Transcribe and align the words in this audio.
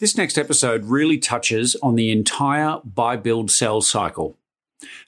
This 0.00 0.16
next 0.16 0.38
episode 0.38 0.84
really 0.84 1.18
touches 1.18 1.74
on 1.82 1.96
the 1.96 2.12
entire 2.12 2.78
buy, 2.84 3.16
build, 3.16 3.50
sell 3.50 3.80
cycle. 3.80 4.38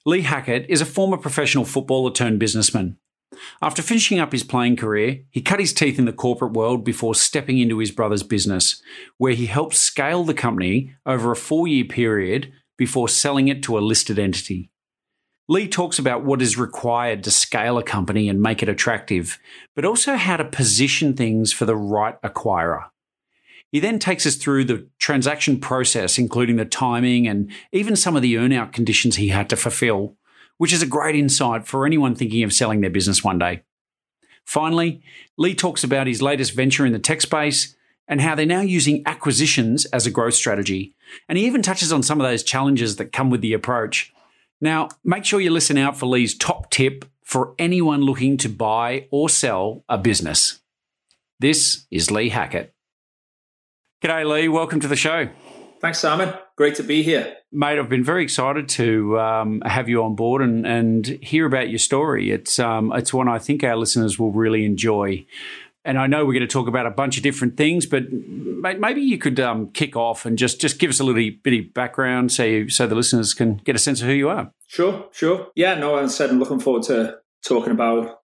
Lee 0.04 0.22
Hackett 0.22 0.66
is 0.68 0.80
a 0.80 0.86
former 0.86 1.16
professional 1.16 1.64
footballer 1.64 2.10
turned 2.10 2.40
businessman. 2.40 2.96
After 3.62 3.82
finishing 3.82 4.18
up 4.18 4.32
his 4.32 4.42
playing 4.42 4.74
career, 4.74 5.20
he 5.30 5.42
cut 5.42 5.60
his 5.60 5.72
teeth 5.72 6.00
in 6.00 6.06
the 6.06 6.12
corporate 6.12 6.54
world 6.54 6.84
before 6.84 7.14
stepping 7.14 7.58
into 7.58 7.78
his 7.78 7.92
brother's 7.92 8.24
business, 8.24 8.82
where 9.16 9.34
he 9.34 9.46
helped 9.46 9.76
scale 9.76 10.24
the 10.24 10.34
company 10.34 10.92
over 11.06 11.30
a 11.30 11.36
four 11.36 11.68
year 11.68 11.84
period 11.84 12.52
before 12.76 13.08
selling 13.08 13.46
it 13.46 13.62
to 13.62 13.78
a 13.78 13.80
listed 13.80 14.18
entity. 14.18 14.72
Lee 15.48 15.68
talks 15.68 16.00
about 16.00 16.24
what 16.24 16.42
is 16.42 16.58
required 16.58 17.22
to 17.22 17.30
scale 17.30 17.78
a 17.78 17.84
company 17.84 18.28
and 18.28 18.42
make 18.42 18.60
it 18.60 18.68
attractive, 18.68 19.38
but 19.76 19.84
also 19.84 20.16
how 20.16 20.36
to 20.36 20.44
position 20.44 21.14
things 21.14 21.52
for 21.52 21.64
the 21.64 21.76
right 21.76 22.20
acquirer. 22.22 22.86
He 23.70 23.80
then 23.80 23.98
takes 23.98 24.26
us 24.26 24.36
through 24.36 24.64
the 24.64 24.88
transaction 24.98 25.60
process, 25.60 26.18
including 26.18 26.56
the 26.56 26.64
timing 26.64 27.28
and 27.28 27.50
even 27.72 27.94
some 27.94 28.16
of 28.16 28.22
the 28.22 28.34
earnout 28.34 28.72
conditions 28.72 29.16
he 29.16 29.28
had 29.28 29.48
to 29.50 29.56
fulfill, 29.56 30.16
which 30.58 30.72
is 30.72 30.82
a 30.82 30.86
great 30.86 31.14
insight 31.14 31.66
for 31.66 31.86
anyone 31.86 32.14
thinking 32.14 32.42
of 32.42 32.52
selling 32.52 32.80
their 32.80 32.90
business 32.90 33.22
one 33.22 33.38
day. 33.38 33.62
Finally, 34.44 35.02
Lee 35.38 35.54
talks 35.54 35.84
about 35.84 36.08
his 36.08 36.20
latest 36.20 36.54
venture 36.54 36.84
in 36.84 36.92
the 36.92 36.98
tech 36.98 37.20
space 37.20 37.76
and 38.08 38.20
how 38.20 38.34
they're 38.34 38.44
now 38.44 38.60
using 38.60 39.02
acquisitions 39.06 39.84
as 39.86 40.04
a 40.04 40.10
growth 40.10 40.34
strategy. 40.34 40.96
And 41.28 41.38
he 41.38 41.46
even 41.46 41.62
touches 41.62 41.92
on 41.92 42.02
some 42.02 42.20
of 42.20 42.26
those 42.26 42.42
challenges 42.42 42.96
that 42.96 43.12
come 43.12 43.30
with 43.30 43.40
the 43.40 43.52
approach. 43.52 44.12
Now, 44.60 44.88
make 45.04 45.24
sure 45.24 45.40
you 45.40 45.50
listen 45.50 45.78
out 45.78 45.96
for 45.96 46.06
Lee's 46.06 46.36
top 46.36 46.70
tip 46.70 47.04
for 47.22 47.54
anyone 47.56 48.00
looking 48.00 48.36
to 48.38 48.48
buy 48.48 49.06
or 49.12 49.28
sell 49.28 49.84
a 49.88 49.96
business. 49.96 50.58
This 51.38 51.86
is 51.92 52.10
Lee 52.10 52.30
Hackett. 52.30 52.74
G'day, 54.02 54.26
Lee. 54.26 54.48
Welcome 54.48 54.80
to 54.80 54.88
the 54.88 54.96
show. 54.96 55.28
Thanks, 55.82 55.98
Simon. 55.98 56.32
Great 56.56 56.74
to 56.76 56.82
be 56.82 57.02
here. 57.02 57.36
Mate, 57.52 57.78
I've 57.78 57.90
been 57.90 58.02
very 58.02 58.22
excited 58.22 58.66
to 58.70 59.20
um, 59.20 59.60
have 59.66 59.90
you 59.90 60.02
on 60.02 60.14
board 60.14 60.40
and, 60.40 60.66
and 60.66 61.06
hear 61.06 61.44
about 61.44 61.68
your 61.68 61.78
story. 61.78 62.30
It's, 62.30 62.58
um, 62.58 62.92
it's 62.94 63.12
one 63.12 63.28
I 63.28 63.38
think 63.38 63.62
our 63.62 63.76
listeners 63.76 64.18
will 64.18 64.32
really 64.32 64.64
enjoy. 64.64 65.26
And 65.84 65.98
I 65.98 66.06
know 66.06 66.24
we're 66.24 66.32
going 66.32 66.40
to 66.40 66.46
talk 66.46 66.66
about 66.66 66.86
a 66.86 66.90
bunch 66.90 67.18
of 67.18 67.22
different 67.22 67.58
things, 67.58 67.84
but 67.84 68.10
mate, 68.10 68.80
maybe 68.80 69.02
you 69.02 69.18
could 69.18 69.38
um, 69.38 69.68
kick 69.68 69.96
off 69.96 70.24
and 70.24 70.38
just, 70.38 70.62
just 70.62 70.78
give 70.78 70.88
us 70.88 70.98
a 70.98 71.04
little 71.04 71.30
bit 71.42 71.60
of 71.60 71.74
background 71.74 72.32
so, 72.32 72.44
you, 72.44 72.70
so 72.70 72.86
the 72.86 72.94
listeners 72.94 73.34
can 73.34 73.56
get 73.56 73.76
a 73.76 73.78
sense 73.78 74.00
of 74.00 74.06
who 74.06 74.14
you 74.14 74.30
are. 74.30 74.50
Sure, 74.66 75.08
sure. 75.12 75.48
Yeah, 75.54 75.74
no, 75.74 75.96
as 75.96 76.12
I 76.12 76.14
said, 76.14 76.30
I'm 76.30 76.38
looking 76.38 76.60
forward 76.60 76.84
to 76.84 77.18
talking 77.44 77.72
about 77.72 78.20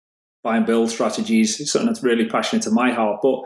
buy 0.44 0.58
and 0.58 0.66
build 0.66 0.90
strategies. 0.90 1.62
It's 1.62 1.72
something 1.72 1.88
that's 1.88 2.04
really 2.04 2.28
passionate 2.28 2.64
to 2.64 2.72
my 2.72 2.92
heart. 2.92 3.22
But 3.24 3.44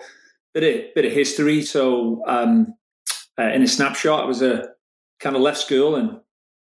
bit 0.56 0.88
of 0.88 0.96
bit 0.96 1.06
of 1.06 1.12
history. 1.12 1.62
So, 1.62 2.24
um, 2.26 2.74
uh, 3.38 3.52
in 3.54 3.62
a 3.62 3.68
snapshot, 3.68 4.24
I 4.24 4.26
was 4.26 4.42
a 4.42 4.70
kind 5.20 5.36
of 5.36 5.42
left 5.42 5.60
school 5.60 5.96
and 5.96 6.20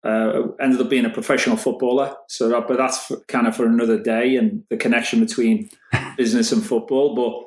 uh, 0.04 0.52
ended 0.62 0.82
up 0.82 0.90
being 0.90 1.06
a 1.06 1.10
professional 1.10 1.58
footballer. 1.58 2.16
So, 2.28 2.50
that, 2.50 2.68
but 2.68 2.78
that's 2.78 3.08
for, 3.08 3.22
kind 3.28 3.48
of 3.48 3.56
for 3.56 3.66
another 3.66 3.98
day 3.98 4.36
and 4.36 4.64
the 4.70 4.78
connection 4.78 5.20
between 5.20 5.70
business 6.18 6.52
and 6.52 6.64
football. 6.64 7.16
But 7.16 7.46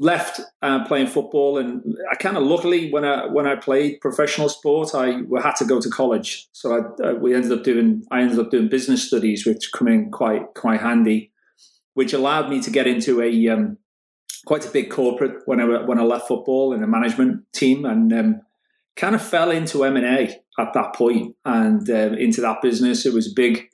left 0.00 0.40
uh, 0.62 0.84
playing 0.86 1.06
football, 1.06 1.58
and 1.58 1.82
I 2.10 2.16
kind 2.16 2.36
of 2.36 2.42
luckily 2.42 2.90
when 2.90 3.04
I 3.04 3.26
when 3.26 3.46
I 3.46 3.54
played 3.54 4.00
professional 4.00 4.48
sport, 4.48 4.94
I 4.94 5.22
had 5.40 5.56
to 5.56 5.64
go 5.64 5.80
to 5.80 5.88
college. 5.88 6.48
So 6.52 6.76
I, 6.76 7.08
uh, 7.08 7.14
we 7.14 7.34
ended 7.34 7.52
up 7.52 7.62
doing 7.62 8.02
I 8.10 8.20
ended 8.20 8.40
up 8.40 8.50
doing 8.50 8.68
business 8.68 9.06
studies, 9.06 9.46
which 9.46 9.70
come 9.72 9.86
in 9.86 10.10
quite 10.10 10.54
quite 10.54 10.80
handy, 10.80 11.30
which 11.94 12.12
allowed 12.12 12.50
me 12.50 12.60
to 12.62 12.70
get 12.70 12.88
into 12.88 13.22
a 13.22 13.48
um, 13.48 13.78
quite 14.46 14.66
a 14.66 14.70
big 14.70 14.90
corporate 14.90 15.42
when 15.46 15.60
I 15.60 15.82
when 15.84 15.98
I 15.98 16.02
left 16.02 16.28
football 16.28 16.72
in 16.72 16.82
a 16.82 16.86
management 16.86 17.44
team, 17.52 17.84
and 17.84 18.12
um, 18.12 18.40
kind 18.96 19.14
of 19.14 19.22
fell 19.22 19.50
into 19.50 19.84
M 19.84 19.96
and 19.96 20.06
A 20.06 20.40
at 20.58 20.72
that 20.74 20.94
point, 20.94 21.36
and 21.44 21.88
uh, 21.88 22.14
into 22.16 22.40
that 22.42 22.62
business. 22.62 23.06
It 23.06 23.14
was 23.14 23.32
big, 23.32 23.68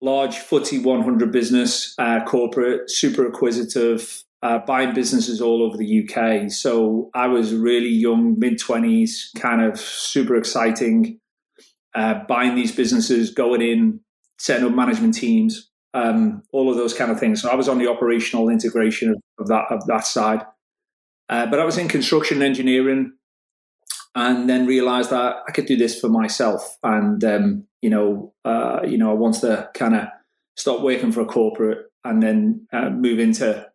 large 0.00 0.36
FTSE 0.36 0.82
100 0.82 1.32
business, 1.32 1.94
uh, 1.98 2.24
corporate, 2.24 2.90
super 2.90 3.26
acquisitive, 3.26 4.22
uh, 4.42 4.58
buying 4.66 4.94
businesses 4.94 5.40
all 5.40 5.62
over 5.62 5.76
the 5.76 6.08
UK. 6.08 6.50
So 6.50 7.10
I 7.14 7.28
was 7.28 7.54
really 7.54 7.88
young, 7.88 8.38
mid 8.38 8.58
twenties, 8.58 9.30
kind 9.36 9.62
of 9.62 9.78
super 9.78 10.36
exciting, 10.36 11.18
uh, 11.94 12.20
buying 12.28 12.54
these 12.54 12.74
businesses, 12.74 13.30
going 13.30 13.62
in, 13.62 14.00
setting 14.38 14.66
up 14.66 14.74
management 14.74 15.14
teams 15.14 15.70
um, 15.94 16.42
all 16.52 16.70
of 16.70 16.76
those 16.76 16.94
kind 16.94 17.10
of 17.10 17.20
things. 17.20 17.42
So 17.42 17.50
I 17.50 17.54
was 17.54 17.68
on 17.68 17.78
the 17.78 17.88
operational 17.88 18.48
integration 18.48 19.10
of, 19.10 19.20
of 19.38 19.48
that 19.48 19.66
of 19.70 19.86
that 19.86 20.06
side, 20.06 20.44
uh, 21.28 21.46
but 21.46 21.60
I 21.60 21.64
was 21.64 21.78
in 21.78 21.88
construction 21.88 22.42
engineering, 22.42 23.12
and 24.14 24.48
then 24.48 24.66
realised 24.66 25.10
that 25.10 25.36
I 25.46 25.52
could 25.52 25.66
do 25.66 25.76
this 25.76 25.98
for 26.00 26.08
myself. 26.08 26.76
And 26.82 27.22
um, 27.24 27.66
you 27.80 27.90
know, 27.90 28.34
uh, 28.44 28.80
you 28.86 28.98
know, 28.98 29.10
I 29.10 29.14
wanted 29.14 29.40
to 29.42 29.70
kind 29.74 29.94
of 29.94 30.08
stop 30.56 30.80
working 30.82 31.12
for 31.12 31.20
a 31.20 31.26
corporate 31.26 31.86
and 32.04 32.22
then 32.22 32.66
uh, 32.72 32.90
move 32.90 33.18
into 33.18 33.66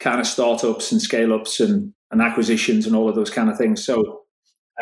kind 0.00 0.20
of 0.20 0.26
startups 0.26 0.92
and 0.92 1.00
scale 1.00 1.32
ups 1.32 1.60
and, 1.60 1.92
and 2.10 2.20
acquisitions 2.20 2.86
and 2.86 2.96
all 2.96 3.08
of 3.08 3.14
those 3.14 3.30
kind 3.30 3.50
of 3.50 3.56
things. 3.56 3.84
So 3.84 4.22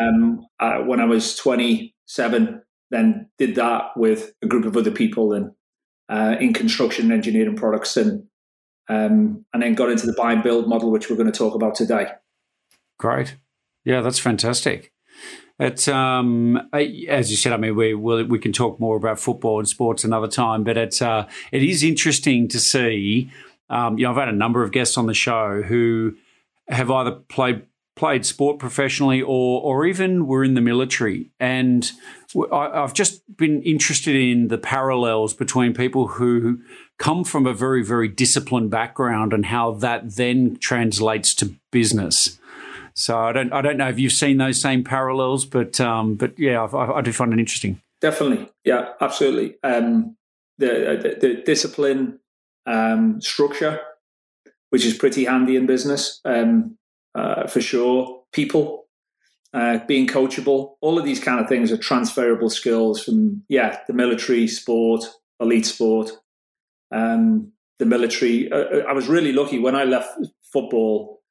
um, 0.00 0.47
uh, 0.60 0.78
when 0.78 1.00
I 1.00 1.04
was 1.04 1.36
27, 1.36 2.62
then 2.91 3.30
did 3.38 3.54
that 3.56 3.97
with 3.97 4.32
a 4.42 4.47
group 4.47 4.64
of 4.64 4.76
other 4.76 4.91
people 4.91 5.32
and 5.32 5.53
uh, 6.12 6.36
in 6.38 6.52
construction 6.52 7.06
and 7.06 7.12
engineering 7.14 7.56
products, 7.56 7.96
and 7.96 8.24
um, 8.88 9.44
and 9.54 9.62
then 9.62 9.74
got 9.74 9.90
into 9.90 10.06
the 10.06 10.12
buy 10.12 10.32
and 10.32 10.42
build 10.42 10.68
model, 10.68 10.90
which 10.90 11.08
we're 11.08 11.16
going 11.16 11.30
to 11.30 11.36
talk 11.36 11.54
about 11.54 11.74
today. 11.74 12.08
Great, 12.98 13.36
yeah, 13.84 14.02
that's 14.02 14.18
fantastic. 14.18 14.92
It's 15.58 15.88
um, 15.88 16.68
as 16.72 17.30
you 17.30 17.36
said. 17.36 17.53
I 17.53 17.56
mean, 17.56 17.76
we 17.76 17.94
we'll, 17.94 18.26
we 18.26 18.38
can 18.38 18.53
talk 18.53 18.78
more 18.78 18.97
about 18.97 19.18
football 19.18 19.59
and 19.59 19.68
sports 19.68 20.04
another 20.04 20.28
time, 20.28 20.64
but 20.64 20.76
it's 20.76 21.00
uh, 21.00 21.26
it 21.50 21.62
is 21.62 21.82
interesting 21.82 22.47
to 22.48 22.60
see. 22.60 23.30
Um, 23.70 23.97
you 23.97 24.04
know, 24.04 24.10
I've 24.10 24.18
had 24.18 24.28
a 24.28 24.32
number 24.32 24.62
of 24.62 24.70
guests 24.70 24.98
on 24.98 25.06
the 25.06 25.15
show 25.15 25.62
who 25.62 26.15
have 26.68 26.91
either 26.91 27.12
played 27.12 27.62
played 27.94 28.24
sport 28.24 28.59
professionally 28.59 29.21
or 29.21 29.60
or 29.60 29.86
even 29.86 30.27
were 30.27 30.44
in 30.44 30.54
the 30.54 30.60
military. 30.60 31.30
And 31.39 31.91
I've 32.50 32.94
just 32.94 33.22
been 33.36 33.62
interested 33.62 34.16
in 34.16 34.48
the 34.48 34.59
parallels 34.59 35.34
between 35.34 35.74
people 35.74 36.09
who 36.09 36.60
come 36.98 37.24
from 37.24 37.47
a 37.47 37.53
very 37.53 37.84
very 37.84 38.09
disciplined 38.09 38.71
background 38.71 39.33
and 39.33 39.47
how 39.47 39.72
that 39.72 40.16
then 40.16 40.56
translates 40.59 41.34
to 41.36 41.54
business. 41.71 42.39
So 42.94 43.18
I 43.18 43.33
don't 43.33 43.53
I 43.53 43.60
don't 43.60 43.77
know 43.77 43.89
if 43.89 43.98
you've 43.98 44.12
seen 44.12 44.39
those 44.39 44.60
same 44.60 44.84
parallels 44.84 45.44
but 45.44 45.80
um, 45.80 46.15
but 46.15 46.39
yeah 46.39 46.62
I, 46.62 46.98
I, 46.98 47.00
do 47.03 47.12
find 47.12 47.33
it 47.33 47.39
interesting. 47.39 47.80
Definitely. 48.00 48.50
Yeah 48.65 48.91
absolutely. 49.00 49.56
Um, 49.62 50.16
the, 50.59 51.16
the, 51.21 51.28
the 51.28 51.42
discipline 51.42 52.21
um, 52.66 53.21
structure 53.21 53.80
which 54.71 54.86
is 54.86 54.94
pretty 54.94 55.27
handy 55.27 55.54
in 55.56 55.66
business. 55.66 56.22
Um, 56.24 56.78
uh, 57.14 57.47
for 57.47 57.60
sure. 57.60 58.22
People, 58.32 58.86
uh, 59.53 59.78
being 59.86 60.06
coachable, 60.06 60.76
all 60.80 60.98
of 60.98 61.04
these 61.04 61.20
kind 61.20 61.41
of 61.41 61.48
things 61.48 61.70
are 61.70 61.76
transferable 61.76 62.50
skills 62.50 63.03
from 63.03 63.42
yeah 63.48 63.80
the 63.86 63.92
military, 63.92 64.47
sport, 64.48 65.04
elite 65.41 65.66
sport. 65.66 66.10
Um, 66.91 67.53
the 67.82 67.86
military. 67.86 68.50
Uh, 68.50 68.56
uh, 68.56 68.84
I 68.88 68.92
was 68.92 69.09
really 69.09 69.32
lucky 69.32 69.59
when 69.59 69.74
I 69.74 69.84
left 69.84 70.16
football, 70.53 71.22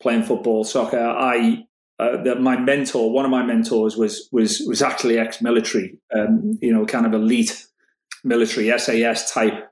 playing 0.00 0.24
football, 0.24 0.64
soccer. 0.64 0.98
I 0.98 1.64
uh, 1.98 2.34
my 2.40 2.56
mentor, 2.56 3.12
one 3.12 3.24
of 3.24 3.30
my 3.30 3.42
mentors, 3.44 3.96
was 3.96 4.28
was 4.32 4.60
was 4.66 4.82
actually 4.82 5.18
ex-military. 5.18 5.98
Um, 6.14 6.58
you 6.60 6.72
know, 6.72 6.84
kind 6.86 7.06
of 7.06 7.14
elite 7.14 7.66
military 8.24 8.76
SAS 8.78 9.32
type 9.32 9.70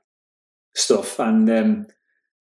stuff, 0.75 1.19
and 1.19 1.49
um, 1.49 1.87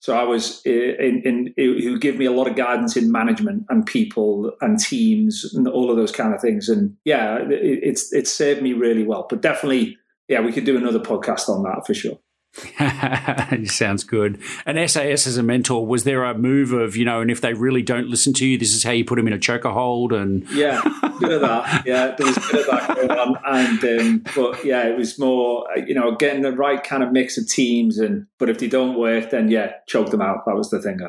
so 0.00 0.16
I 0.16 0.22
was 0.22 0.62
uh, 0.66 0.70
in, 0.70 1.22
in, 1.24 1.54
in 1.58 1.82
who 1.82 1.98
give 1.98 2.16
me 2.16 2.24
a 2.24 2.32
lot 2.32 2.48
of 2.48 2.56
guidance 2.56 2.96
in 2.96 3.12
management 3.12 3.66
and 3.68 3.84
people 3.84 4.50
and 4.62 4.78
teams 4.78 5.52
and 5.54 5.68
all 5.68 5.90
of 5.90 5.98
those 5.98 6.10
kind 6.10 6.34
of 6.34 6.40
things. 6.40 6.70
And 6.70 6.96
yeah, 7.04 7.38
it, 7.38 7.80
it's 7.82 8.12
it's 8.12 8.32
served 8.32 8.62
me 8.62 8.72
really 8.72 9.04
well. 9.04 9.26
But 9.28 9.42
definitely, 9.42 9.98
yeah, 10.26 10.40
we 10.40 10.52
could 10.52 10.64
do 10.64 10.78
another 10.78 11.00
podcast 11.00 11.50
on 11.50 11.62
that 11.64 11.86
for 11.86 11.92
sure. 11.92 12.18
Sounds 13.66 14.02
good. 14.02 14.40
And 14.66 14.90
SAS 14.90 15.26
as 15.26 15.36
a 15.36 15.42
mentor, 15.42 15.86
was 15.86 16.04
there 16.04 16.24
a 16.24 16.36
move 16.36 16.72
of, 16.72 16.96
you 16.96 17.04
know, 17.04 17.20
and 17.20 17.30
if 17.30 17.40
they 17.40 17.54
really 17.54 17.82
don't 17.82 18.08
listen 18.08 18.32
to 18.34 18.46
you, 18.46 18.58
this 18.58 18.74
is 18.74 18.82
how 18.82 18.90
you 18.90 19.04
put 19.04 19.16
them 19.16 19.28
in 19.28 19.32
a 19.32 19.38
choker 19.38 19.70
hold 19.70 20.12
and 20.12 20.48
Yeah, 20.50 20.80
bit 21.20 21.30
of 21.30 21.40
that. 21.42 21.86
Yeah, 21.86 22.14
there 22.16 22.26
was 22.26 22.36
a 22.36 22.40
bit 22.40 22.60
of 22.60 22.66
that 22.66 22.96
going 22.96 23.10
on. 23.10 23.36
And 23.46 24.00
um, 24.00 24.24
but 24.34 24.64
yeah, 24.64 24.88
it 24.88 24.96
was 24.96 25.18
more, 25.18 25.66
you 25.86 25.94
know, 25.94 26.16
getting 26.16 26.42
the 26.42 26.52
right 26.52 26.82
kind 26.82 27.02
of 27.02 27.12
mix 27.12 27.38
of 27.38 27.48
teams 27.48 27.98
and 27.98 28.26
but 28.38 28.50
if 28.50 28.58
they 28.58 28.68
don't 28.68 28.98
work, 28.98 29.30
then 29.30 29.48
yeah, 29.48 29.74
choke 29.86 30.10
them 30.10 30.22
out. 30.22 30.44
That 30.46 30.56
was 30.56 30.70
the 30.70 30.82
thing. 30.82 30.98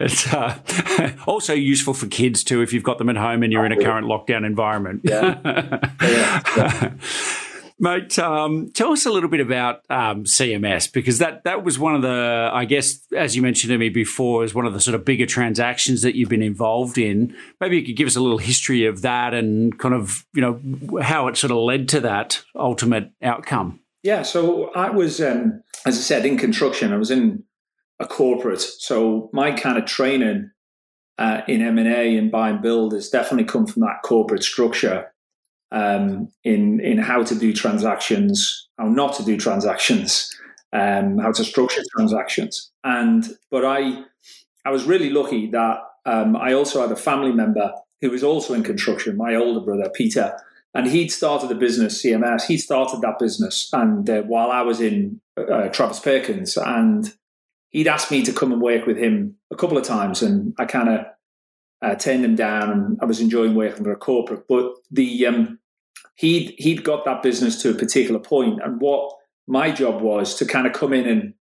it's 0.00 0.32
uh, 0.32 0.58
also 1.26 1.54
useful 1.54 1.94
for 1.94 2.06
kids 2.08 2.44
too 2.44 2.60
if 2.60 2.72
you've 2.72 2.82
got 2.82 2.98
them 2.98 3.08
at 3.08 3.16
home 3.16 3.42
and 3.42 3.52
you're 3.52 3.64
in 3.64 3.72
a 3.72 3.82
current 3.82 4.06
lockdown 4.06 4.44
environment. 4.44 5.00
Yeah. 5.04 5.38
yeah. 6.02 6.42
yeah. 6.56 6.92
Mate, 7.82 8.18
um, 8.18 8.70
tell 8.72 8.92
us 8.92 9.06
a 9.06 9.10
little 9.10 9.30
bit 9.30 9.40
about 9.40 9.80
um, 9.88 10.24
CMS 10.24 10.92
because 10.92 11.16
that 11.16 11.44
that 11.44 11.64
was 11.64 11.78
one 11.78 11.94
of 11.94 12.02
the, 12.02 12.50
I 12.52 12.66
guess, 12.66 13.00
as 13.16 13.34
you 13.34 13.40
mentioned 13.40 13.70
to 13.70 13.78
me 13.78 13.88
before, 13.88 14.44
is 14.44 14.54
one 14.54 14.66
of 14.66 14.74
the 14.74 14.80
sort 14.80 14.94
of 14.94 15.02
bigger 15.02 15.24
transactions 15.24 16.02
that 16.02 16.14
you've 16.14 16.28
been 16.28 16.42
involved 16.42 16.98
in. 16.98 17.34
Maybe 17.58 17.78
you 17.78 17.86
could 17.86 17.96
give 17.96 18.06
us 18.06 18.16
a 18.16 18.20
little 18.20 18.36
history 18.36 18.84
of 18.84 19.00
that 19.00 19.32
and 19.32 19.78
kind 19.78 19.94
of, 19.94 20.26
you 20.34 20.42
know, 20.42 21.00
how 21.00 21.26
it 21.28 21.38
sort 21.38 21.52
of 21.52 21.56
led 21.56 21.88
to 21.88 22.00
that 22.00 22.42
ultimate 22.54 23.12
outcome. 23.22 23.80
Yeah, 24.02 24.22
so 24.24 24.70
I 24.74 24.90
was, 24.90 25.18
um, 25.22 25.62
as 25.86 25.96
I 25.96 26.02
said, 26.02 26.26
in 26.26 26.36
construction. 26.36 26.92
I 26.92 26.98
was 26.98 27.10
in 27.10 27.44
a 27.98 28.06
corporate, 28.06 28.60
so 28.60 29.30
my 29.32 29.52
kind 29.52 29.78
of 29.78 29.86
training 29.86 30.50
uh, 31.16 31.40
in 31.48 31.62
M 31.62 31.78
and 31.78 31.88
A 31.88 32.18
and 32.18 32.30
buy 32.30 32.50
and 32.50 32.60
build 32.60 32.92
has 32.92 33.08
definitely 33.08 33.44
come 33.44 33.66
from 33.66 33.80
that 33.80 34.02
corporate 34.04 34.44
structure 34.44 35.10
um, 35.72 36.28
in 36.44 36.80
in 36.80 36.98
how 36.98 37.22
to 37.22 37.34
do 37.34 37.52
transactions, 37.52 38.68
how 38.78 38.88
not 38.88 39.14
to 39.16 39.24
do 39.24 39.36
transactions, 39.36 40.30
um, 40.72 41.18
how 41.18 41.32
to 41.32 41.44
structure 41.44 41.82
transactions. 41.96 42.70
And 42.84 43.28
but 43.50 43.64
I 43.64 44.04
I 44.64 44.70
was 44.70 44.84
really 44.84 45.10
lucky 45.10 45.50
that 45.50 45.78
um, 46.06 46.36
I 46.36 46.52
also 46.52 46.80
had 46.80 46.92
a 46.92 46.96
family 46.96 47.32
member 47.32 47.72
who 48.00 48.10
was 48.10 48.24
also 48.24 48.54
in 48.54 48.62
construction, 48.62 49.16
my 49.16 49.34
older 49.34 49.60
brother 49.60 49.90
Peter, 49.94 50.36
and 50.74 50.86
he'd 50.86 51.10
started 51.10 51.50
a 51.50 51.54
business, 51.54 52.02
CMS. 52.02 52.46
He 52.46 52.56
started 52.56 53.00
that 53.02 53.18
business, 53.18 53.68
and 53.72 54.08
uh, 54.08 54.22
while 54.22 54.50
I 54.50 54.62
was 54.62 54.80
in 54.80 55.20
uh, 55.36 55.68
Travis 55.68 56.00
Perkins, 56.00 56.56
and 56.56 57.12
he'd 57.70 57.88
asked 57.88 58.10
me 58.10 58.22
to 58.22 58.32
come 58.32 58.52
and 58.52 58.60
work 58.60 58.86
with 58.86 58.96
him 58.96 59.36
a 59.52 59.56
couple 59.56 59.78
of 59.78 59.84
times, 59.84 60.22
and 60.22 60.54
I 60.58 60.64
kind 60.64 60.88
of 60.88 61.06
uh, 61.82 61.94
turned 61.94 62.24
him 62.24 62.36
down. 62.36 62.70
And 62.70 62.98
I 63.00 63.04
was 63.04 63.20
enjoying 63.20 63.54
working 63.54 63.84
for 63.84 63.92
a 63.92 63.96
corporate, 63.96 64.46
but 64.48 64.72
the 64.90 65.26
um, 65.26 65.58
he'd 66.16 66.54
he'd 66.58 66.84
got 66.84 67.04
that 67.04 67.22
business 67.22 67.60
to 67.62 67.70
a 67.70 67.74
particular 67.74 68.20
point, 68.20 68.60
and 68.62 68.80
what 68.80 69.12
my 69.46 69.70
job 69.70 70.02
was 70.02 70.34
to 70.36 70.44
kind 70.44 70.66
of 70.66 70.72
come 70.72 70.92
in 70.92 71.06
and 71.06 71.34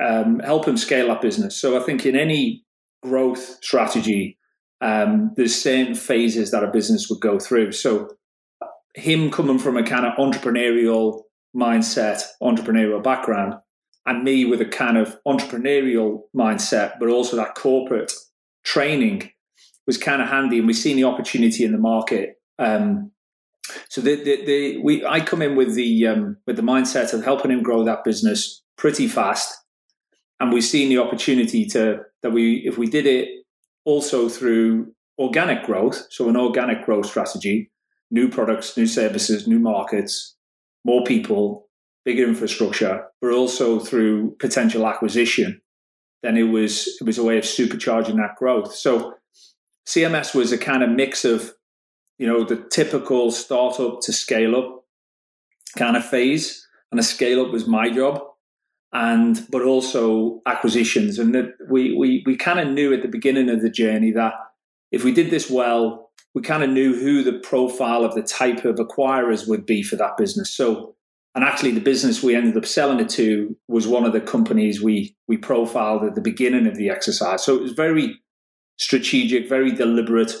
um, 0.00 0.38
help 0.40 0.66
him 0.66 0.76
scale 0.76 1.08
that 1.08 1.22
business. 1.22 1.56
So 1.56 1.80
I 1.80 1.82
think 1.82 2.06
in 2.06 2.14
any 2.16 2.64
growth 3.02 3.58
strategy, 3.62 4.38
um, 4.80 5.32
there's 5.36 5.60
certain 5.60 5.94
phases 5.94 6.50
that 6.50 6.64
a 6.64 6.70
business 6.70 7.08
would 7.08 7.20
go 7.20 7.38
through. 7.38 7.72
So 7.72 8.10
him 8.94 9.30
coming 9.30 9.58
from 9.58 9.76
a 9.76 9.82
kind 9.82 10.06
of 10.06 10.14
entrepreneurial 10.18 11.22
mindset, 11.54 12.22
entrepreneurial 12.42 13.02
background, 13.02 13.54
and 14.04 14.22
me 14.22 14.44
with 14.44 14.60
a 14.60 14.66
kind 14.66 14.96
of 14.98 15.16
entrepreneurial 15.26 16.22
mindset, 16.34 16.98
but 17.00 17.08
also 17.08 17.36
that 17.36 17.54
corporate 17.54 18.12
training 18.64 19.30
was 19.86 19.98
kind 19.98 20.20
of 20.20 20.28
handy. 20.28 20.58
And 20.58 20.66
we've 20.66 20.76
seen 20.76 20.96
the 20.96 21.04
opportunity 21.04 21.64
in 21.64 21.72
the 21.72 21.78
market 21.78 22.36
um, 22.58 23.12
so 23.88 24.00
the, 24.00 24.16
the, 24.16 24.44
the, 24.44 24.78
we 24.78 25.04
I 25.04 25.20
come 25.20 25.42
in 25.42 25.56
with 25.56 25.74
the 25.74 26.06
um, 26.06 26.36
with 26.46 26.56
the 26.56 26.62
mindset 26.62 27.12
of 27.12 27.24
helping 27.24 27.50
him 27.50 27.62
grow 27.62 27.84
that 27.84 28.04
business 28.04 28.62
pretty 28.76 29.08
fast, 29.08 29.56
and 30.40 30.52
we've 30.52 30.64
seen 30.64 30.88
the 30.88 30.98
opportunity 30.98 31.66
to 31.66 32.00
that 32.22 32.30
we 32.30 32.62
if 32.64 32.78
we 32.78 32.86
did 32.86 33.06
it 33.06 33.28
also 33.84 34.28
through 34.28 34.92
organic 35.18 35.64
growth, 35.64 36.06
so 36.10 36.28
an 36.28 36.36
organic 36.36 36.84
growth 36.84 37.06
strategy, 37.06 37.70
new 38.10 38.28
products, 38.28 38.76
new 38.76 38.86
services, 38.86 39.48
new 39.48 39.58
markets, 39.58 40.36
more 40.84 41.04
people, 41.04 41.68
bigger 42.04 42.26
infrastructure, 42.26 43.04
but 43.20 43.30
also 43.30 43.80
through 43.80 44.36
potential 44.38 44.86
acquisition, 44.86 45.60
then 46.22 46.36
it 46.36 46.44
was 46.44 46.86
it 47.00 47.04
was 47.04 47.18
a 47.18 47.24
way 47.24 47.38
of 47.38 47.44
supercharging 47.44 48.16
that 48.16 48.36
growth. 48.38 48.74
So 48.74 49.15
CMS 49.86 50.34
was 50.34 50.52
a 50.52 50.58
kind 50.58 50.82
of 50.82 50.90
mix 50.90 51.24
of 51.24 51.52
you 52.18 52.26
know, 52.26 52.44
the 52.44 52.56
typical 52.56 53.30
startup 53.30 54.00
to 54.02 54.12
scale 54.12 54.56
up 54.56 54.84
kind 55.76 55.96
of 55.96 56.04
phase. 56.04 56.66
And 56.90 57.00
a 57.00 57.02
scale 57.02 57.44
up 57.44 57.52
was 57.52 57.66
my 57.66 57.90
job. 57.90 58.22
And 58.92 59.44
but 59.50 59.62
also 59.62 60.40
acquisitions. 60.46 61.18
And 61.18 61.34
that 61.34 61.52
we 61.68 61.94
we 61.94 62.22
we 62.24 62.36
kind 62.36 62.60
of 62.60 62.68
knew 62.68 62.94
at 62.94 63.02
the 63.02 63.08
beginning 63.08 63.50
of 63.50 63.60
the 63.60 63.70
journey 63.70 64.12
that 64.12 64.34
if 64.92 65.04
we 65.04 65.12
did 65.12 65.30
this 65.30 65.50
well, 65.50 66.10
we 66.34 66.42
kind 66.42 66.62
of 66.62 66.70
knew 66.70 66.94
who 66.94 67.22
the 67.22 67.38
profile 67.40 68.04
of 68.04 68.14
the 68.14 68.22
type 68.22 68.64
of 68.64 68.76
acquirers 68.76 69.46
would 69.48 69.66
be 69.66 69.82
for 69.82 69.96
that 69.96 70.16
business. 70.16 70.50
So 70.50 70.94
and 71.34 71.44
actually 71.44 71.72
the 71.72 71.80
business 71.80 72.22
we 72.22 72.34
ended 72.34 72.56
up 72.56 72.64
selling 72.64 73.00
it 73.00 73.10
to 73.10 73.54
was 73.68 73.86
one 73.86 74.04
of 74.06 74.14
the 74.14 74.20
companies 74.20 74.80
we 74.80 75.14
we 75.28 75.36
profiled 75.36 76.04
at 76.04 76.14
the 76.14 76.22
beginning 76.22 76.66
of 76.66 76.76
the 76.76 76.88
exercise. 76.88 77.44
So 77.44 77.54
it 77.56 77.62
was 77.62 77.72
very 77.72 78.18
strategic, 78.76 79.48
very 79.48 79.72
deliberate, 79.72 80.34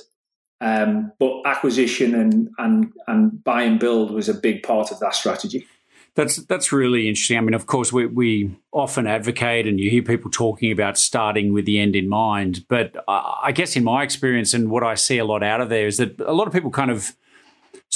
um, 0.60 1.12
but 1.18 1.42
acquisition 1.44 2.14
and, 2.14 2.48
and 2.58 2.92
and 3.06 3.44
buy 3.44 3.62
and 3.62 3.78
build 3.78 4.10
was 4.10 4.28
a 4.28 4.34
big 4.34 4.62
part 4.62 4.90
of 4.90 4.98
that 5.00 5.14
strategy. 5.14 5.66
That's 6.14 6.36
that's 6.46 6.72
really 6.72 7.08
interesting. 7.08 7.36
I 7.36 7.42
mean, 7.42 7.52
of 7.52 7.66
course, 7.66 7.92
we, 7.92 8.06
we 8.06 8.56
often 8.72 9.06
advocate, 9.06 9.66
and 9.66 9.78
you 9.78 9.90
hear 9.90 10.02
people 10.02 10.30
talking 10.30 10.72
about 10.72 10.96
starting 10.96 11.52
with 11.52 11.66
the 11.66 11.78
end 11.78 11.94
in 11.94 12.08
mind. 12.08 12.64
But 12.68 12.96
I 13.06 13.52
guess 13.52 13.76
in 13.76 13.84
my 13.84 14.02
experience 14.02 14.54
and 14.54 14.70
what 14.70 14.82
I 14.82 14.94
see 14.94 15.18
a 15.18 15.26
lot 15.26 15.42
out 15.42 15.60
of 15.60 15.68
there 15.68 15.86
is 15.86 15.98
that 15.98 16.18
a 16.20 16.32
lot 16.32 16.46
of 16.46 16.54
people 16.54 16.70
kind 16.70 16.90
of 16.90 17.14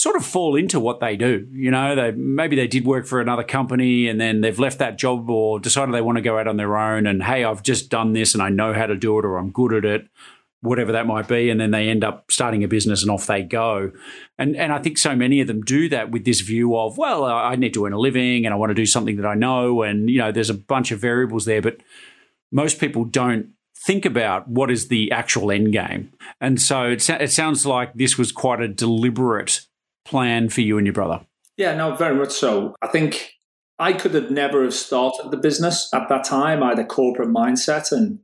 sort 0.01 0.17
of 0.17 0.25
fall 0.25 0.57
into 0.57 0.81
what 0.81 1.01
they 1.01 1.15
do. 1.15 1.47
You 1.53 1.71
know, 1.71 1.95
they 1.95 2.13
maybe 2.13 2.57
they 2.57 2.67
did 2.67 2.87
work 2.87 3.07
for 3.07 3.21
another 3.21 3.45
company 3.45 4.09
and 4.09 4.19
then 4.19 4.41
they've 4.41 4.59
left 4.59 4.79
that 4.79 4.97
job 4.97 5.29
or 5.29 5.61
decided 5.61 5.95
they 5.95 6.01
want 6.01 6.17
to 6.17 6.23
go 6.23 6.39
out 6.39 6.49
on 6.49 6.57
their 6.57 6.79
own. 6.79 7.07
And 7.07 7.23
hey, 7.23 7.45
I've 7.45 7.63
just 7.63 7.91
done 7.91 8.15
this 8.15 8.33
and 8.33 8.43
I 8.43 8.49
know 8.49 8.73
how 8.73 8.87
to 8.87 8.97
do 8.97 9.19
it, 9.19 9.27
or 9.27 9.37
I'm 9.37 9.51
good 9.51 9.75
at 9.75 9.85
it 9.85 10.09
whatever 10.63 10.93
that 10.93 11.07
might 11.07 11.27
be, 11.27 11.49
and 11.49 11.59
then 11.59 11.71
they 11.71 11.89
end 11.89 12.05
up 12.05 12.31
starting 12.31 12.63
a 12.63 12.69
business 12.69 13.01
and 13.01 13.11
off 13.11 13.27
they 13.27 13.43
go. 13.43 13.93
And 14.39 14.57
and 14.57 14.73
I 14.73 14.79
think 14.79 14.99
so 14.99 15.17
many 15.17 15.41
of 15.41 15.47
them 15.47 15.63
do 15.63 15.89
that 15.89 16.11
with 16.11 16.25
this 16.25 16.41
view 16.41 16.77
of, 16.77 16.99
well, 16.99 17.25
I 17.25 17.57
need 17.57 17.75
to 17.75 17.87
earn 17.87 17.93
a 17.93 17.99
living 17.99 18.45
and 18.45 18.53
I 18.55 18.59
want 18.59 18.71
to 18.71 18.75
do 18.75 18.87
something 18.87 19.17
that 19.17 19.27
I 19.27 19.35
know, 19.35 19.83
and 19.83 20.11
you 20.11 20.19
know, 20.19 20.33
there's 20.33 20.51
a 20.51 20.55
bunch 20.55 20.93
of 20.93 21.01
variables 21.01 21.45
there, 21.45 21.63
but 21.63 21.79
most 22.53 22.79
people 22.79 23.05
don't 23.05 23.51
think 23.75 24.05
about 24.05 24.49
what 24.49 24.71
is 24.71 24.89
the 24.89 25.11
actual 25.11 25.51
end 25.51 25.73
game. 25.73 26.13
And 26.41 26.61
so 26.61 26.91
it, 26.91 27.09
it 27.09 27.31
sounds 27.31 27.65
like 27.65 27.95
this 27.95 28.19
was 28.19 28.31
quite 28.31 28.61
a 28.61 28.69
deliberate 28.69 29.67
plan 30.05 30.49
for 30.49 30.61
you 30.61 30.79
and 30.79 30.87
your 30.87 30.95
brother. 30.95 31.21
Yeah, 31.57 31.75
no, 31.75 31.95
very 31.95 32.15
much 32.15 32.33
so. 32.33 32.75
I 32.81 32.87
think 32.87 33.33
I 33.79 33.93
could 33.93 34.15
have 34.15 34.31
never 34.31 34.63
have 34.63 34.75
started 34.75 35.31
the 35.31 35.37
business 35.37 35.89
at 35.93 36.09
that 36.09 36.25
time. 36.25 36.63
I 36.63 36.71
had 36.71 36.79
a 36.79 36.85
corporate 36.85 37.29
mindset 37.29 37.93
and 37.93 38.21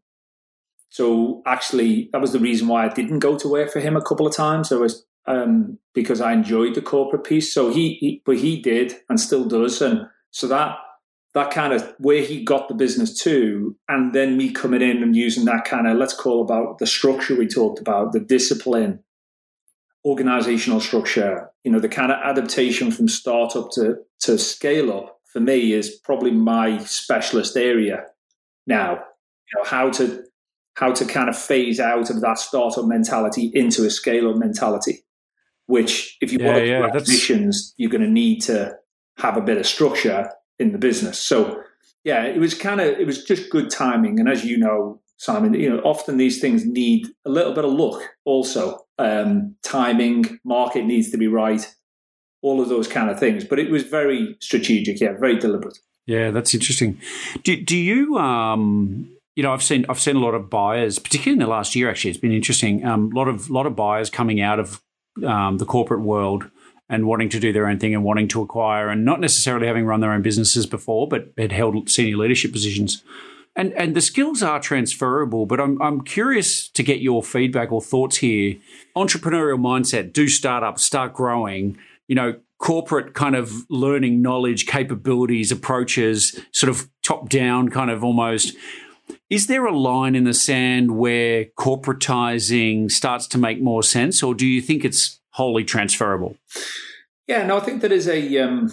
so 0.96 1.42
actually, 1.44 2.08
that 2.12 2.22
was 2.22 2.32
the 2.32 2.40
reason 2.40 2.68
why 2.68 2.86
I 2.86 2.88
didn't 2.88 3.18
go 3.18 3.36
to 3.36 3.48
work 3.48 3.70
for 3.70 3.80
him 3.80 3.96
a 3.96 4.02
couple 4.02 4.26
of 4.26 4.34
times. 4.34 4.72
I 4.72 4.76
was 4.76 5.04
um, 5.26 5.78
because 5.92 6.22
I 6.22 6.32
enjoyed 6.32 6.74
the 6.74 6.80
corporate 6.80 7.24
piece. 7.24 7.52
So 7.52 7.70
he, 7.70 7.94
he, 7.94 8.22
but 8.24 8.38
he 8.38 8.62
did 8.62 8.94
and 9.10 9.20
still 9.20 9.44
does, 9.44 9.82
and 9.82 10.06
so 10.30 10.48
that 10.48 10.78
that 11.34 11.50
kind 11.50 11.74
of 11.74 11.94
where 11.98 12.22
he 12.22 12.42
got 12.42 12.68
the 12.68 12.74
business 12.74 13.20
to, 13.24 13.76
and 13.88 14.14
then 14.14 14.38
me 14.38 14.50
coming 14.50 14.80
in 14.80 15.02
and 15.02 15.14
using 15.14 15.44
that 15.44 15.66
kind 15.66 15.86
of 15.86 15.98
let's 15.98 16.14
call 16.14 16.40
about 16.40 16.78
the 16.78 16.86
structure 16.86 17.36
we 17.36 17.46
talked 17.46 17.78
about, 17.78 18.12
the 18.12 18.20
discipline, 18.20 19.00
organizational 20.06 20.80
structure, 20.80 21.50
you 21.64 21.70
know, 21.70 21.80
the 21.80 21.88
kind 21.88 22.12
of 22.12 22.18
adaptation 22.22 22.90
from 22.90 23.08
startup 23.08 23.70
to 23.72 23.96
to 24.20 24.38
scale 24.38 24.92
up 24.92 25.18
for 25.24 25.40
me 25.40 25.72
is 25.72 26.00
probably 26.04 26.30
my 26.30 26.78
specialist 26.78 27.56
area 27.56 28.04
now. 28.66 28.92
You 28.92 29.58
know, 29.58 29.64
how 29.64 29.90
to 29.90 30.24
how 30.74 30.92
to 30.92 31.04
kind 31.04 31.28
of 31.28 31.36
phase 31.36 31.80
out 31.80 32.10
of 32.10 32.20
that 32.20 32.38
startup 32.38 32.86
mentality 32.86 33.50
into 33.52 33.84
a 33.84 33.90
scale 33.90 34.30
up 34.30 34.36
mentality. 34.36 35.04
Which, 35.66 36.16
if 36.20 36.32
you 36.32 36.38
yeah, 36.38 36.46
want 36.46 36.58
to 36.58 36.66
yeah, 36.66 36.78
do 36.78 36.84
acquisitions, 36.84 37.74
you're 37.76 37.90
going 37.90 38.04
to 38.04 38.10
need 38.10 38.40
to 38.42 38.76
have 39.18 39.36
a 39.36 39.40
bit 39.40 39.58
of 39.58 39.66
structure. 39.66 40.30
in 40.58 40.72
the 40.72 40.78
business. 40.78 41.18
So 41.18 41.62
yeah, 42.04 42.24
it 42.24 42.38
was 42.38 42.54
kind 42.54 42.80
of 42.80 42.86
it 42.98 43.06
was 43.06 43.24
just 43.24 43.50
good 43.50 43.70
timing. 43.70 44.20
And 44.20 44.28
as 44.28 44.44
you 44.44 44.58
know, 44.58 45.00
Simon, 45.18 45.54
you 45.54 45.70
know, 45.70 45.80
often 45.80 46.18
these 46.18 46.40
things 46.40 46.66
need 46.66 47.08
a 47.24 47.30
little 47.30 47.54
bit 47.54 47.64
of 47.64 47.72
luck 47.72 48.02
also. 48.24 48.86
Um, 48.98 49.56
timing, 49.62 50.38
market 50.44 50.84
needs 50.84 51.10
to 51.10 51.16
be 51.16 51.26
right, 51.26 51.66
all 52.42 52.60
of 52.60 52.68
those 52.68 52.86
kind 52.88 53.10
of 53.10 53.18
things. 53.18 53.44
But 53.44 53.58
it 53.58 53.70
was 53.70 53.84
very 53.84 54.36
strategic, 54.40 55.00
yeah, 55.00 55.12
very 55.18 55.38
deliberate. 55.38 55.78
Yeah, 56.06 56.30
that's 56.30 56.54
interesting. 56.54 57.00
Do, 57.42 57.60
do 57.60 57.76
you 57.76 58.16
um 58.18 59.10
you 59.36 59.42
know, 59.42 59.52
I've 59.52 59.62
seen 59.62 59.84
I've 59.88 60.00
seen 60.00 60.16
a 60.16 60.20
lot 60.20 60.34
of 60.34 60.48
buyers, 60.48 60.98
particularly 60.98 61.34
in 61.34 61.46
the 61.46 61.46
last 61.46 61.76
year. 61.76 61.90
Actually, 61.90 62.10
it's 62.12 62.20
been 62.20 62.32
interesting. 62.32 62.82
A 62.84 62.94
um, 62.94 63.10
lot 63.10 63.28
of 63.28 63.50
lot 63.50 63.66
of 63.66 63.76
buyers 63.76 64.08
coming 64.08 64.40
out 64.40 64.58
of 64.58 64.82
um, 65.24 65.58
the 65.58 65.66
corporate 65.66 66.00
world 66.00 66.50
and 66.88 67.06
wanting 67.06 67.28
to 67.28 67.40
do 67.40 67.52
their 67.52 67.66
own 67.66 67.78
thing 67.78 67.94
and 67.94 68.02
wanting 68.02 68.28
to 68.28 68.40
acquire, 68.40 68.88
and 68.88 69.04
not 69.04 69.20
necessarily 69.20 69.66
having 69.66 69.84
run 69.84 70.00
their 70.00 70.12
own 70.12 70.22
businesses 70.22 70.66
before, 70.66 71.06
but 71.06 71.32
had 71.36 71.52
held 71.52 71.90
senior 71.90 72.16
leadership 72.16 72.50
positions. 72.50 73.02
And 73.56 73.72
and 73.72 73.96
the 73.96 74.00
skills 74.00 74.42
are 74.42 74.60
transferable, 74.60 75.46
but 75.46 75.60
I'm 75.60 75.80
I'm 75.80 76.02
curious 76.02 76.68
to 76.68 76.82
get 76.82 77.00
your 77.00 77.22
feedback 77.22 77.72
or 77.72 77.80
thoughts 77.80 78.18
here. 78.18 78.56
Entrepreneurial 78.94 79.58
mindset, 79.58 80.12
do 80.12 80.28
start 80.28 80.62
up, 80.62 80.78
start 80.78 81.14
growing. 81.14 81.78
You 82.06 82.16
know, 82.16 82.34
corporate 82.58 83.14
kind 83.14 83.34
of 83.34 83.52
learning 83.70 84.22
knowledge, 84.22 84.66
capabilities, 84.66 85.50
approaches, 85.50 86.38
sort 86.52 86.70
of 86.70 86.88
top 87.02 87.28
down, 87.28 87.70
kind 87.70 87.90
of 87.90 88.04
almost 88.04 88.54
is 89.30 89.46
there 89.46 89.66
a 89.66 89.76
line 89.76 90.14
in 90.14 90.24
the 90.24 90.34
sand 90.34 90.96
where 90.96 91.46
corporatizing 91.58 92.90
starts 92.90 93.26
to 93.28 93.38
make 93.38 93.60
more 93.60 93.82
sense, 93.82 94.22
or 94.22 94.34
do 94.34 94.46
you 94.46 94.60
think 94.60 94.84
it's 94.84 95.20
wholly 95.30 95.64
transferable? 95.64 96.36
Yeah, 97.26 97.44
no, 97.46 97.58
I 97.58 97.60
think 97.60 97.82
there 97.82 97.92
is 97.92 98.08
a. 98.08 98.38
Um, 98.38 98.72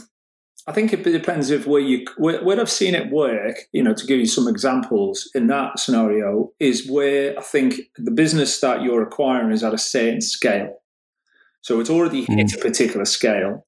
I 0.66 0.72
think 0.72 0.94
it 0.94 1.04
depends 1.04 1.50
if 1.50 1.68
where 1.68 1.82
you 1.82 2.06
where, 2.18 2.44
where 2.44 2.60
I've 2.60 2.70
seen 2.70 2.96
it 2.96 3.12
work. 3.12 3.58
You 3.74 3.84
know, 3.84 3.94
to 3.94 4.06
give 4.06 4.20
you 4.20 4.26
some 4.26 4.48
examples 4.48 5.30
in 5.36 5.48
that 5.48 5.78
scenario 5.78 6.52
is 6.60 6.90
where 6.90 7.38
I 7.38 7.42
think 7.42 7.76
the 7.98 8.12
business 8.12 8.60
that 8.62 8.82
you're 8.82 9.04
acquiring 9.04 9.52
is 9.52 9.64
at 9.64 9.74
a 9.74 9.78
certain 9.78 10.22
scale. 10.22 10.78
So 11.62 11.80
it's 11.80 11.90
already 11.90 12.26
hit 12.26 12.48
mm. 12.48 12.56
a 12.56 12.62
particular 12.62 13.06
scale, 13.06 13.66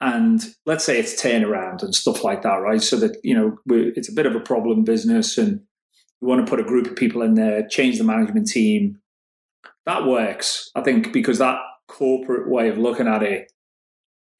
and 0.00 0.44
let's 0.66 0.84
say 0.84 0.98
it's 0.98 1.20
turnaround 1.20 1.82
and 1.82 1.94
stuff 1.94 2.24
like 2.24 2.42
that, 2.42 2.56
right? 2.56 2.82
So 2.82 2.96
that 2.96 3.16
you 3.22 3.34
know 3.34 3.58
it's 3.66 4.08
a 4.08 4.14
bit 4.14 4.26
of 4.26 4.34
a 4.34 4.40
problem 4.40 4.82
business, 4.82 5.38
and 5.38 5.60
you 6.20 6.28
want 6.28 6.44
to 6.44 6.50
put 6.50 6.60
a 6.60 6.64
group 6.64 6.86
of 6.86 6.96
people 6.96 7.22
in 7.22 7.34
there, 7.34 7.66
change 7.68 7.98
the 7.98 8.04
management 8.04 8.48
team. 8.48 8.98
That 9.86 10.06
works, 10.06 10.70
I 10.74 10.80
think, 10.80 11.12
because 11.12 11.38
that 11.38 11.58
corporate 11.86 12.48
way 12.48 12.68
of 12.70 12.78
looking 12.78 13.06
at 13.06 13.22
it 13.22 13.52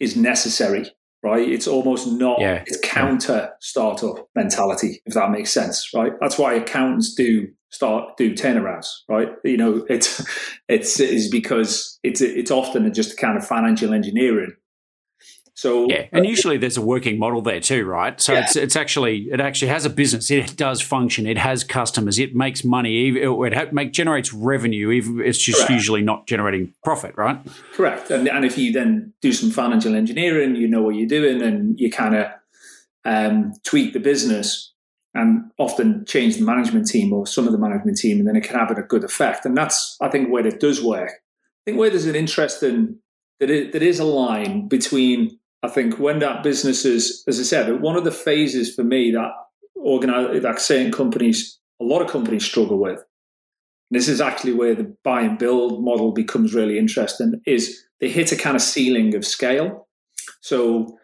is 0.01 0.17
necessary, 0.17 0.91
right? 1.25 1.49
It's 1.49 1.66
almost 1.66 2.07
not, 2.07 2.38
yeah. 2.38 2.62
it's 2.66 2.78
counter 2.83 3.50
startup 3.61 4.28
mentality, 4.35 5.02
if 5.07 5.14
that 5.14 5.31
makes 5.31 5.50
sense, 5.50 5.90
right? 5.95 6.12
That's 6.21 6.38
why 6.38 6.54
accountants 6.54 7.14
do 7.14 7.49
start 7.71 8.16
do 8.16 8.35
turnarounds, 8.35 8.88
right? 9.09 9.28
You 9.43 9.57
know, 9.57 9.87
it's 9.88 10.25
it's 10.69 11.00
is 11.00 11.28
because 11.28 11.99
it's 12.04 12.21
it's 12.21 12.50
often 12.50 12.93
just 12.93 13.14
a 13.14 13.16
kind 13.16 13.37
of 13.37 13.47
financial 13.47 13.93
engineering 13.93 14.52
so 15.57 15.89
yeah, 15.89 16.07
and 16.11 16.27
usually 16.27 16.57
there's 16.57 16.77
a 16.77 16.83
working 16.83 17.17
model 17.17 17.41
there 17.41 17.61
too, 17.61 17.85
right? 17.85 18.21
So 18.21 18.33
yeah. 18.33 18.41
it's 18.41 18.57
it's 18.57 18.75
actually 18.75 19.29
it 19.31 19.41
actually 19.41 19.69
has 19.69 19.85
a 19.85 19.91
business. 19.91 20.29
It 20.29 20.57
does 20.57 20.81
function. 20.81 21.29
It 21.29 21.39
has 21.39 21.63
customers. 21.63 22.19
It 22.19 22.35
makes 22.35 22.65
money. 22.65 23.17
It 23.17 23.73
make 23.73 23.93
generates 23.93 24.33
revenue. 24.33 24.91
Even 24.91 25.21
it's 25.21 25.39
just 25.39 25.59
Correct. 25.59 25.71
usually 25.71 26.03
not 26.03 26.27
generating 26.27 26.75
profit, 26.83 27.15
right? 27.17 27.39
Correct. 27.73 28.11
And 28.11 28.29
and 28.29 28.45
if 28.45 28.59
you 28.59 28.73
then 28.73 29.13
do 29.23 29.33
some 29.33 29.51
financial 29.51 29.95
engineering, 29.95 30.57
you 30.57 30.67
know 30.67 30.83
what 30.83 30.97
you're 30.97 31.07
doing, 31.07 31.41
and 31.41 31.79
you 31.79 31.89
kind 31.89 32.17
of 32.17 32.27
um, 33.05 33.53
tweak 33.63 33.93
the 33.93 34.01
business 34.01 34.73
and 35.15 35.53
often 35.59 36.05
change 36.05 36.37
the 36.37 36.45
management 36.45 36.89
team 36.89 37.13
or 37.13 37.29
some 37.29 37.47
of 37.47 37.53
the 37.53 37.59
management 37.59 37.97
team, 37.97 38.19
and 38.19 38.27
then 38.27 38.35
it 38.35 38.43
can 38.43 38.59
have 38.59 38.73
a 38.73 38.83
good 38.83 39.05
effect. 39.05 39.47
And 39.47 39.57
that's 39.57 39.97
I 40.01 40.09
think 40.09 40.31
where 40.31 40.45
it 40.45 40.59
does 40.59 40.83
work. 40.83 41.11
I 41.11 41.65
think 41.65 41.79
where 41.79 41.91
there's 41.91 42.07
an 42.07 42.17
interesting 42.17 42.99
that 43.39 43.51
it, 43.51 43.73
there 43.73 43.83
is 43.83 44.01
a 44.01 44.05
line 44.05 44.67
between 44.67 45.39
I 45.64 45.68
think 45.68 45.99
when 45.99 46.18
that 46.18 46.42
business 46.42 46.85
is, 46.85 47.25
as 47.26 47.40
I 47.40 47.42
said, 47.42 47.80
one 47.80 47.97
of 47.97 48.04
the 48.04 48.11
phases 48.11 48.75
for 48.75 48.85
me 48.85 49.11
that 49.12 49.30
organize 49.75 50.42
that 50.42 50.61
certain 50.61 50.92
companies, 50.92 51.59
a 51.80 51.85
lot 51.85 52.02
of 52.02 52.11
companies 52.11 52.44
struggle 52.44 52.78
with. 52.78 52.99
And 52.99 53.99
this 53.99 54.06
is 54.06 54.21
actually 54.21 54.52
where 54.52 54.75
the 54.75 54.94
buy 55.04 55.23
and 55.23 55.38
build 55.38 55.83
model 55.83 56.12
becomes 56.12 56.54
really 56.54 56.78
interesting. 56.78 57.40
Is 57.47 57.83
they 58.00 58.11
hit 58.11 58.30
a 58.30 58.37
kind 58.37 58.56
of 58.56 58.61
ceiling 58.62 59.14
of 59.14 59.25
scale. 59.25 59.88
So, 60.42 60.99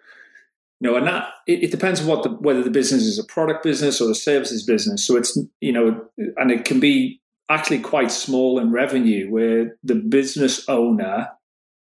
you 0.80 0.90
know, 0.90 0.96
and 0.96 1.06
that 1.06 1.30
it, 1.46 1.64
it 1.64 1.70
depends 1.70 2.02
on 2.02 2.06
what 2.06 2.22
the, 2.22 2.28
whether 2.28 2.62
the 2.62 2.70
business 2.70 3.04
is 3.04 3.18
a 3.18 3.24
product 3.24 3.62
business 3.62 3.98
or 3.98 4.10
a 4.10 4.14
services 4.14 4.62
business. 4.62 5.06
So 5.06 5.16
it's 5.16 5.38
you 5.62 5.72
know, 5.72 6.04
and 6.36 6.50
it 6.50 6.66
can 6.66 6.80
be 6.80 7.22
actually 7.48 7.80
quite 7.80 8.12
small 8.12 8.58
in 8.58 8.72
revenue 8.72 9.30
where 9.30 9.76
the 9.82 9.94
business 9.94 10.68
owner 10.68 11.28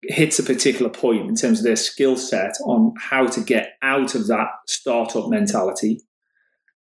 hits 0.03 0.39
a 0.39 0.43
particular 0.43 0.89
point 0.89 1.27
in 1.27 1.35
terms 1.35 1.59
of 1.59 1.65
their 1.65 1.75
skill 1.75 2.15
set 2.15 2.53
on 2.65 2.93
how 2.99 3.27
to 3.27 3.41
get 3.41 3.73
out 3.81 4.15
of 4.15 4.27
that 4.27 4.47
startup 4.67 5.29
mentality 5.29 6.01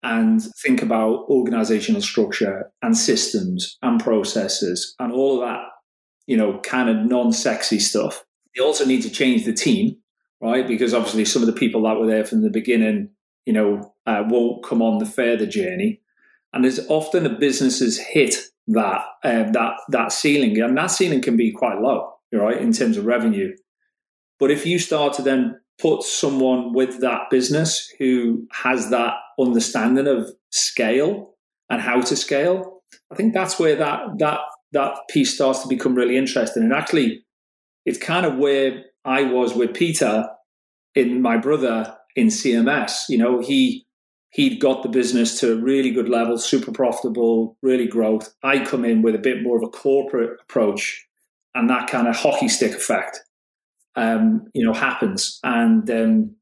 and 0.03 0.43
think 0.63 0.83
about 0.83 1.25
organizational 1.29 2.03
structure 2.03 2.71
and 2.83 2.97
systems 2.97 3.79
and 3.83 4.03
processes 4.03 4.95
and 4.99 5.13
all 5.13 5.43
of 5.43 5.49
that, 5.49 5.63
you 6.27 6.37
know, 6.37 6.61
kind 6.61 6.89
of 6.89 7.07
non 7.07 7.33
sexy 7.33 7.79
stuff. 7.79 8.25
They 8.55 8.63
also 8.63 8.85
need 8.85 9.03
to 9.03 9.11
change 9.11 9.45
the 9.45 9.53
team, 9.53 9.97
right? 10.41 10.67
Because 10.67 10.95
obviously 10.95 11.25
some 11.25 11.43
of 11.43 11.47
the 11.47 11.53
people 11.53 11.83
that 11.83 11.99
were 11.99 12.07
there 12.07 12.25
from 12.25 12.43
the 12.43 12.51
beginning, 12.51 13.11
you 13.47 13.53
know, 13.53 13.95
uh, 14.07 14.25
won't 14.29 14.65
come 14.65 14.83
on 14.83 14.99
the 14.99 15.07
further 15.07 15.47
journey. 15.47 16.01
And 16.53 16.63
there's 16.63 16.87
often 16.89 17.27
a 17.27 17.31
businesses 17.31 17.99
hit 17.99 18.37
that 18.69 19.05
uh, 19.25 19.51
that 19.53 19.75
that 19.89 20.13
ceiling, 20.13 20.61
and 20.61 20.77
that 20.77 20.87
ceiling 20.87 21.23
can 21.23 21.37
be 21.37 21.53
quite 21.53 21.81
low 21.81 22.16
right, 22.33 22.61
in 22.61 22.73
terms 22.73 22.97
of 22.97 23.07
revenue. 23.07 23.55
But 24.39 24.51
if 24.51 24.67
you 24.67 24.79
start 24.79 25.15
to 25.15 25.23
then 25.23 25.61
put 25.81 26.03
someone 26.03 26.73
with 26.73 27.01
that 27.01 27.31
business 27.31 27.93
who 27.99 28.47
has 28.53 28.91
that 28.91 29.15
understanding 29.39 30.07
of 30.07 30.31
scale 30.51 31.35
and 31.71 31.81
how 31.81 32.01
to 32.01 32.17
scale, 32.17 32.83
I 33.11 33.15
think 33.15 33.35
that's 33.35 33.59
where 33.59 33.77
that 33.77 34.19
that 34.19 34.41
that 34.73 34.99
piece 35.11 35.35
starts 35.35 35.63
to 35.63 35.69
become 35.69 35.95
really 35.95 36.17
interesting. 36.17 36.63
And 36.63 36.73
actually, 36.73 37.25
it's 37.85 37.99
kind 37.99 38.27
of 38.27 38.37
where 38.37 38.85
I 39.05 39.23
was 39.23 39.55
with 39.55 39.75
Peter 39.75 40.29
in 40.95 41.23
my 41.23 41.37
brother 41.37 41.97
in 42.17 42.29
CMS. 42.29 43.09
You 43.09 43.19
know, 43.19 43.41
he 43.41 43.87
he'd 44.31 44.61
got 44.61 44.83
the 44.83 44.89
business 44.89 45.41
to 45.41 45.53
a 45.53 45.57
really 45.57 45.91
good 45.91 46.09
level, 46.09 46.37
super 46.37 46.73
profitable, 46.73 47.57
really 47.63 47.87
growth. 47.87 48.35
I 48.43 48.65
come 48.65 48.85
in 48.85 49.03
with 49.03 49.15
a 49.15 49.19
bit 49.19 49.43
more 49.43 49.57
of 49.57 49.63
a 49.63 49.69
corporate 49.69 50.39
approach 50.43 51.06
and 51.57 51.71
that 51.71 51.89
kind 51.89 52.07
of 52.07 52.17
hockey 52.17 52.49
stick 52.49 52.73
effect, 52.73 53.21
um, 53.97 54.49
you 54.53 54.65
know, 54.65 54.75
happens. 54.75 55.41
And 55.43 55.91
um, 55.91 56.37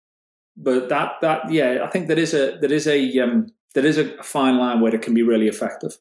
but 0.56 0.88
that 0.88 1.12
that 1.22 1.50
yeah, 1.50 1.80
I 1.84 1.88
think 1.88 2.08
there 2.08 2.18
is 2.18 2.34
a 2.34 2.58
there 2.60 2.72
is 2.72 2.86
a 2.86 3.18
um, 3.20 3.46
there 3.74 3.86
is 3.86 3.98
a 3.98 4.22
fine 4.22 4.58
line 4.58 4.80
where 4.80 4.94
it 4.94 5.02
can 5.02 5.14
be 5.14 5.22
really 5.22 5.48
effective. 5.48 5.96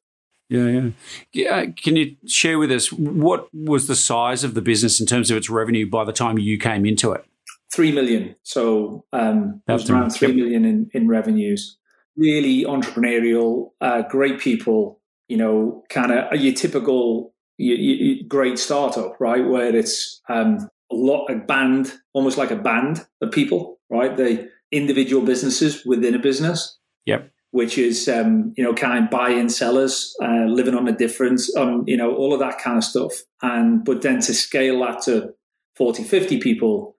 Yeah, 0.50 0.68
yeah. 0.68 0.90
yeah. 1.32 1.66
Can 1.72 1.96
you 1.96 2.16
share 2.28 2.60
with 2.60 2.72
us 2.72 2.92
what 2.92 3.48
was 3.54 3.88
the 3.88 3.96
size 3.96 4.44
of 4.44 4.54
the 4.54 4.62
business 4.62 5.00
in 5.00 5.08
terms 5.08 5.32
of 5.32 5.38
its 5.38 5.50
revenue 5.50 5.90
by 5.90 6.04
the 6.04 6.14
time 6.14 6.38
you 6.38 6.60
came 6.60 6.86
into 6.86 7.12
it? 7.12 7.26
Three 7.74 7.92
million. 7.92 8.36
So 8.44 9.06
um, 9.14 9.62
it 9.68 9.72
was 9.72 9.90
around 9.90 10.12
three 10.12 10.34
million 10.34 10.66
in, 10.66 10.90
in 10.94 11.08
revenues. 11.08 11.78
Really 12.16 12.66
entrepreneurial, 12.66 13.72
uh, 13.82 14.04
great 14.04 14.40
people. 14.40 15.00
You 15.28 15.38
know, 15.38 15.84
kind 15.90 16.12
of 16.12 16.26
are 16.32 16.36
your 16.36 16.54
typical 16.54 17.33
you, 17.58 17.76
you, 17.76 18.28
great 18.28 18.60
startup, 18.60 19.16
right? 19.20 19.48
Where 19.48 19.76
it's 19.76 20.22
um, 20.30 20.70
a 20.92 20.96
lot 20.96 21.28
a 21.28 21.36
band, 21.36 21.94
almost 22.14 22.38
like 22.38 22.52
a 22.52 22.56
band 22.56 23.06
of 23.22 23.32
people, 23.32 23.80
right? 23.90 24.16
The 24.16 24.50
individual 24.72 25.24
businesses 25.24 25.86
within 25.86 26.16
a 26.16 26.20
business. 26.20 26.78
Yep. 27.06 27.30
Which 27.52 27.78
is 27.78 28.10
um, 28.10 28.54
you 28.58 28.64
know 28.64 28.74
kind 28.74 29.04
of 29.04 29.12
buy-in 29.12 29.48
sellers, 29.48 30.16
uh, 30.24 30.46
living 30.46 30.74
on 30.74 30.88
a 30.88 30.92
difference, 30.92 31.56
um, 31.56 31.84
you 31.86 31.96
know 31.96 32.16
all 32.16 32.34
of 32.34 32.40
that 32.40 32.58
kind 32.58 32.78
of 32.78 32.84
stuff. 32.84 33.12
And 33.44 33.86
but 33.86 34.02
then 34.02 34.22
to 34.22 34.34
scale 34.34 34.80
that 34.80 35.04
to 35.04 35.36
40, 35.76 36.04
50 36.04 36.40
people, 36.40 36.98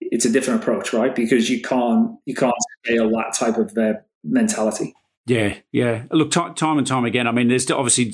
it's 0.00 0.24
a 0.24 0.30
different 0.30 0.62
approach, 0.62 0.92
right? 0.92 1.12
Because 1.12 1.50
you 1.50 1.60
can't 1.60 2.12
you 2.24 2.36
can't 2.36 2.54
scale 2.84 3.10
that 3.10 3.34
type 3.36 3.56
of 3.56 3.76
uh, 3.76 3.94
mentality. 4.22 4.94
Yeah, 5.30 5.54
yeah. 5.70 6.02
Look, 6.10 6.32
t- 6.32 6.40
time 6.56 6.78
and 6.78 6.86
time 6.86 7.04
again. 7.04 7.28
I 7.28 7.32
mean, 7.32 7.46
there's 7.46 7.70
obviously 7.70 8.12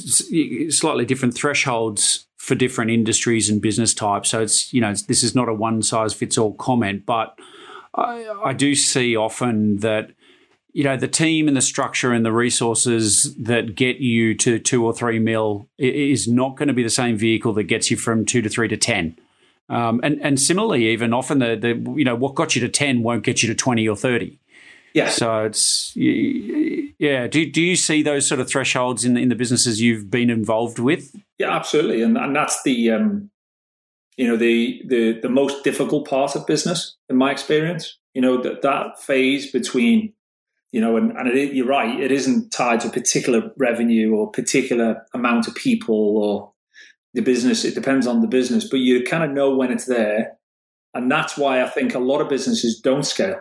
slightly 0.71 1.07
different 1.07 1.35
thresholds 1.35 2.27
for 2.37 2.55
different 2.55 2.91
industries 2.91 3.49
and 3.49 3.63
business 3.63 3.95
types. 3.95 4.29
So 4.29 4.43
it's 4.43 4.73
you 4.75 4.83
know 4.83 4.93
this 5.09 5.23
is 5.23 5.35
not 5.35 5.49
a 5.49 5.55
one 5.55 5.83
size 5.83 6.13
fits 6.13 6.37
all 6.37 6.53
comment, 6.53 7.07
but 7.07 7.39
I, 7.95 8.29
I 8.45 8.53
do 8.53 8.75
see 8.75 9.17
often 9.17 9.79
that 9.79 10.11
you 10.75 10.85
know 10.85 10.99
the 10.99 11.09
team 11.09 11.49
and 11.49 11.57
the 11.57 11.63
structure 11.63 12.13
and 12.13 12.25
the 12.25 12.33
resources 12.33 13.35
that 13.37 13.75
get 13.75 13.97
you 13.97 14.35
to 14.35 14.59
two 14.59 14.85
or 14.85 14.93
three 14.93 15.19
mil 15.19 15.69
is 15.79 16.29
not 16.29 16.57
going 16.59 16.69
to 16.69 16.75
be 16.75 16.83
the 16.83 16.91
same 16.91 17.17
vehicle 17.17 17.55
that 17.55 17.65
gets 17.65 17.91
you 17.91 17.97
from 17.97 18.27
two 18.27 18.43
to 18.43 18.51
three 18.51 18.69
to 18.69 18.77
ten. 18.77 19.19
Um, 19.71 20.01
and 20.05 20.21
and 20.21 20.39
similarly, 20.39 20.89
even 20.89 21.15
often 21.15 21.39
the, 21.39 21.57
the 21.57 21.93
you 21.97 22.05
know 22.05 22.15
what 22.15 22.35
got 22.35 22.55
you 22.55 22.61
to 22.61 22.69
ten 22.69 23.03
won't 23.03 23.25
get 23.25 23.43
you 23.43 23.49
to 23.49 23.55
twenty 23.55 23.89
or 23.89 23.97
thirty. 23.97 24.39
Yeah. 24.93 25.09
So 25.11 25.45
it's 25.45 25.93
yeah. 26.99 27.27
Do 27.27 27.51
do 27.51 27.63
you 27.63 27.77
see 27.77 28.03
those 28.03 28.27
sort 28.27 28.41
of 28.41 28.49
thresholds 28.49 29.05
in 29.05 29.17
in 29.17 29.29
the 29.29 29.35
businesses 29.35 29.81
you've 29.81 30.11
been 30.11 30.31
involved 30.31 30.79
with? 30.79 31.15
Yeah, 31.39 31.55
absolutely, 31.55 32.03
and 32.03 32.17
and 32.17 32.35
that's 32.35 32.63
the 32.63 32.91
um, 32.91 33.31
you 34.17 34.27
know 34.27 34.37
the 34.37 34.83
the 34.87 35.21
the 35.21 35.29
most 35.29 35.65
difficult 35.65 36.09
part 36.09 36.35
of 36.35 36.47
business 36.47 36.97
in 37.09 37.17
my 37.17 37.31
experience. 37.31 37.99
You 38.15 38.23
know 38.23 38.41
that 38.43 38.63
that 38.63 39.01
phase 39.01 39.51
between 39.51 40.13
you 40.73 40.81
know, 40.83 40.99
and, 40.99 41.13
and 41.13 41.29
it, 41.29 41.55
you're 41.55 41.67
right, 41.67 41.99
it 42.01 42.13
isn't 42.13 42.51
tied 42.51 42.81
to 42.81 42.91
particular 42.91 43.51
revenue 43.57 44.15
or 44.15 44.31
particular 44.31 45.07
amount 45.15 45.49
of 45.49 45.55
people 45.55 46.19
or 46.19 46.53
the 47.15 47.23
business. 47.23 47.65
It 47.65 47.75
depends 47.75 48.07
on 48.07 48.21
the 48.21 48.27
business, 48.27 48.69
but 48.69 48.81
you 48.81 49.03
kind 49.03 49.25
of 49.25 49.31
know 49.31 49.55
when 49.55 49.73
it's 49.73 49.87
there, 49.87 50.37
and 50.93 51.11
that's 51.11 51.39
why 51.39 51.63
I 51.63 51.69
think 51.69 51.95
a 51.95 51.99
lot 51.99 52.21
of 52.21 52.29
businesses 52.29 52.79
don't 52.79 53.07
scale. 53.07 53.41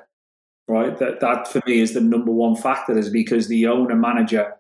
Right, 0.67 0.98
that 0.98 1.19
that 1.19 1.48
for 1.48 1.62
me 1.67 1.79
is 1.79 1.93
the 1.93 2.01
number 2.01 2.31
one 2.31 2.55
factor, 2.55 2.98
is 2.98 3.10
because 3.10 3.48
the 3.48 3.67
owner 3.67 3.95
manager 3.95 4.53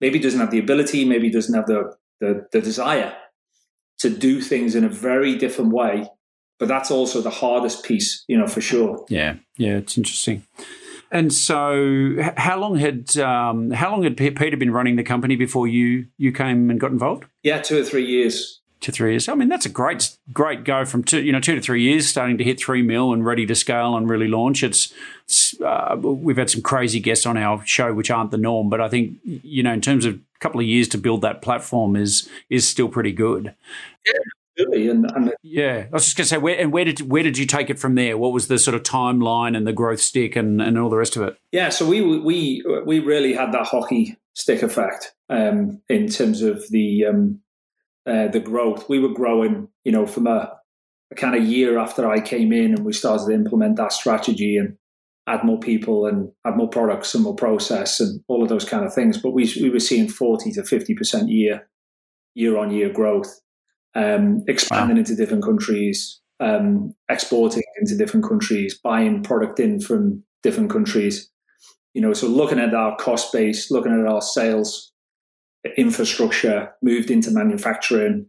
maybe 0.00 0.18
doesn't 0.18 0.40
have 0.40 0.50
the 0.50 0.58
ability, 0.58 1.04
maybe 1.04 1.30
doesn't 1.30 1.54
have 1.54 1.66
the 1.66 1.94
the, 2.20 2.46
the 2.52 2.60
desire 2.60 3.14
to 3.98 4.10
do 4.10 4.40
things 4.40 4.74
in 4.74 4.84
a 4.84 4.88
very 4.88 5.36
different 5.36 5.72
way. 5.72 6.08
But 6.58 6.68
that's 6.68 6.90
also 6.90 7.20
the 7.20 7.30
hardest 7.30 7.84
piece, 7.84 8.24
you 8.28 8.38
know, 8.38 8.46
for 8.46 8.60
sure. 8.60 9.04
Yeah, 9.08 9.36
yeah, 9.56 9.76
it's 9.76 9.98
interesting. 9.98 10.44
And 11.10 11.32
so, 11.32 12.16
how 12.36 12.58
long 12.58 12.76
had 12.76 13.16
um, 13.18 13.70
how 13.70 13.90
long 13.90 14.02
had 14.02 14.16
Peter 14.16 14.56
been 14.56 14.72
running 14.72 14.96
the 14.96 15.02
company 15.04 15.36
before 15.36 15.68
you 15.68 16.06
you 16.16 16.32
came 16.32 16.70
and 16.70 16.80
got 16.80 16.90
involved? 16.90 17.26
Yeah, 17.42 17.60
two 17.60 17.80
or 17.80 17.84
three 17.84 18.04
years. 18.04 18.60
To 18.84 18.92
three 18.92 19.12
years. 19.12 19.28
I 19.30 19.34
mean, 19.34 19.48
that's 19.48 19.64
a 19.64 19.70
great 19.70 20.16
great 20.32 20.62
go 20.64 20.84
from 20.84 21.04
two 21.04 21.22
you 21.22 21.32
know 21.32 21.40
two 21.40 21.54
to 21.54 21.60
three 21.60 21.82
years, 21.82 22.06
starting 22.06 22.36
to 22.38 22.44
hit 22.44 22.60
three 22.60 22.82
mil 22.82 23.12
and 23.14 23.24
ready 23.24 23.46
to 23.46 23.54
scale 23.54 23.96
and 23.96 24.08
really 24.08 24.28
launch. 24.28 24.62
It's, 24.62 24.92
it's 25.24 25.58
uh, 25.60 25.96
we've 25.98 26.36
had 26.36 26.50
some 26.50 26.60
crazy 26.60 27.00
guests 27.00 27.24
on 27.24 27.38
our 27.38 27.64
show, 27.64 27.94
which 27.94 28.10
aren't 28.10 28.30
the 28.30 28.36
norm, 28.36 28.68
but 28.68 28.82
I 28.82 28.88
think 28.90 29.18
you 29.24 29.62
know 29.62 29.72
in 29.72 29.80
terms 29.80 30.04
of 30.04 30.14
a 30.14 30.18
couple 30.40 30.60
of 30.60 30.66
years 30.66 30.86
to 30.88 30.98
build 30.98 31.22
that 31.22 31.40
platform 31.40 31.96
is 31.96 32.28
is 32.50 32.68
still 32.68 32.88
pretty 32.88 33.12
good. 33.12 33.54
Yeah. 34.06 34.12
Absolutely. 34.56 34.88
And, 34.88 35.10
and 35.16 35.34
yeah, 35.42 35.86
I 35.90 35.92
was 35.92 36.04
just 36.04 36.16
going 36.16 36.24
to 36.24 36.28
say, 36.28 36.38
where 36.38 36.56
and 36.56 36.72
where 36.72 36.84
did 36.84 37.00
where 37.10 37.24
did 37.24 37.38
you 37.38 37.46
take 37.46 37.70
it 37.70 37.78
from 37.78 37.96
there? 37.96 38.16
What 38.16 38.32
was 38.32 38.46
the 38.46 38.58
sort 38.58 38.76
of 38.76 38.84
timeline 38.84 39.56
and 39.56 39.66
the 39.66 39.72
growth 39.72 40.00
stick 40.00 40.36
and, 40.36 40.62
and 40.62 40.78
all 40.78 40.88
the 40.88 40.96
rest 40.96 41.16
of 41.16 41.22
it? 41.22 41.36
Yeah, 41.50 41.70
so 41.70 41.88
we 41.88 42.00
we 42.18 42.62
we 42.84 43.00
really 43.00 43.32
had 43.32 43.50
that 43.52 43.66
hockey 43.66 44.16
stick 44.34 44.62
effect 44.62 45.12
um, 45.28 45.80
in 45.88 46.08
terms 46.08 46.42
of 46.42 46.68
the 46.70 47.06
um, 47.06 47.40
uh, 48.06 48.28
the 48.28 48.40
growth. 48.40 48.88
We 48.88 48.98
were 48.98 49.12
growing, 49.12 49.68
you 49.84 49.92
know, 49.92 50.06
from 50.06 50.26
a, 50.26 50.52
a 51.10 51.14
kind 51.14 51.34
of 51.34 51.44
year 51.44 51.78
after 51.78 52.10
I 52.10 52.20
came 52.20 52.52
in, 52.52 52.74
and 52.74 52.84
we 52.84 52.92
started 52.92 53.26
to 53.26 53.34
implement 53.34 53.76
that 53.76 53.92
strategy 53.92 54.56
and 54.56 54.76
add 55.26 55.44
more 55.44 55.58
people 55.58 56.06
and 56.06 56.30
add 56.46 56.56
more 56.56 56.68
products 56.68 57.14
and 57.14 57.24
more 57.24 57.34
process 57.34 57.98
and 57.98 58.20
all 58.28 58.42
of 58.42 58.48
those 58.48 58.64
kind 58.64 58.84
of 58.84 58.92
things. 58.92 59.18
But 59.18 59.30
we 59.30 59.52
we 59.60 59.70
were 59.70 59.80
seeing 59.80 60.08
forty 60.08 60.52
to 60.52 60.64
fifty 60.64 60.94
percent 60.94 61.28
year 61.28 61.68
year 62.34 62.58
on 62.58 62.72
year 62.72 62.90
growth 62.90 63.40
um, 63.94 64.44
expanding 64.48 64.96
wow. 64.96 65.00
into 65.00 65.14
different 65.14 65.44
countries, 65.44 66.20
um, 66.40 66.94
exporting 67.08 67.62
into 67.80 67.96
different 67.96 68.26
countries, 68.26 68.78
buying 68.82 69.22
product 69.22 69.60
in 69.60 69.80
from 69.80 70.22
different 70.42 70.70
countries. 70.70 71.30
You 71.94 72.02
know, 72.02 72.12
so 72.12 72.26
looking 72.26 72.58
at 72.58 72.74
our 72.74 72.96
cost 72.96 73.32
base, 73.32 73.70
looking 73.70 73.92
at 73.92 74.06
our 74.06 74.20
sales 74.20 74.92
infrastructure, 75.76 76.72
moved 76.82 77.10
into 77.10 77.30
manufacturing 77.30 78.26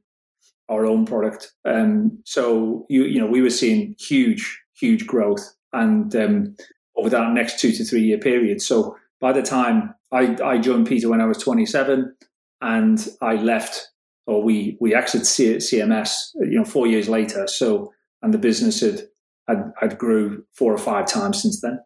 our 0.69 0.85
own 0.85 1.05
product. 1.05 1.53
Um, 1.65 2.19
so 2.25 2.85
you 2.89 3.05
you 3.05 3.19
know, 3.19 3.27
we 3.27 3.41
were 3.41 3.49
seeing 3.49 3.95
huge, 3.99 4.61
huge 4.77 5.05
growth, 5.05 5.55
and 5.73 6.15
um, 6.15 6.55
over 6.95 7.09
that 7.09 7.31
next 7.31 7.59
two 7.59 7.71
to 7.71 7.83
three 7.83 8.01
year 8.01 8.17
period. 8.17 8.61
So 8.61 8.95
by 9.19 9.31
the 9.31 9.41
time 9.43 9.93
I, 10.11 10.37
I 10.43 10.57
joined 10.57 10.87
Peter 10.87 11.09
when 11.09 11.21
I 11.21 11.25
was 11.25 11.37
27, 11.39 12.15
and 12.61 13.07
I 13.21 13.35
left 13.35 13.89
or 14.27 14.41
we 14.41 14.77
we 14.79 14.95
exited 14.95 15.27
CMS, 15.61 16.11
you 16.35 16.57
know, 16.57 16.65
four 16.65 16.87
years 16.87 17.07
later. 17.07 17.47
So, 17.47 17.93
and 18.21 18.33
the 18.33 18.37
business 18.37 18.81
had 18.81 19.01
had, 19.47 19.71
had 19.79 19.97
grew 19.97 20.43
four 20.53 20.73
or 20.73 20.77
five 20.77 21.05
times 21.05 21.41
since 21.41 21.61
then. 21.61 21.79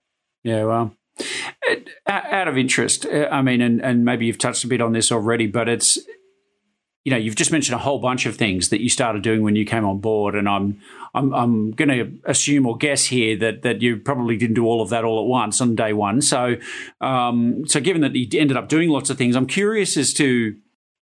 Yeah, 0.44 0.64
well, 0.64 0.94
out 2.08 2.48
of 2.48 2.58
interest, 2.58 3.06
uh, 3.06 3.28
I 3.32 3.42
mean, 3.42 3.62
and 3.62 3.82
and 3.82 4.06
maybe 4.06 4.26
you've 4.26 4.38
touched 4.38 4.64
a 4.64 4.68
bit 4.68 4.82
on 4.82 4.94
this 4.94 5.12
already, 5.12 5.48
but 5.48 5.70
it's 5.70 5.98
you 7.06 7.12
know 7.12 7.18
you've 7.18 7.36
just 7.36 7.52
mentioned 7.52 7.76
a 7.76 7.80
whole 7.80 8.00
bunch 8.00 8.26
of 8.26 8.36
things 8.36 8.70
that 8.70 8.82
you 8.82 8.90
started 8.90 9.24
doing 9.24 9.42
when 9.44 9.56
you 9.56 9.66
came 9.66 9.86
on 9.86 10.00
board, 10.00 10.36
and 10.36 10.48
I'm 10.48 10.80
I'm 11.14 11.34
I'm 11.34 11.72
going 11.72 11.90
to 11.90 12.30
assume 12.30 12.66
or 12.66 12.78
guess 12.78 13.06
here 13.06 13.38
that 13.38 13.62
that 13.64 13.82
you 13.82 13.98
probably 13.98 14.38
didn't 14.38 14.56
do 14.56 14.66
all 14.66 14.82
of 14.82 14.90
that 14.90 15.04
all 15.04 15.24
at 15.24 15.28
once 15.28 15.62
on 15.62 15.76
day 15.76 15.94
one. 15.94 16.22
So 16.22 16.56
um, 17.02 17.68
so 17.68 17.80
given 17.80 18.02
that 18.02 18.16
you 18.16 18.28
ended 18.40 18.58
up 18.58 18.70
doing 18.70 18.90
lots 18.90 19.10
of 19.10 19.18
things, 19.18 19.36
I'm 19.36 19.48
curious 19.48 19.98
as 19.98 20.14
to 20.16 20.56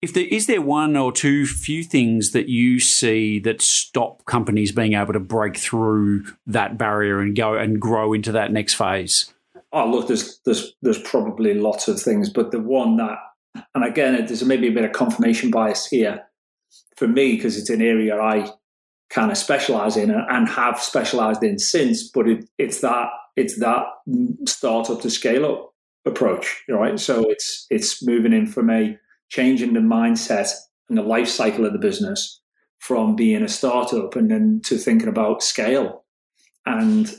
if 0.03 0.13
there 0.13 0.27
is 0.27 0.47
there 0.47 0.63
one 0.63 0.97
or 0.97 1.11
two 1.11 1.47
few 1.47 1.83
things 1.83 2.33
that 2.33 2.49
you 2.49 2.79
see 2.79 3.39
that 3.41 3.63
stop 3.63 4.25
companies 4.27 4.73
being 4.73 4.93
able 4.93 5.13
to 5.13 5.21
break 5.21 5.57
through 5.57 6.25
that 6.47 6.79
barrier 6.79 7.21
and 7.21 7.35
go 7.35 7.55
and 7.55 7.81
grow 7.81 8.13
into 8.13 8.33
that 8.33 8.53
next 8.53 8.75
phase? 8.75 9.33
Oh, 9.73 9.91
look, 9.91 10.09
there's 10.09 10.41
there's 10.45 10.73
there's 10.83 11.01
probably 11.03 11.55
lots 11.55 11.89
of 11.89 12.01
things, 12.01 12.31
but 12.31 12.51
the 12.51 12.61
one 12.61 12.97
that, 12.97 13.19
and 13.75 13.85
again, 13.85 14.15
there's 14.27 14.45
maybe 14.45 14.69
a 14.69 14.73
bit 14.73 14.85
of 14.85 14.93
confirmation 14.93 15.51
bias 15.51 15.87
here 15.87 16.23
for 16.97 17.09
me 17.09 17.37
because 17.37 17.59
it's 17.59 17.71
an 17.71 17.83
area 17.83 18.19
I 18.19 18.51
kind 19.11 19.31
of 19.31 19.39
specialize 19.39 19.97
in 19.97 20.11
and 20.11 20.49
have 20.49 20.81
specialized 20.81 21.43
in 21.43 21.59
since. 21.59 22.09
But 22.09 22.29
it, 22.29 22.49
it's 22.59 22.81
that 22.81 23.09
it's 23.37 23.59
that 23.59 23.85
startup 24.47 25.01
to 25.03 25.11
scale 25.11 25.45
up 25.45 25.75
approach, 26.07 26.63
right? 26.69 26.99
So 26.99 27.29
it's 27.29 27.67
it's 27.71 28.05
moving 28.07 28.33
in 28.33 28.47
from 28.47 28.71
a 28.71 28.99
changing 29.29 29.75
the 29.75 29.81
mindset 29.81 30.53
and 30.89 30.97
the 30.97 31.03
life 31.03 31.29
cycle 31.29 31.67
of 31.67 31.73
the 31.73 31.79
business 31.79 32.41
from 32.79 33.17
being 33.17 33.43
a 33.43 33.49
startup 33.49 34.15
and 34.17 34.31
then 34.31 34.61
to 34.65 34.79
thinking 34.79 35.09
about 35.09 35.43
scale 35.43 36.05
and 36.65 37.15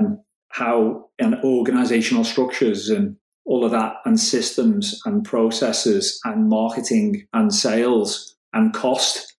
um, 0.00 0.20
how 0.52 1.08
and 1.18 1.36
organizational 1.44 2.24
structures 2.24 2.88
and 2.88 3.16
all 3.44 3.64
of 3.64 3.72
that 3.72 3.96
and 4.04 4.20
systems 4.20 5.00
and 5.04 5.24
processes 5.24 6.20
and 6.24 6.48
marketing 6.48 7.26
and 7.32 7.52
sales 7.54 8.36
and 8.52 8.72
cost 8.72 9.34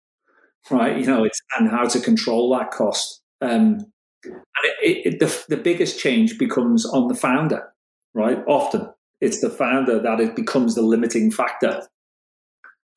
right? 0.72 0.98
You 0.98 1.06
know 1.06 1.24
it's 1.24 1.40
and 1.60 1.70
how 1.70 1.86
to 1.88 2.00
control 2.00 2.58
that 2.58 2.72
cost. 2.72 3.22
Um, 3.42 3.86
and 4.26 4.66
it, 4.82 5.06
it, 5.06 5.20
the, 5.20 5.46
the 5.50 5.58
biggest 5.58 6.00
change 6.00 6.38
becomes 6.38 6.86
on 6.86 7.10
the 7.10 7.16
founder 7.16 7.74
right? 8.14 8.40
Often 8.48 8.90
it's 9.22 9.42
the 9.42 9.50
founder 9.50 10.00
that 10.00 10.20
it 10.20 10.36
becomes 10.36 10.76
the 10.76 10.82
limiting 10.82 11.32
factor. 11.32 11.88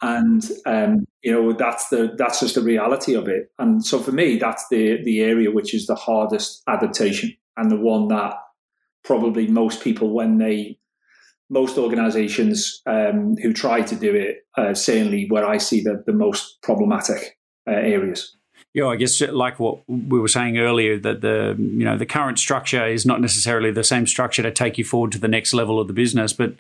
And 0.02 0.44
um, 0.66 1.06
you 1.22 1.32
know 1.32 1.52
that's 1.54 1.88
the 1.88 2.14
that's 2.18 2.40
just 2.40 2.54
the 2.54 2.60
reality 2.60 3.14
of 3.14 3.28
it. 3.28 3.50
And 3.58 3.84
so 3.84 3.98
for 3.98 4.12
me, 4.12 4.36
that's 4.36 4.68
the 4.68 5.02
the 5.02 5.20
area 5.20 5.50
which 5.50 5.72
is 5.72 5.86
the 5.86 5.94
hardest 5.94 6.62
adaptation 6.68 7.34
and 7.56 7.70
the 7.70 7.76
one 7.76 8.08
that 8.08 8.34
probably 9.04 9.46
most 9.46 9.82
people 9.82 10.12
when 10.12 10.38
they 10.38 10.78
most 11.48 11.78
organizations 11.78 12.82
um, 12.86 13.36
who 13.36 13.52
try 13.52 13.80
to 13.80 13.94
do 13.94 14.12
it 14.14 14.46
uh, 14.56 14.74
certainly 14.74 15.26
where 15.28 15.46
I 15.46 15.58
see 15.58 15.80
the, 15.80 16.02
the 16.04 16.12
most 16.12 16.60
problematic 16.60 17.38
uh, 17.68 17.72
areas. 17.72 18.36
Yeah, 18.74 18.88
I 18.88 18.96
guess 18.96 19.20
like 19.20 19.58
what 19.58 19.78
we 19.88 20.20
were 20.20 20.28
saying 20.28 20.58
earlier, 20.58 20.98
that 20.98 21.22
the 21.22 21.56
you 21.58 21.84
know 21.84 21.96
the 21.96 22.04
current 22.04 22.38
structure 22.38 22.86
is 22.86 23.06
not 23.06 23.20
necessarily 23.20 23.70
the 23.70 23.84
same 23.84 24.06
structure 24.06 24.42
to 24.42 24.50
take 24.50 24.76
you 24.76 24.84
forward 24.84 25.12
to 25.12 25.18
the 25.18 25.28
next 25.28 25.54
level 25.54 25.80
of 25.80 25.86
the 25.86 25.94
business, 25.94 26.34
but 26.34 26.54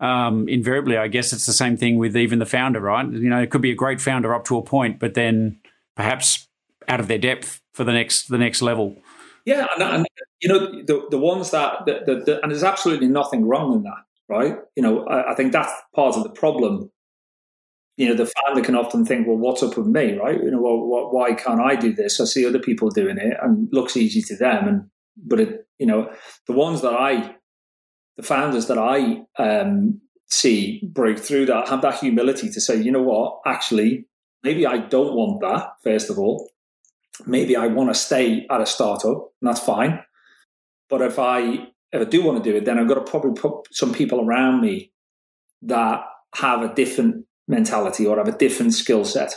um, 0.00 0.48
invariably, 0.48 0.96
I 0.96 1.06
guess 1.06 1.32
it's 1.32 1.46
the 1.46 1.52
same 1.52 1.76
thing 1.76 1.98
with 1.98 2.16
even 2.16 2.40
the 2.40 2.46
founder, 2.46 2.80
right? 2.80 3.06
You 3.06 3.30
know, 3.30 3.40
it 3.40 3.50
could 3.50 3.62
be 3.62 3.70
a 3.70 3.76
great 3.76 4.00
founder 4.00 4.34
up 4.34 4.44
to 4.46 4.56
a 4.56 4.62
point, 4.62 4.98
but 4.98 5.14
then 5.14 5.60
perhaps 5.94 6.48
out 6.88 6.98
of 6.98 7.06
their 7.06 7.18
depth 7.18 7.60
for 7.74 7.84
the 7.84 7.92
next 7.92 8.28
the 8.28 8.38
next 8.38 8.60
level. 8.62 8.96
Yeah, 9.44 9.66
and, 9.74 9.82
and 9.82 10.06
you 10.42 10.48
know 10.48 10.82
the 10.82 11.06
the 11.10 11.18
ones 11.18 11.50
that 11.52 11.86
the, 11.86 12.00
the, 12.04 12.14
the, 12.24 12.42
and 12.42 12.50
there's 12.50 12.64
absolutely 12.64 13.06
nothing 13.06 13.46
wrong 13.46 13.74
in 13.74 13.82
that, 13.84 14.02
right? 14.28 14.56
You 14.76 14.82
know, 14.82 15.06
I, 15.06 15.32
I, 15.32 15.34
think 15.34 15.52
that's 15.52 15.72
part 15.94 16.16
of 16.16 16.24
the 16.24 16.30
problem. 16.30 16.90
You 17.96 18.08
know, 18.08 18.14
the 18.14 18.26
founder 18.26 18.62
can 18.62 18.74
often 18.74 19.04
think, 19.04 19.28
"Well, 19.28 19.36
what's 19.36 19.62
up 19.62 19.76
with 19.76 19.86
me?" 19.86 20.18
Right? 20.18 20.42
You 20.42 20.50
know, 20.50 20.60
well, 20.60 21.12
why 21.12 21.34
can't 21.34 21.60
I 21.60 21.76
do 21.76 21.92
this? 21.94 22.20
I 22.20 22.24
see 22.24 22.46
other 22.46 22.58
people 22.58 22.90
doing 22.90 23.18
it, 23.18 23.36
and 23.40 23.68
looks 23.72 23.96
easy 23.96 24.20
to 24.22 24.36
them, 24.36 24.66
and 24.66 24.90
but 25.16 25.38
it, 25.38 25.66
you 25.78 25.86
know, 25.86 26.12
the 26.48 26.54
ones 26.54 26.82
that 26.82 26.92
I 26.92 27.36
the 28.16 28.22
founders 28.22 28.66
that 28.66 28.78
I 28.78 29.22
um, 29.38 30.00
see 30.28 30.80
break 30.92 31.18
through 31.18 31.46
that 31.46 31.68
have 31.68 31.82
that 31.82 32.00
humility 32.00 32.50
to 32.50 32.60
say, 32.60 32.76
you 32.76 32.90
know 32.90 33.02
what, 33.02 33.40
actually, 33.46 34.06
maybe 34.42 34.66
I 34.66 34.78
don't 34.78 35.14
want 35.14 35.40
that, 35.42 35.68
first 35.84 36.10
of 36.10 36.18
all. 36.18 36.50
Maybe 37.26 37.56
I 37.56 37.68
want 37.68 37.90
to 37.90 37.94
stay 37.94 38.46
at 38.50 38.60
a 38.60 38.66
startup, 38.66 39.32
and 39.40 39.48
that's 39.48 39.60
fine. 39.60 40.02
But 40.88 41.02
if 41.02 41.18
I 41.18 41.68
if 41.92 42.00
I 42.00 42.04
do 42.04 42.22
want 42.22 42.42
to 42.42 42.50
do 42.50 42.56
it, 42.56 42.64
then 42.64 42.78
I've 42.78 42.88
got 42.88 42.94
to 42.94 43.10
probably 43.10 43.40
put 43.40 43.68
some 43.70 43.92
people 43.92 44.20
around 44.20 44.60
me 44.60 44.92
that 45.62 46.04
have 46.34 46.62
a 46.62 46.74
different 46.74 47.26
mentality 47.46 48.06
or 48.06 48.16
have 48.16 48.28
a 48.28 48.36
different 48.36 48.74
skill 48.74 49.04
set. 49.04 49.34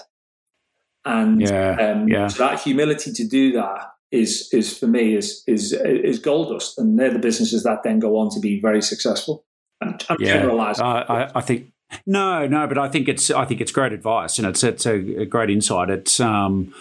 And 1.04 1.42
yeah, 1.42 1.76
um, 1.76 2.08
yeah. 2.08 2.28
So 2.28 2.48
that 2.48 2.62
humility 2.62 3.12
to 3.14 3.28
do 3.28 3.52
that 3.54 3.92
is 4.12 4.50
is 4.52 4.78
for 4.78 4.88
me 4.88 5.16
is 5.16 5.44
is 5.46 5.74
is 5.74 6.20
gold 6.20 6.50
dust, 6.50 6.80
and 6.80 6.98
they're 6.98 7.14
the 7.14 7.20
businesses 7.20 7.64
that 7.64 7.84
then 7.84 8.00
go 8.00 8.18
on 8.18 8.30
to 8.32 8.40
be 8.40 8.60
very 8.60 8.82
successful. 8.82 9.46
I'm, 9.82 9.98
I'm 10.10 10.18
yeah, 10.20 10.38
generalizing. 10.38 10.84
Uh, 10.84 11.06
I, 11.08 11.40
I, 11.40 11.42
think 11.42 11.72
no, 12.08 12.48
no, 12.48 12.66
but 12.66 12.78
I 12.78 12.90
think 12.90 13.08
it's 13.08 13.30
I 13.30 13.46
think 13.46 13.62
it's 13.62 13.72
great 13.72 13.94
advice, 13.94 14.40
and 14.40 14.48
it's 14.48 14.64
it's 14.64 14.86
a, 14.86 15.22
a 15.22 15.26
great 15.26 15.50
insight. 15.50 15.90
It's 15.90 16.20
um, 16.20 16.74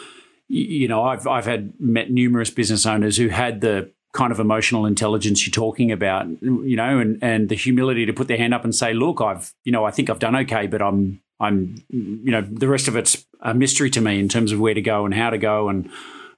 you 0.48 0.88
know, 0.88 1.02
I've 1.02 1.26
I've 1.26 1.46
had 1.46 1.78
met 1.78 2.10
numerous 2.10 2.50
business 2.50 2.86
owners 2.86 3.16
who 3.16 3.28
had 3.28 3.60
the 3.60 3.90
kind 4.14 4.32
of 4.32 4.40
emotional 4.40 4.86
intelligence 4.86 5.46
you're 5.46 5.52
talking 5.52 5.92
about, 5.92 6.26
you 6.40 6.76
know, 6.76 6.98
and 6.98 7.22
and 7.22 7.48
the 7.48 7.54
humility 7.54 8.06
to 8.06 8.12
put 8.12 8.28
their 8.28 8.38
hand 8.38 8.54
up 8.54 8.64
and 8.64 8.74
say, 8.74 8.94
look, 8.94 9.20
I've 9.20 9.52
you 9.64 9.72
know, 9.72 9.84
I 9.84 9.90
think 9.90 10.08
I've 10.08 10.18
done 10.18 10.36
okay, 10.36 10.66
but 10.66 10.80
I'm 10.80 11.20
I'm 11.40 11.84
you 11.90 12.30
know, 12.30 12.40
the 12.40 12.68
rest 12.68 12.88
of 12.88 12.96
it's 12.96 13.26
a 13.40 13.52
mystery 13.52 13.90
to 13.90 14.00
me 14.00 14.18
in 14.18 14.28
terms 14.28 14.52
of 14.52 14.60
where 14.60 14.74
to 14.74 14.80
go 14.80 15.04
and 15.04 15.12
how 15.12 15.30
to 15.30 15.38
go 15.38 15.68
and 15.68 15.90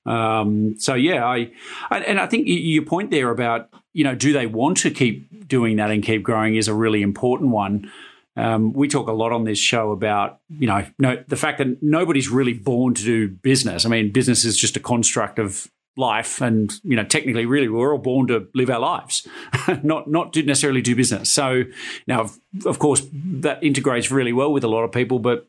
um, 0.07 0.77
so 0.79 0.95
yeah, 0.95 1.27
I 1.27 1.51
and 1.91 2.21
I 2.21 2.27
think 2.27 2.47
your 2.47 2.85
point 2.85 3.11
there 3.11 3.31
about 3.31 3.69
you 3.93 4.05
know 4.05 4.15
do 4.15 4.33
they 4.33 4.47
want 4.47 4.79
to 4.79 4.91
keep 4.91 5.49
doing 5.49 5.77
that 5.77 5.91
and 5.91 6.03
keep 6.03 6.23
growing 6.23 6.55
is 6.55 6.69
a 6.69 6.75
really 6.75 7.03
important 7.03 7.51
one. 7.51 7.91
Um, 8.37 8.73
we 8.75 8.87
talk 8.87 9.09
a 9.09 9.12
lot 9.12 9.33
on 9.33 9.45
this 9.45 9.59
show 9.59 9.91
about 9.91 10.39
you 10.49 10.69
know 10.69 10.87
no, 10.99 11.23
the 11.27 11.37
fact 11.37 11.59
that 11.59 11.83
nobody's 11.83 12.29
really 12.29 12.53
born 12.53 12.95
to 12.95 13.03
do 13.03 13.29
business. 13.29 13.85
I 13.85 13.89
mean, 13.89 14.12
business 14.12 14.45
is 14.45 14.57
just 14.57 14.77
a 14.77 14.81
construct 14.81 15.39
of 15.41 15.69
life, 15.97 16.41
and 16.41 16.73
you 16.83 16.97
know 16.97 17.05
technically, 17.05 17.47
really, 17.47 17.69
we're 17.69 17.93
all 17.93 17.99
born 17.99 18.27
to 18.29 18.49
live 18.55 18.71
our 18.71 18.81
lives, 18.81 19.27
not 19.83 20.09
not 20.09 20.33
to 20.35 20.43
necessarily 20.43 20.83
do 20.83 20.95
business. 20.95 21.31
So 21.31 21.65
now, 22.07 22.31
of 22.65 22.79
course, 22.79 23.03
that 23.13 23.63
integrates 23.63 24.11
really 24.11 24.33
well 24.33 24.53
with 24.53 24.65
a 24.65 24.69
lot 24.69 24.85
of 24.85 24.93
people, 24.93 25.19
but 25.19 25.49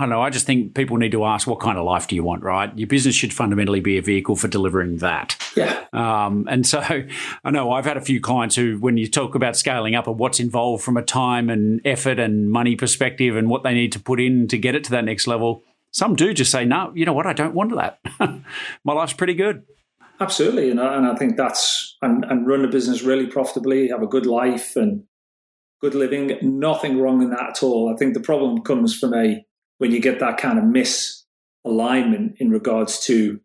I 0.00 0.04
don't 0.04 0.10
know. 0.10 0.22
I 0.22 0.30
just 0.30 0.46
think 0.46 0.74
people 0.74 0.96
need 0.96 1.12
to 1.12 1.26
ask 1.26 1.46
what 1.46 1.60
kind 1.60 1.76
of 1.76 1.84
life 1.84 2.06
do 2.06 2.14
you 2.14 2.24
want, 2.24 2.42
right? 2.42 2.76
Your 2.78 2.86
business 2.86 3.14
should 3.14 3.34
fundamentally 3.34 3.80
be 3.80 3.98
a 3.98 4.02
vehicle 4.02 4.34
for 4.34 4.48
delivering 4.48 4.96
that. 4.98 5.36
Yeah. 5.54 5.84
Um, 5.92 6.46
and 6.48 6.66
so 6.66 6.80
I 7.44 7.50
know 7.50 7.72
I've 7.72 7.84
had 7.84 7.98
a 7.98 8.00
few 8.00 8.18
clients 8.18 8.56
who, 8.56 8.78
when 8.78 8.96
you 8.96 9.06
talk 9.06 9.34
about 9.34 9.56
scaling 9.56 9.94
up 9.94 10.06
and 10.06 10.18
what's 10.18 10.40
involved 10.40 10.82
from 10.84 10.96
a 10.96 11.02
time 11.02 11.50
and 11.50 11.82
effort 11.84 12.18
and 12.18 12.50
money 12.50 12.76
perspective 12.76 13.36
and 13.36 13.50
what 13.50 13.62
they 13.62 13.74
need 13.74 13.92
to 13.92 14.00
put 14.00 14.20
in 14.20 14.48
to 14.48 14.56
get 14.56 14.74
it 14.74 14.84
to 14.84 14.90
that 14.92 15.04
next 15.04 15.26
level, 15.26 15.64
some 15.90 16.14
do 16.14 16.32
just 16.32 16.50
say, 16.50 16.64
no, 16.64 16.92
you 16.94 17.04
know 17.04 17.12
what? 17.12 17.26
I 17.26 17.34
don't 17.34 17.54
want 17.54 17.74
that. 17.76 17.98
My 18.84 18.94
life's 18.94 19.12
pretty 19.12 19.34
good. 19.34 19.64
Absolutely. 20.20 20.70
And 20.70 20.80
I, 20.80 20.96
and 20.96 21.06
I 21.06 21.14
think 21.14 21.36
that's, 21.36 21.96
and, 22.02 22.24
and 22.26 22.46
run 22.46 22.64
a 22.64 22.68
business 22.68 23.02
really 23.02 23.26
profitably, 23.26 23.88
have 23.88 24.02
a 24.02 24.06
good 24.06 24.26
life 24.26 24.76
and 24.76 25.04
good 25.80 25.94
living. 25.94 26.36
Nothing 26.42 27.00
wrong 27.00 27.22
in 27.22 27.30
that 27.30 27.50
at 27.50 27.62
all. 27.62 27.92
I 27.92 27.96
think 27.96 28.14
the 28.14 28.20
problem 28.20 28.62
comes 28.62 28.96
from 28.96 29.14
a, 29.14 29.44
when 29.78 29.92
you 29.92 30.00
get 30.00 30.20
that 30.20 30.36
kind 30.36 30.58
of 30.58 30.64
misalignment 30.64 32.34
in 32.38 32.50
regards 32.50 33.00
to 33.06 33.40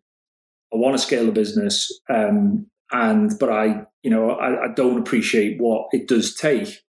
I 0.72 0.76
want 0.76 0.96
to 0.96 1.02
scale 1.02 1.28
a 1.28 1.32
business, 1.32 1.92
um, 2.08 2.66
and 2.92 3.32
but 3.38 3.50
I, 3.50 3.84
you 4.02 4.10
know, 4.10 4.30
I, 4.30 4.64
I, 4.64 4.68
don't 4.74 4.98
appreciate 4.98 5.60
what 5.60 5.88
it 5.92 6.08
does 6.08 6.34
take, 6.34 6.82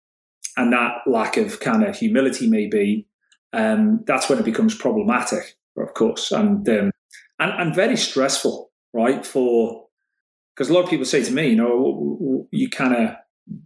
and 0.57 0.73
that 0.73 0.99
lack 1.07 1.37
of 1.37 1.61
kind 1.61 1.85
of 1.85 1.97
humility 1.97 2.49
maybe, 2.49 3.07
um, 3.53 4.05
that's 4.07 4.29
when 4.29 4.39
it 4.39 4.45
becomes 4.45 4.75
problematic, 4.75 5.57
of 5.77 5.93
course, 5.95 6.31
and 6.31 6.69
um, 6.69 6.91
and 7.39 7.53
and 7.61 7.75
very 7.75 7.97
stressful, 7.97 8.71
right? 8.95 9.27
For 9.27 9.85
because 10.55 10.71
a 10.71 10.73
lot 10.73 10.85
of 10.85 10.91
people 10.91 11.05
say 11.05 11.23
to 11.23 11.33
me, 11.33 11.49
you 11.49 11.57
know, 11.57 12.49
you 12.51 12.71
kind 12.71 12.95
of 12.95 13.17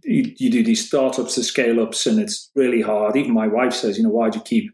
you, 0.03 0.33
you, 0.37 0.49
do 0.51 0.63
these 0.63 0.85
startups 0.85 1.35
to 1.35 1.43
scale 1.43 1.79
ups, 1.81 2.05
and 2.05 2.19
it's 2.19 2.51
really 2.55 2.81
hard. 2.81 3.15
Even 3.15 3.33
my 3.33 3.47
wife 3.47 3.73
says, 3.73 3.97
you 3.97 4.03
know, 4.03 4.09
why 4.09 4.29
do 4.29 4.39
you 4.39 4.43
keep 4.43 4.71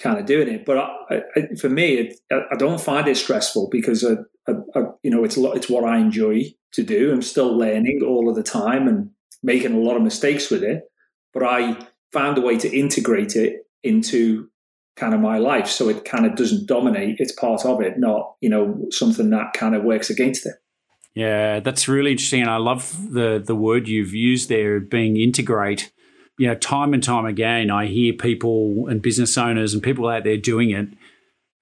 kind 0.00 0.18
of 0.18 0.26
doing 0.26 0.48
it. 0.48 0.64
But 0.64 0.78
I, 0.78 1.22
I, 1.36 1.54
for 1.60 1.68
me, 1.68 1.94
it, 1.94 2.20
I 2.30 2.56
don't 2.56 2.80
find 2.80 3.06
it 3.06 3.16
stressful 3.16 3.68
because 3.70 4.04
I, 4.04 4.14
you 5.02 5.10
know 5.10 5.22
it's 5.22 5.36
it's 5.36 5.68
what 5.68 5.84
I 5.84 5.98
enjoy 5.98 6.44
to 6.72 6.82
do. 6.82 7.12
I'm 7.12 7.22
still 7.22 7.56
learning 7.56 8.02
all 8.06 8.28
of 8.28 8.36
the 8.36 8.42
time 8.42 8.88
and 8.88 9.10
making 9.42 9.74
a 9.74 9.78
lot 9.78 9.96
of 9.96 10.02
mistakes 10.02 10.50
with 10.50 10.62
it, 10.62 10.82
but 11.32 11.42
I 11.42 11.78
found 12.12 12.38
a 12.38 12.40
way 12.40 12.58
to 12.58 12.76
integrate 12.76 13.36
it 13.36 13.66
into 13.82 14.48
kind 15.00 15.14
of 15.14 15.20
my 15.20 15.38
life 15.38 15.66
so 15.66 15.88
it 15.88 16.04
kind 16.04 16.26
of 16.26 16.36
doesn't 16.36 16.66
dominate. 16.66 17.16
It's 17.18 17.32
part 17.32 17.64
of 17.64 17.80
it, 17.80 17.98
not 17.98 18.34
you 18.40 18.50
know 18.50 18.86
something 18.90 19.30
that 19.30 19.54
kind 19.54 19.74
of 19.74 19.82
works 19.82 20.10
against 20.10 20.46
it. 20.46 20.54
Yeah, 21.14 21.58
that's 21.58 21.88
really 21.88 22.12
interesting, 22.12 22.42
and 22.42 22.50
I 22.50 22.58
love 22.58 23.12
the 23.12 23.42
the 23.44 23.56
word 23.56 23.88
you've 23.88 24.14
used 24.14 24.48
there, 24.48 24.78
being 24.78 25.16
integrate 25.16 25.90
you 26.40 26.46
know, 26.46 26.54
time 26.54 26.94
and 26.94 27.02
time 27.02 27.26
again, 27.26 27.70
I 27.70 27.84
hear 27.84 28.14
people 28.14 28.86
and 28.88 29.02
business 29.02 29.36
owners 29.36 29.74
and 29.74 29.82
people 29.82 30.08
out 30.08 30.24
there 30.24 30.38
doing 30.38 30.70
it 30.70 30.88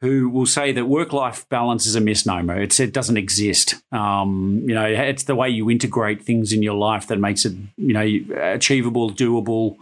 who 0.01 0.29
will 0.29 0.47
say 0.47 0.71
that 0.71 0.85
work 0.85 1.13
life 1.13 1.49
balance 1.49 1.85
is 1.85 1.97
a 1.97 2.01
misnomer. 2.01 2.63
It's, 2.63 2.79
it 2.79 2.93
doesn't 2.93 3.17
exist. 3.17 3.75
Um, 3.91 4.63
you 4.69 4.77
know, 4.77 4.85
it's 4.85 5.25
the 5.25 5.35
way 5.35 5.49
you 5.49 5.69
integrate 5.69 6.23
things 6.23 6.53
in 6.53 6.63
your 6.63 6.77
life 6.77 7.09
that 7.09 7.19
makes 7.19 7.45
it, 7.45 7.55
you 7.77 7.93
know, 7.93 8.37
achievable, 8.41 9.11
doable. 9.11 9.75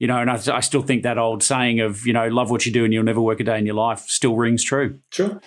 You 0.00 0.08
know, 0.08 0.18
and 0.18 0.28
I, 0.30 0.40
I 0.56 0.60
still 0.60 0.82
think 0.82 1.04
that 1.04 1.18
old 1.18 1.42
saying 1.42 1.78
of, 1.78 2.06
you 2.06 2.12
know, 2.12 2.26
love 2.26 2.50
what 2.50 2.66
you 2.66 2.72
do 2.72 2.84
and 2.84 2.92
you'll 2.92 3.04
never 3.04 3.20
work 3.20 3.38
a 3.38 3.44
day 3.44 3.58
in 3.58 3.66
your 3.66 3.76
life 3.76 4.00
still 4.08 4.34
rings 4.34 4.64
true. 4.64 4.98
Sure. 5.10 5.40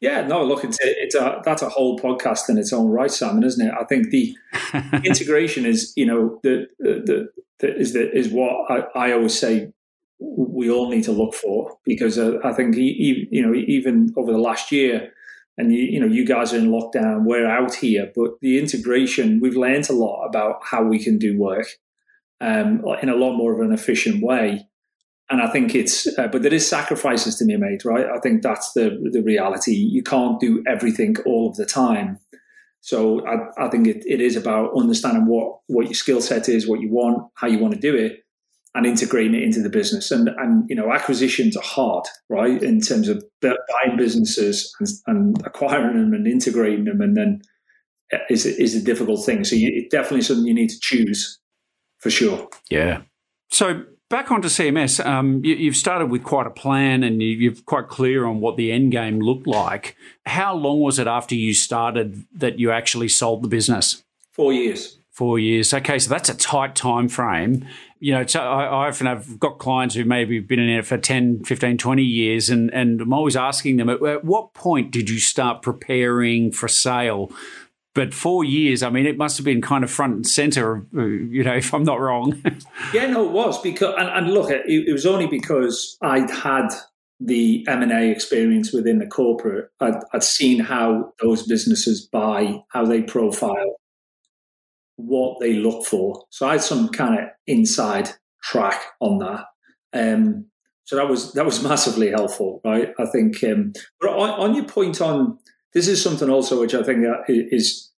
Yeah, 0.00 0.26
no, 0.26 0.44
look, 0.44 0.64
it's 0.64 0.78
a, 0.82 1.02
it's 1.02 1.14
a 1.14 1.40
that's 1.44 1.62
a 1.62 1.68
whole 1.68 1.98
podcast 1.98 2.48
in 2.48 2.58
its 2.58 2.72
own 2.72 2.88
right, 2.88 3.10
Simon, 3.10 3.44
isn't 3.44 3.66
it? 3.66 3.72
I 3.72 3.84
think 3.84 4.10
the 4.10 4.36
integration 5.04 5.64
is, 5.64 5.92
you 5.96 6.04
know, 6.04 6.40
the 6.42 6.66
the 6.78 7.28
is 7.60 7.92
that 7.92 8.16
is 8.16 8.28
what 8.28 8.70
I, 8.70 9.08
I, 9.08 9.12
always 9.12 9.38
say 9.38 9.72
we 10.18 10.70
all 10.70 10.90
need 10.90 11.04
to 11.04 11.12
look 11.12 11.34
for 11.34 11.78
because 11.84 12.18
uh, 12.18 12.38
I 12.44 12.52
think 12.52 12.74
he, 12.74 13.28
you 13.30 13.46
know 13.46 13.54
even 13.54 14.12
over 14.16 14.32
the 14.32 14.38
last 14.38 14.72
year 14.72 15.12
and 15.56 15.72
you, 15.72 15.82
you 15.82 16.00
know 16.00 16.06
you 16.06 16.26
guys 16.26 16.52
are 16.52 16.58
in 16.58 16.70
lockdown 16.70 17.24
we're 17.24 17.46
out 17.46 17.74
here 17.74 18.10
but 18.14 18.40
the 18.40 18.58
integration 18.58 19.40
we've 19.40 19.56
learned 19.56 19.88
a 19.88 19.92
lot 19.92 20.24
about 20.24 20.60
how 20.62 20.82
we 20.82 21.02
can 21.02 21.18
do 21.18 21.38
work 21.38 21.66
um, 22.40 22.84
in 23.02 23.08
a 23.08 23.16
lot 23.16 23.36
more 23.36 23.52
of 23.52 23.60
an 23.60 23.72
efficient 23.72 24.22
way 24.22 24.66
and 25.30 25.40
I 25.40 25.48
think 25.48 25.74
it's 25.74 26.06
uh, 26.18 26.28
but 26.28 26.42
there 26.42 26.52
is 26.52 26.68
sacrifices 26.68 27.36
to 27.36 27.44
be 27.44 27.56
made 27.56 27.84
right 27.84 28.06
I 28.06 28.18
think 28.20 28.42
that's 28.42 28.72
the 28.72 28.98
the 29.12 29.22
reality 29.22 29.72
you 29.72 30.02
can't 30.02 30.40
do 30.40 30.62
everything 30.66 31.16
all 31.26 31.48
of 31.48 31.56
the 31.56 31.66
time 31.66 32.18
so 32.84 33.26
I, 33.26 33.64
I 33.64 33.70
think 33.70 33.86
it, 33.86 34.04
it 34.06 34.20
is 34.20 34.36
about 34.36 34.76
understanding 34.76 35.24
what, 35.24 35.60
what 35.68 35.86
your 35.86 35.94
skill 35.94 36.20
set 36.20 36.50
is, 36.50 36.68
what 36.68 36.80
you 36.80 36.92
want, 36.92 37.30
how 37.34 37.46
you 37.46 37.58
want 37.58 37.72
to 37.72 37.80
do 37.80 37.96
it, 37.96 38.18
and 38.74 38.84
integrating 38.84 39.34
it 39.34 39.42
into 39.42 39.62
the 39.62 39.70
business. 39.70 40.10
And 40.10 40.28
and 40.28 40.66
you 40.68 40.76
know 40.76 40.92
acquisitions 40.92 41.56
are 41.56 41.62
hard, 41.62 42.04
right? 42.28 42.62
In 42.62 42.82
terms 42.82 43.08
of 43.08 43.24
buying 43.40 43.96
businesses 43.96 44.70
and, 44.78 44.88
and 45.06 45.46
acquiring 45.46 45.96
them 45.96 46.12
and 46.12 46.26
integrating 46.26 46.84
them, 46.84 47.00
and 47.00 47.16
then 47.16 47.40
is 48.28 48.44
is 48.44 48.74
a 48.74 48.84
difficult 48.84 49.24
thing. 49.24 49.44
So 49.44 49.56
you, 49.56 49.70
it's 49.72 49.90
definitely 49.90 50.20
something 50.20 50.46
you 50.46 50.52
need 50.52 50.68
to 50.68 50.80
choose 50.82 51.40
for 52.04 52.10
sure. 52.10 52.50
Yeah. 52.68 53.00
So 53.48 53.86
back 54.10 54.30
onto 54.30 54.48
CMS, 54.48 55.02
um, 55.06 55.42
you, 55.42 55.70
have 55.70 55.76
started 55.76 56.10
with 56.10 56.22
quite 56.22 56.46
a 56.46 56.50
plan 56.50 57.02
and 57.02 57.22
you, 57.22 57.50
are 57.50 57.54
quite 57.64 57.88
clear 57.88 58.26
on 58.26 58.40
what 58.40 58.58
the 58.58 58.70
end 58.72 58.92
game 58.92 59.20
looked 59.20 59.46
like. 59.46 59.96
How 60.26 60.54
long 60.54 60.80
was 60.80 60.98
it 60.98 61.06
after 61.06 61.34
you 61.34 61.54
started 61.54 62.26
that 62.34 62.58
you 62.58 62.70
actually 62.70 63.08
sold 63.08 63.42
the 63.42 63.48
business? 63.48 64.04
Four 64.32 64.52
years. 64.52 64.98
Four 65.12 65.38
years. 65.38 65.72
Okay, 65.72 65.98
so 65.98 66.10
that's 66.10 66.28
a 66.28 66.36
tight 66.36 66.74
time 66.74 67.08
frame. 67.08 67.66
You 68.00 68.12
know, 68.12 68.26
so 68.26 68.40
I, 68.40 68.64
I 68.64 68.88
often 68.88 69.06
have 69.06 69.40
got 69.40 69.58
clients 69.58 69.94
who 69.94 70.04
maybe 70.04 70.36
have 70.36 70.46
been 70.46 70.58
in 70.58 70.68
it 70.68 70.84
for 70.84 70.98
10, 70.98 71.44
15, 71.44 71.78
20 71.78 72.02
years, 72.02 72.50
and, 72.50 72.70
and 72.74 73.00
I'm 73.00 73.14
always 73.14 73.34
asking 73.36 73.78
them, 73.78 73.88
at, 73.88 74.02
at 74.02 74.24
what 74.26 74.52
point 74.52 74.90
did 74.90 75.08
you 75.08 75.18
start 75.18 75.62
preparing 75.62 76.52
for 76.52 76.68
sale? 76.68 77.32
But 77.94 78.12
four 78.12 78.44
years, 78.44 78.82
I 78.82 78.90
mean, 78.90 79.06
it 79.06 79.16
must 79.16 79.36
have 79.38 79.44
been 79.44 79.62
kind 79.62 79.84
of 79.84 79.90
front 79.90 80.14
and 80.14 80.26
center, 80.26 80.84
you 80.92 81.44
know, 81.44 81.54
if 81.56 81.72
I'm 81.72 81.84
not 81.84 82.00
wrong. 82.00 82.42
yeah, 82.92 83.06
no, 83.06 83.24
it 83.24 83.30
was 83.30 83.60
because, 83.60 83.94
and, 83.96 84.08
and 84.08 84.34
look, 84.34 84.50
it, 84.50 84.62
it, 84.66 84.92
was 84.92 85.06
only 85.06 85.26
because 85.26 85.96
I'd 86.02 86.30
had 86.30 86.68
the 87.20 87.64
M 87.68 87.82
and 87.82 87.92
A 87.92 88.10
experience 88.10 88.72
within 88.72 88.98
the 88.98 89.06
corporate. 89.06 89.70
I'd, 89.80 90.00
I'd 90.12 90.24
seen 90.24 90.58
how 90.58 91.12
those 91.22 91.46
businesses 91.46 92.04
buy, 92.04 92.62
how 92.70 92.84
they 92.84 93.02
profile, 93.02 93.76
what 94.96 95.38
they 95.40 95.54
look 95.54 95.86
for. 95.86 96.24
So 96.30 96.48
I 96.48 96.52
had 96.52 96.62
some 96.62 96.88
kind 96.88 97.18
of 97.18 97.28
inside 97.46 98.10
track 98.42 98.80
on 99.00 99.18
that. 99.18 99.44
Um, 99.92 100.46
so 100.82 100.96
that 100.96 101.08
was 101.08 101.32
that 101.32 101.44
was 101.44 101.62
massively 101.68 102.10
helpful, 102.10 102.60
right? 102.64 102.92
I 102.98 103.06
think. 103.06 103.42
Um, 103.44 103.72
but 104.00 104.10
on, 104.10 104.30
on 104.30 104.54
your 104.54 104.66
point 104.66 105.00
on 105.00 105.38
this 105.74 105.88
is 105.88 106.02
something 106.02 106.30
also 106.30 106.60
which 106.60 106.74
I 106.74 106.82
think 106.82 107.04
is 107.28 107.90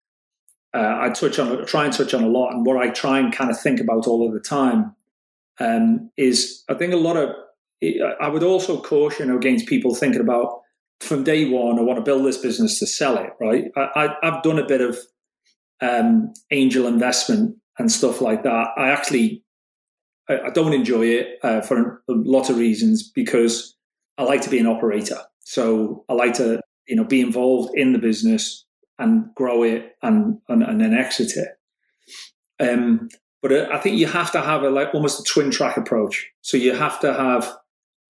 uh, 0.75 0.99
I 1.01 1.11
touch 1.11 1.39
on, 1.39 1.65
try 1.67 1.85
and 1.85 1.93
touch 1.93 2.15
on 2.15 2.25
a 2.25 2.29
lot, 2.29 2.53
and 2.53 2.67
what 2.67 2.77
I 2.77 2.91
try 2.91 3.21
and 3.21 3.33
kind 3.33 3.51
of 3.51 3.61
think 3.61 3.81
about 3.81 4.09
all 4.09 4.27
of 4.27 4.33
the 4.33 4.41
time 4.41 4.95
um, 5.61 6.11
is 6.17 6.65
I 6.69 6.75
think 6.75 6.93
a 6.93 6.97
lot 6.97 7.17
of 7.17 7.31
I 8.21 8.29
would 8.29 8.43
also 8.43 8.81
caution 8.81 9.31
against 9.31 9.67
people 9.67 9.95
thinking 9.95 10.21
about 10.21 10.61
from 11.01 11.23
day 11.23 11.49
one 11.49 11.79
I 11.79 11.83
want 11.83 11.99
to 11.99 12.05
build 12.05 12.25
this 12.25 12.39
business 12.39 12.79
to 12.79 12.87
sell 12.87 13.19
it. 13.19 13.31
Right? 13.41 13.71
I, 13.77 14.17
have 14.23 14.43
done 14.43 14.59
a 14.59 14.67
bit 14.67 14.81
of 14.81 14.99
um, 15.81 16.33
angel 16.51 16.87
investment 16.87 17.57
and 17.79 17.93
stuff 17.93 18.21
like 18.21 18.43
that. 18.43 18.69
I 18.77 18.89
actually 18.91 19.45
I, 20.29 20.41
I 20.47 20.51
don't 20.51 20.73
enjoy 20.73 21.07
it 21.07 21.39
uh, 21.43 21.61
for 21.61 22.03
a 22.09 22.13
lot 22.13 22.51
of 22.51 22.57
reasons 22.57 23.11
because 23.11 23.77
I 24.19 24.25
like 24.25 24.41
to 24.43 24.51
be 24.51 24.59
an 24.59 24.67
operator. 24.67 25.19
So 25.41 26.05
I 26.09 26.15
like 26.15 26.35
to 26.35 26.61
you 26.87 26.97
know, 26.97 27.05
be 27.05 27.21
involved 27.21 27.77
in 27.77 27.93
the 27.93 27.99
business, 27.99 28.65
and 28.99 29.35
grow 29.35 29.63
it 29.63 29.97
and 30.03 30.39
and, 30.49 30.63
and 30.63 30.81
then 30.81 30.95
exit 30.95 31.33
it. 31.37 31.49
Um, 32.61 33.09
but 33.43 33.53
uh, 33.53 33.69
I 33.73 33.79
think 33.79 33.99
you 33.99 34.07
have 34.07 34.33
to 34.33 34.41
have 34.41 34.63
a 34.63 34.71
like 34.71 34.95
almost 34.95 35.21
a 35.21 35.33
twin 35.33 35.51
track 35.51 35.77
approach. 35.77 36.31
So 36.41 36.57
you 36.57 36.75
have 36.75 37.01
to 37.01 37.13
have 37.13 37.55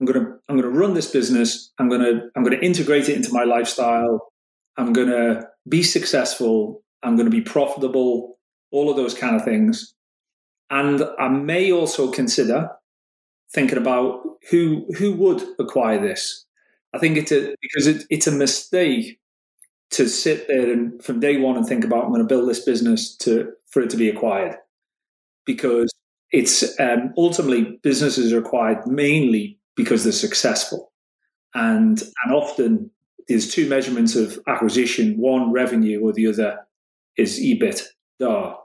I'm 0.01 0.07
gonna 0.07 0.37
I'm 0.49 0.57
gonna 0.57 0.69
run 0.69 0.95
this 0.95 1.11
business. 1.11 1.73
I'm 1.79 1.89
gonna 1.89 2.29
I'm 2.37 2.43
gonna 2.43 2.59
integrate 2.59 3.09
it 3.09 3.17
into 3.17 3.33
my 3.33 3.45
lifestyle. 3.45 4.33
I'm 4.77 4.93
gonna 4.93 5.49
be 5.69 5.83
successful. 5.83 6.83
I'm 7.03 7.17
gonna 7.17 7.31
be 7.31 7.41
profitable. 7.41 8.39
All 8.71 8.91
of 8.91 8.97
those 8.97 9.15
kind 9.15 9.37
of 9.37 9.45
things. 9.45 9.95
And 10.71 11.03
I 11.19 11.29
may 11.29 11.71
also 11.71 12.11
consider 12.11 12.71
thinking 13.53 13.79
about 13.79 14.23
who 14.51 14.87
who 14.99 15.13
would 15.13 15.43
acquire 15.59 16.01
this. 16.01 16.45
I 16.95 16.99
think 16.99 17.17
it's 17.17 17.33
a 17.33 17.55
because 17.61 17.87
it, 17.87 18.05
it's 18.09 18.27
a 18.27 18.33
mistake 18.33 19.19
to 19.91 20.09
sit 20.09 20.49
there 20.49 20.73
and 20.73 21.03
from 21.03 21.21
day 21.21 21.37
one 21.37 21.57
and 21.57 21.67
think 21.67 21.85
about 21.85 22.05
I'm 22.05 22.11
going 22.11 22.21
to 22.21 22.27
build 22.27 22.49
this 22.49 22.65
business 22.65 23.17
to 23.19 23.53
for 23.69 23.83
it 23.83 23.91
to 23.91 23.97
be 23.97 24.09
acquired. 24.09 24.57
Because 25.45 25.93
it's 26.31 26.79
um, 26.81 27.13
ultimately 27.19 27.79
businesses 27.83 28.33
are 28.33 28.39
acquired 28.39 28.87
mainly 28.87 29.59
because 29.77 30.05
they're 30.05 30.13
successful. 30.13 30.93
And 31.55 32.01
and 32.25 32.35
often 32.35 32.91
there's 33.29 33.53
two 33.53 33.69
measurements 33.69 34.15
of 34.15 34.39
acquisition. 34.47 35.17
One 35.19 35.53
revenue 35.53 36.01
or 36.01 36.13
the 36.13 36.29
other 36.29 36.59
is 37.17 37.41
EBITDA 37.41 38.57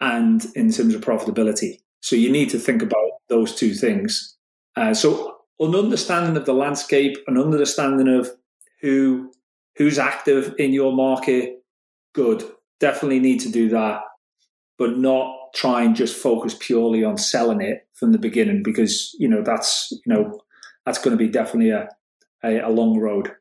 and 0.00 0.44
in 0.54 0.70
terms 0.70 0.94
of 0.94 1.00
profitability. 1.00 1.78
So 2.00 2.16
you 2.16 2.30
need 2.30 2.50
to 2.50 2.58
think 2.58 2.82
about 2.82 3.10
those 3.28 3.54
two 3.54 3.74
things. 3.74 4.36
Uh, 4.76 4.92
so 4.94 5.35
an 5.58 5.74
understanding 5.74 6.36
of 6.36 6.44
the 6.44 6.52
landscape 6.52 7.16
an 7.26 7.38
understanding 7.38 8.08
of 8.08 8.30
who 8.80 9.32
who's 9.76 9.98
active 9.98 10.54
in 10.58 10.72
your 10.72 10.92
market, 10.92 11.62
good. 12.14 12.44
Definitely 12.80 13.20
need 13.20 13.40
to 13.40 13.50
do 13.50 13.68
that, 13.70 14.02
but 14.78 14.98
not 14.98 15.34
try 15.54 15.82
and 15.82 15.96
just 15.96 16.16
focus 16.16 16.56
purely 16.58 17.04
on 17.04 17.16
selling 17.16 17.60
it 17.60 17.86
from 17.94 18.12
the 18.12 18.18
beginning 18.18 18.62
because 18.62 19.14
you 19.18 19.28
know 19.28 19.42
that's 19.42 19.88
you 19.90 20.12
know 20.12 20.40
that's 20.84 20.98
going 20.98 21.16
to 21.16 21.22
be 21.22 21.30
definitely 21.30 21.70
a 21.70 21.88
a, 22.44 22.60
a 22.60 22.70
long 22.70 22.98
road. 22.98 23.32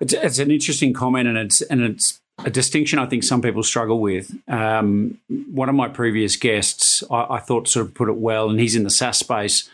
It's, 0.00 0.12
it's, 0.12 0.38
an 0.38 0.50
interesting 0.50 0.92
comment, 0.92 1.28
and 1.28 1.38
it's 1.38 1.60
and 1.62 1.82
it's 1.82 2.20
a 2.44 2.50
distinction 2.50 2.98
I 2.98 3.06
think 3.06 3.22
some 3.22 3.42
people 3.42 3.62
struggle 3.62 4.00
with. 4.00 4.32
Um, 4.48 5.18
one 5.28 5.68
of 5.68 5.74
my 5.74 5.88
previous 5.88 6.36
guests, 6.36 7.04
I, 7.10 7.26
I 7.30 7.38
thought, 7.38 7.68
sort 7.68 7.86
of 7.86 7.94
put 7.94 8.08
it 8.08 8.16
well, 8.16 8.50
and 8.50 8.58
he's 8.58 8.74
in 8.74 8.84
the 8.84 8.90
SaaS 8.90 9.18
space, 9.18 9.68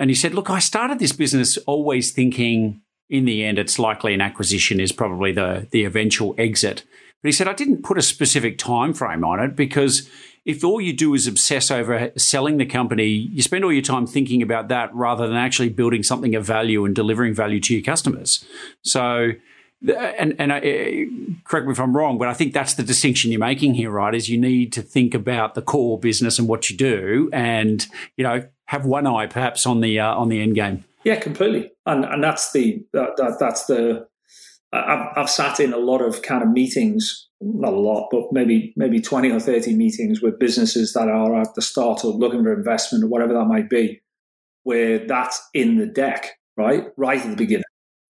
and 0.00 0.10
he 0.10 0.16
said, 0.16 0.34
"Look, 0.34 0.50
I 0.50 0.58
started 0.58 0.98
this 0.98 1.12
business 1.12 1.56
always 1.58 2.10
thinking." 2.10 2.82
in 3.10 3.24
the 3.24 3.44
end, 3.44 3.58
it's 3.58 3.78
likely 3.78 4.14
an 4.14 4.20
acquisition 4.20 4.80
is 4.80 4.92
probably 4.92 5.32
the 5.32 5.66
the 5.72 5.84
eventual 5.84 6.34
exit. 6.38 6.84
But 7.22 7.28
he 7.28 7.32
said 7.32 7.48
I 7.48 7.52
didn't 7.52 7.82
put 7.82 7.98
a 7.98 8.02
specific 8.02 8.56
time 8.56 8.94
frame 8.94 9.24
on 9.24 9.40
it 9.40 9.56
because 9.56 10.08
if 10.46 10.64
all 10.64 10.80
you 10.80 10.94
do 10.94 11.12
is 11.12 11.26
obsess 11.26 11.70
over 11.70 12.12
selling 12.16 12.56
the 12.56 12.64
company, 12.64 13.06
you 13.06 13.42
spend 13.42 13.64
all 13.64 13.72
your 13.72 13.82
time 13.82 14.06
thinking 14.06 14.40
about 14.40 14.68
that 14.68 14.94
rather 14.94 15.26
than 15.26 15.36
actually 15.36 15.68
building 15.68 16.02
something 16.02 16.34
of 16.34 16.46
value 16.46 16.84
and 16.86 16.94
delivering 16.94 17.34
value 17.34 17.60
to 17.60 17.74
your 17.74 17.82
customers. 17.82 18.44
So, 18.82 19.32
and 19.86 20.36
and 20.38 20.52
I, 20.52 21.06
correct 21.44 21.66
me 21.66 21.72
if 21.72 21.80
I'm 21.80 21.94
wrong, 21.96 22.16
but 22.16 22.28
I 22.28 22.34
think 22.34 22.54
that's 22.54 22.74
the 22.74 22.82
distinction 22.84 23.32
you're 23.32 23.40
making 23.40 23.74
here, 23.74 23.90
right? 23.90 24.14
Is 24.14 24.30
you 24.30 24.38
need 24.38 24.72
to 24.74 24.82
think 24.82 25.14
about 25.14 25.54
the 25.54 25.62
core 25.62 25.98
business 25.98 26.38
and 26.38 26.46
what 26.48 26.70
you 26.70 26.76
do, 26.76 27.28
and 27.32 27.86
you 28.16 28.24
know 28.24 28.44
have 28.70 28.86
one 28.86 29.04
eye 29.04 29.26
perhaps 29.26 29.66
on 29.66 29.80
the 29.80 29.98
uh, 29.98 30.14
on 30.14 30.28
the 30.28 30.40
end 30.40 30.54
game. 30.54 30.84
Yeah, 31.02 31.18
completely. 31.18 31.72
And 31.86 32.04
and 32.04 32.22
that's 32.22 32.52
the 32.52 32.84
that, 32.92 33.16
that 33.16 33.36
that's 33.40 33.66
the 33.66 34.06
I've, 34.72 35.08
I've 35.16 35.30
sat 35.30 35.58
in 35.58 35.72
a 35.72 35.78
lot 35.78 36.00
of 36.00 36.22
kind 36.22 36.44
of 36.44 36.50
meetings, 36.50 37.28
not 37.40 37.72
a 37.72 37.80
lot, 37.80 38.10
but 38.12 38.32
maybe 38.32 38.72
maybe 38.76 39.00
twenty 39.00 39.32
or 39.32 39.40
thirty 39.40 39.74
meetings 39.74 40.22
with 40.22 40.38
businesses 40.38 40.92
that 40.92 41.08
are 41.08 41.40
at 41.40 41.52
the 41.56 41.62
start 41.62 42.04
or 42.04 42.12
looking 42.12 42.44
for 42.44 42.52
investment 42.52 43.02
or 43.02 43.08
whatever 43.08 43.32
that 43.32 43.46
might 43.46 43.68
be, 43.68 44.00
where 44.62 45.04
that's 45.04 45.42
in 45.52 45.78
the 45.78 45.86
deck, 45.86 46.38
right, 46.56 46.84
right 46.96 47.20
at 47.20 47.30
the 47.30 47.36
beginning. 47.36 47.64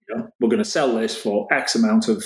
You 0.08 0.16
know, 0.16 0.28
we're 0.40 0.48
going 0.48 0.58
to 0.58 0.68
sell 0.68 0.92
this 0.92 1.16
for 1.16 1.46
X 1.52 1.76
amount 1.76 2.08
of 2.08 2.24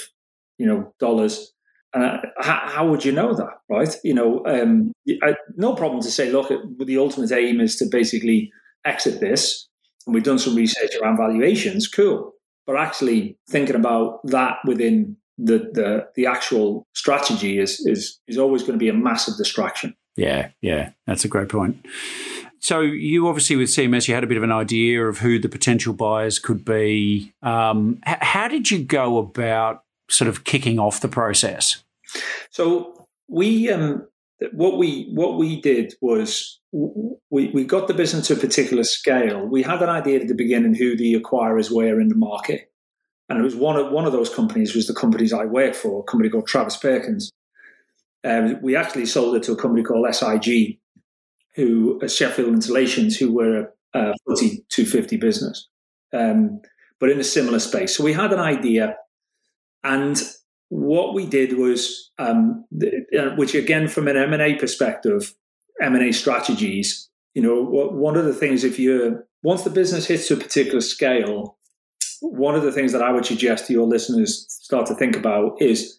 you 0.57 0.64
know 0.64 0.95
dollars. 0.99 1.53
Uh, 1.94 2.18
how, 2.38 2.62
how, 2.64 2.88
would 2.88 3.05
you 3.05 3.12
know 3.12 3.35
that, 3.35 3.59
right? 3.68 3.94
You 4.02 4.14
know, 4.14 4.42
um, 4.46 4.92
I, 5.22 5.35
no 5.57 5.74
problem 5.74 6.00
to 6.00 6.11
say, 6.11 6.33
look, 6.33 6.50
the 6.78 6.96
ultimate 6.96 7.33
aim 7.33 7.61
is 7.61 7.76
to 7.76 7.87
basically 7.90 8.50
exit 8.85 9.20
this 9.20 9.68
and 10.07 10.14
we've 10.14 10.22
done 10.22 10.38
some 10.38 10.55
research 10.55 10.94
around 11.00 11.16
valuations, 11.16 11.88
cool. 11.88 12.33
But 12.66 12.76
actually 12.76 13.38
thinking 13.48 13.76
about 13.76 14.20
that 14.24 14.59
within 14.66 15.16
the 15.38 15.59
the, 15.59 16.07
the 16.14 16.26
actual 16.26 16.87
strategy 16.94 17.59
is 17.59 17.81
is 17.81 18.20
is 18.28 18.38
always 18.38 18.62
going 18.62 18.74
to 18.74 18.78
be 18.78 18.88
a 18.88 18.94
massive 18.94 19.37
distraction. 19.37 19.94
Yeah, 20.16 20.50
yeah, 20.61 20.90
that's 21.07 21.24
a 21.24 21.28
great 21.28 21.48
point. 21.48 21.85
So 22.61 22.81
you 22.81 23.26
obviously 23.26 23.57
with 23.57 23.70
CMS, 23.70 24.07
you 24.07 24.14
had 24.14 24.22
a 24.22 24.28
bit 24.28 24.37
of 24.37 24.44
an 24.44 24.52
idea 24.52 25.05
of 25.05 25.18
who 25.18 25.40
the 25.40 25.48
potential 25.48 25.92
buyers 25.92 26.38
could 26.38 26.64
be. 26.64 27.33
Um, 27.42 27.98
h- 28.07 28.18
how 28.20 28.46
did 28.46 28.70
you 28.70 28.85
go 28.85 29.18
about 29.18 29.82
sort 30.12 30.29
of 30.29 30.44
kicking 30.44 30.79
off 30.79 31.01
the 31.01 31.09
process? 31.09 31.83
So 32.51 33.07
we 33.29 33.70
um, 33.70 34.07
what 34.53 34.79
we 34.79 35.11
what 35.12 35.38
we 35.38 35.61
did 35.61 35.94
was 36.01 36.61
we, 36.72 37.48
we 37.51 37.64
got 37.64 37.87
the 37.87 37.94
business 37.94 38.27
to 38.29 38.35
a 38.35 38.37
particular 38.37 38.85
scale. 38.85 39.46
We 39.46 39.62
had 39.62 39.83
an 39.83 39.88
idea 39.88 40.20
at 40.20 40.29
the 40.29 40.35
beginning 40.35 40.75
who 40.75 40.96
the 40.96 41.14
acquirers 41.14 41.70
were 41.70 42.01
in 42.01 42.09
the 42.09 42.14
market. 42.14 42.70
And 43.29 43.38
it 43.38 43.42
was 43.42 43.57
one 43.57 43.77
of 43.77 43.92
one 43.92 44.05
of 44.05 44.12
those 44.12 44.33
companies 44.33 44.75
was 44.75 44.87
the 44.87 44.94
companies 44.94 45.33
I 45.33 45.44
work 45.44 45.75
for, 45.75 46.01
a 46.01 46.03
company 46.11 46.29
called 46.29 46.46
Travis 46.46 46.77
Perkins. 46.77 47.31
Um, 48.25 48.61
we 48.62 48.77
actually 48.77 49.07
sold 49.07 49.35
it 49.37 49.42
to 49.44 49.53
a 49.53 49.57
company 49.57 49.83
called 49.83 50.07
SIG, 50.14 50.79
who 51.55 52.01
uh, 52.03 52.09
Sheffield 52.09 52.53
Insulations, 52.53 53.16
who 53.16 53.33
were 53.33 53.72
a, 53.94 53.98
a 53.98 54.14
250 54.29 55.16
business, 55.16 55.68
um, 56.12 56.61
but 57.01 57.11
in 57.11 57.18
a 57.18 57.25
similar 57.25 57.59
space. 57.59 57.96
So 57.96 58.05
we 58.05 58.12
had 58.12 58.33
an 58.33 58.38
idea, 58.38 58.96
and 59.85 60.23
what 60.68 61.14
we 61.14 61.27
did 61.27 61.59
was, 61.59 62.11
um, 62.18 62.64
uh, 62.83 63.31
which 63.37 63.55
again, 63.55 63.88
from 63.88 64.09
an 64.09 64.16
M 64.16 64.33
and 64.33 64.40
A 64.40 64.55
perspective, 64.55 65.35
M&A 65.83 66.12
strategies, 66.12 67.11
you 67.35 67.42
know, 67.42 67.62
one 67.62 68.16
of 68.16 68.25
the 68.25 68.33
things 68.33 68.64
if 68.64 68.79
you're, 68.79 69.27
once 69.42 69.64
the 69.64 69.71
business 69.71 70.07
hits 70.07 70.31
a 70.31 70.37
particular 70.37 70.81
scale, 70.81 71.59
one 72.21 72.55
of 72.55 72.62
the 72.62 72.73
things 72.73 72.92
that 72.92 73.03
I 73.03 73.11
would 73.11 73.27
suggest 73.27 73.66
to 73.66 73.73
your 73.73 73.87
listeners 73.87 74.47
start 74.49 74.87
to 74.87 74.95
think 74.95 75.16
about 75.16 75.61
is, 75.61 75.99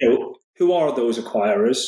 you 0.00 0.08
know, 0.08 0.36
who 0.56 0.72
are 0.72 0.94
those 0.94 1.18
acquirers 1.18 1.86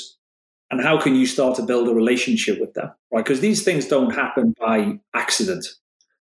and 0.71 0.83
how 0.83 1.01
can 1.01 1.15
you 1.15 1.27
start 1.27 1.57
to 1.57 1.63
build 1.63 1.89
a 1.89 1.95
relationship 1.95 2.61
with 2.61 2.75
them, 2.75 2.91
right? 3.13 3.25
Because 3.25 3.41
these 3.41 3.63
things 3.63 3.87
don't 3.87 4.15
happen 4.15 4.55
by 4.59 4.99
accident. 5.15 5.67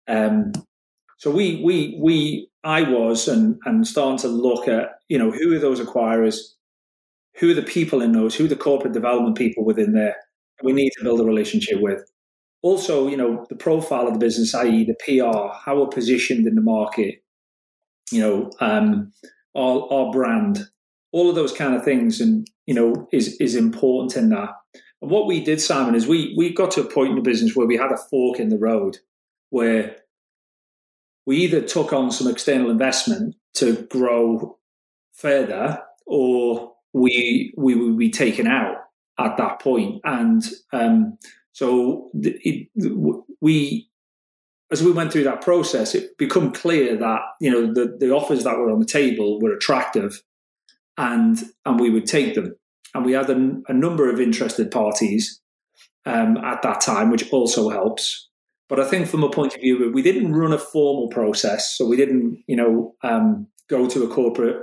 Um, 0.07 0.53
so 1.19 1.33
we, 1.33 1.61
we, 1.65 1.99
we, 2.01 2.49
I 2.65 2.83
was 2.83 3.29
and 3.29 3.59
and 3.65 3.87
starting 3.87 4.19
to 4.19 4.29
look 4.29 4.69
at, 4.69 5.01
you 5.09 5.19
know, 5.19 5.31
who 5.31 5.55
are 5.55 5.59
those 5.59 5.81
acquirers, 5.81 6.37
who 7.39 7.51
are 7.51 7.55
the 7.55 7.63
people 7.63 8.01
in 8.01 8.13
those, 8.13 8.35
who 8.35 8.45
are 8.45 8.49
the 8.49 8.57
corporate 8.57 8.93
development 8.93 9.37
people 9.37 9.65
within 9.65 9.93
there, 9.93 10.17
we 10.63 10.73
need 10.73 10.91
to 10.97 11.05
build 11.05 11.21
a 11.21 11.25
relationship 11.25 11.81
with. 11.81 12.09
Also, 12.63 13.09
you 13.09 13.17
know, 13.17 13.47
the 13.49 13.57
profile 13.57 14.07
of 14.07 14.15
the 14.15 14.19
business, 14.19 14.55
i.e., 14.55 14.85
the 14.85 14.95
PR, 15.05 15.55
how 15.65 15.79
we're 15.79 15.87
positioned 15.87 16.47
in 16.47 16.55
the 16.55 16.61
market, 16.61 17.23
you 18.11 18.21
know, 18.21 18.51
um, 18.61 19.13
our, 19.55 19.93
our 19.93 20.13
brand, 20.13 20.65
all 21.13 21.29
of 21.29 21.37
those 21.37 21.53
kind 21.53 21.75
of 21.75 21.85
things, 21.85 22.21
and 22.21 22.49
you 22.67 22.75
know, 22.75 23.09
is 23.13 23.37
is 23.41 23.57
important 23.57 24.17
in 24.17 24.31
that. 24.31 24.51
And 25.03 25.11
what 25.11 25.27
we 25.27 25.43
did, 25.43 25.61
Simon, 25.61 25.95
is 25.97 26.07
we 26.07 26.35
we 26.37 26.53
got 26.53 26.71
to 26.73 26.83
a 26.83 26.91
point 26.91 27.11
in 27.11 27.17
the 27.17 27.23
business 27.23 27.57
where 27.57 27.67
we 27.67 27.77
had 27.77 27.93
a 27.93 27.97
fork 27.97 28.39
in 28.39 28.51
the 28.51 28.59
road, 28.59 28.99
where 29.51 29.97
we 31.29 31.37
either 31.37 31.61
took 31.61 31.93
on 31.93 32.11
some 32.11 32.27
external 32.27 32.71
investment 32.71 33.37
to 33.53 33.87
grow 33.91 34.57
further, 35.12 35.79
or 36.07 36.73
we 36.95 37.53
we 37.55 37.75
would 37.75 37.99
be 37.99 38.11
taken 38.11 38.47
out 38.47 38.77
at 39.19 39.37
that 39.37 39.61
point. 39.61 40.01
And 40.05 40.43
um, 40.73 41.19
so 41.53 42.09
it, 42.14 42.69
we, 43.43 43.91
as 44.71 44.83
we 44.83 44.91
went 44.91 45.12
through 45.12 45.25
that 45.25 45.43
process, 45.43 45.95
it 45.95 46.17
became 46.17 46.51
clear 46.51 46.97
that 46.97 47.21
you 47.43 47.51
know 47.51 47.75
the, 47.75 47.95
the 48.01 48.11
offers 48.11 48.45
that 48.45 48.57
were 48.57 48.71
on 48.71 48.79
the 48.79 48.87
table 48.87 49.38
were 49.38 49.53
attractive, 49.53 50.23
and 50.97 51.38
and 51.67 51.79
we 51.79 51.91
would 51.91 52.07
take 52.07 52.37
them. 52.37 52.57
And 52.95 53.05
we 53.05 53.12
had 53.12 53.29
a, 53.29 53.61
a 53.69 53.75
number 53.75 54.11
of 54.11 54.19
interested 54.19 54.71
parties 54.71 55.43
um, 56.07 56.38
at 56.38 56.62
that 56.62 56.81
time, 56.81 57.11
which 57.11 57.31
also 57.31 57.69
helps. 57.69 58.28
But 58.69 58.81
I 58.81 58.85
think 58.85 59.09
from 59.09 59.25
a 59.25 59.31
point 59.31 59.55
of 59.55 59.61
view, 59.61 59.91
we 59.93 60.03
didn't 60.03 60.35
run 60.35 60.53
a 60.53 60.59
formal 60.59 61.09
process, 61.09 61.77
so 61.77 61.87
we 61.87 61.97
didn't, 61.97 62.43
you 62.47 62.57
know, 62.57 62.95
um, 63.03 63.47
go 63.69 63.89
to 63.89 64.05
a 64.05 64.09
corporate 64.09 64.57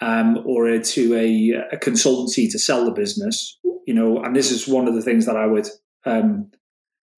um, 0.00 0.42
or 0.44 0.78
to 0.78 1.14
a, 1.14 1.50
a, 1.72 1.76
consultancy 1.76 2.50
to 2.50 2.58
sell 2.58 2.84
the 2.84 2.90
business 2.90 3.58
you 3.90 3.94
know, 3.94 4.22
and 4.22 4.36
this 4.36 4.52
is 4.52 4.68
one 4.68 4.86
of 4.86 4.94
the 4.94 5.02
things 5.02 5.26
that 5.26 5.36
I 5.36 5.46
would, 5.46 5.68
um, 6.04 6.52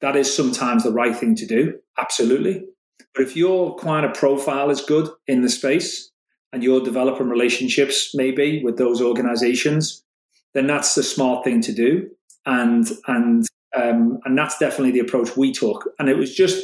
that 0.00 0.16
is 0.16 0.34
sometimes 0.34 0.84
the 0.84 0.90
right 0.90 1.14
thing 1.14 1.34
to 1.36 1.46
do, 1.46 1.78
absolutely. 1.98 2.64
But 3.14 3.24
if 3.24 3.36
your 3.36 3.76
of 3.84 4.14
profile 4.14 4.70
is 4.70 4.80
good 4.80 5.10
in 5.26 5.42
the 5.42 5.50
space 5.50 6.10
and 6.50 6.62
you're 6.62 6.82
developing 6.82 7.28
relationships 7.28 8.12
maybe 8.14 8.62
with 8.64 8.78
those 8.78 9.02
organizations, 9.02 10.02
then 10.54 10.66
that's 10.66 10.94
the 10.94 11.02
smart 11.02 11.44
thing 11.44 11.60
to 11.60 11.72
do. 11.72 12.08
And 12.46 12.88
and 13.06 13.46
um, 13.74 14.18
and 14.24 14.36
that's 14.36 14.58
definitely 14.58 14.92
the 14.92 15.00
approach 15.06 15.36
we 15.36 15.52
took. 15.52 15.88
And 15.98 16.08
it 16.08 16.16
was 16.16 16.34
just 16.34 16.62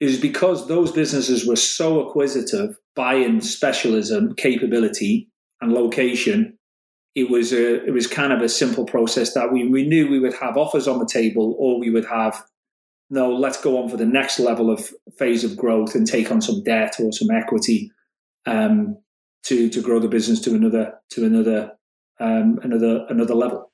it 0.00 0.06
was 0.06 0.18
because 0.18 0.66
those 0.66 0.90
businesses 0.90 1.46
were 1.46 1.56
so 1.56 2.06
acquisitive, 2.06 2.76
buying 2.96 3.40
specialism, 3.40 4.34
capability, 4.34 5.28
and 5.60 5.72
location. 5.72 6.58
It 7.14 7.30
was 7.30 7.52
a 7.52 7.84
it 7.84 7.92
was 7.92 8.06
kind 8.06 8.32
of 8.32 8.40
a 8.40 8.48
simple 8.48 8.84
process 8.84 9.34
that 9.34 9.52
we, 9.52 9.68
we 9.68 9.86
knew 9.86 10.08
we 10.08 10.20
would 10.20 10.34
have 10.34 10.56
offers 10.56 10.88
on 10.88 10.98
the 10.98 11.06
table, 11.06 11.54
or 11.58 11.78
we 11.78 11.90
would 11.90 12.06
have 12.06 12.42
no, 13.12 13.30
let's 13.30 13.60
go 13.60 13.80
on 13.80 13.90
for 13.90 13.98
the 13.98 14.06
next 14.06 14.40
level 14.40 14.70
of 14.70 14.90
phase 15.18 15.44
of 15.44 15.54
growth 15.54 15.94
and 15.94 16.06
take 16.06 16.30
on 16.30 16.40
some 16.40 16.62
debt 16.62 16.96
or 16.98 17.12
some 17.12 17.30
equity 17.30 17.92
um, 18.46 18.96
to 19.44 19.68
to 19.68 19.82
grow 19.82 19.98
the 19.98 20.08
business 20.08 20.40
to 20.40 20.54
another 20.54 20.94
to 21.10 21.24
another 21.24 21.72
um, 22.18 22.58
another 22.62 23.06
another 23.10 23.34
level. 23.34 23.70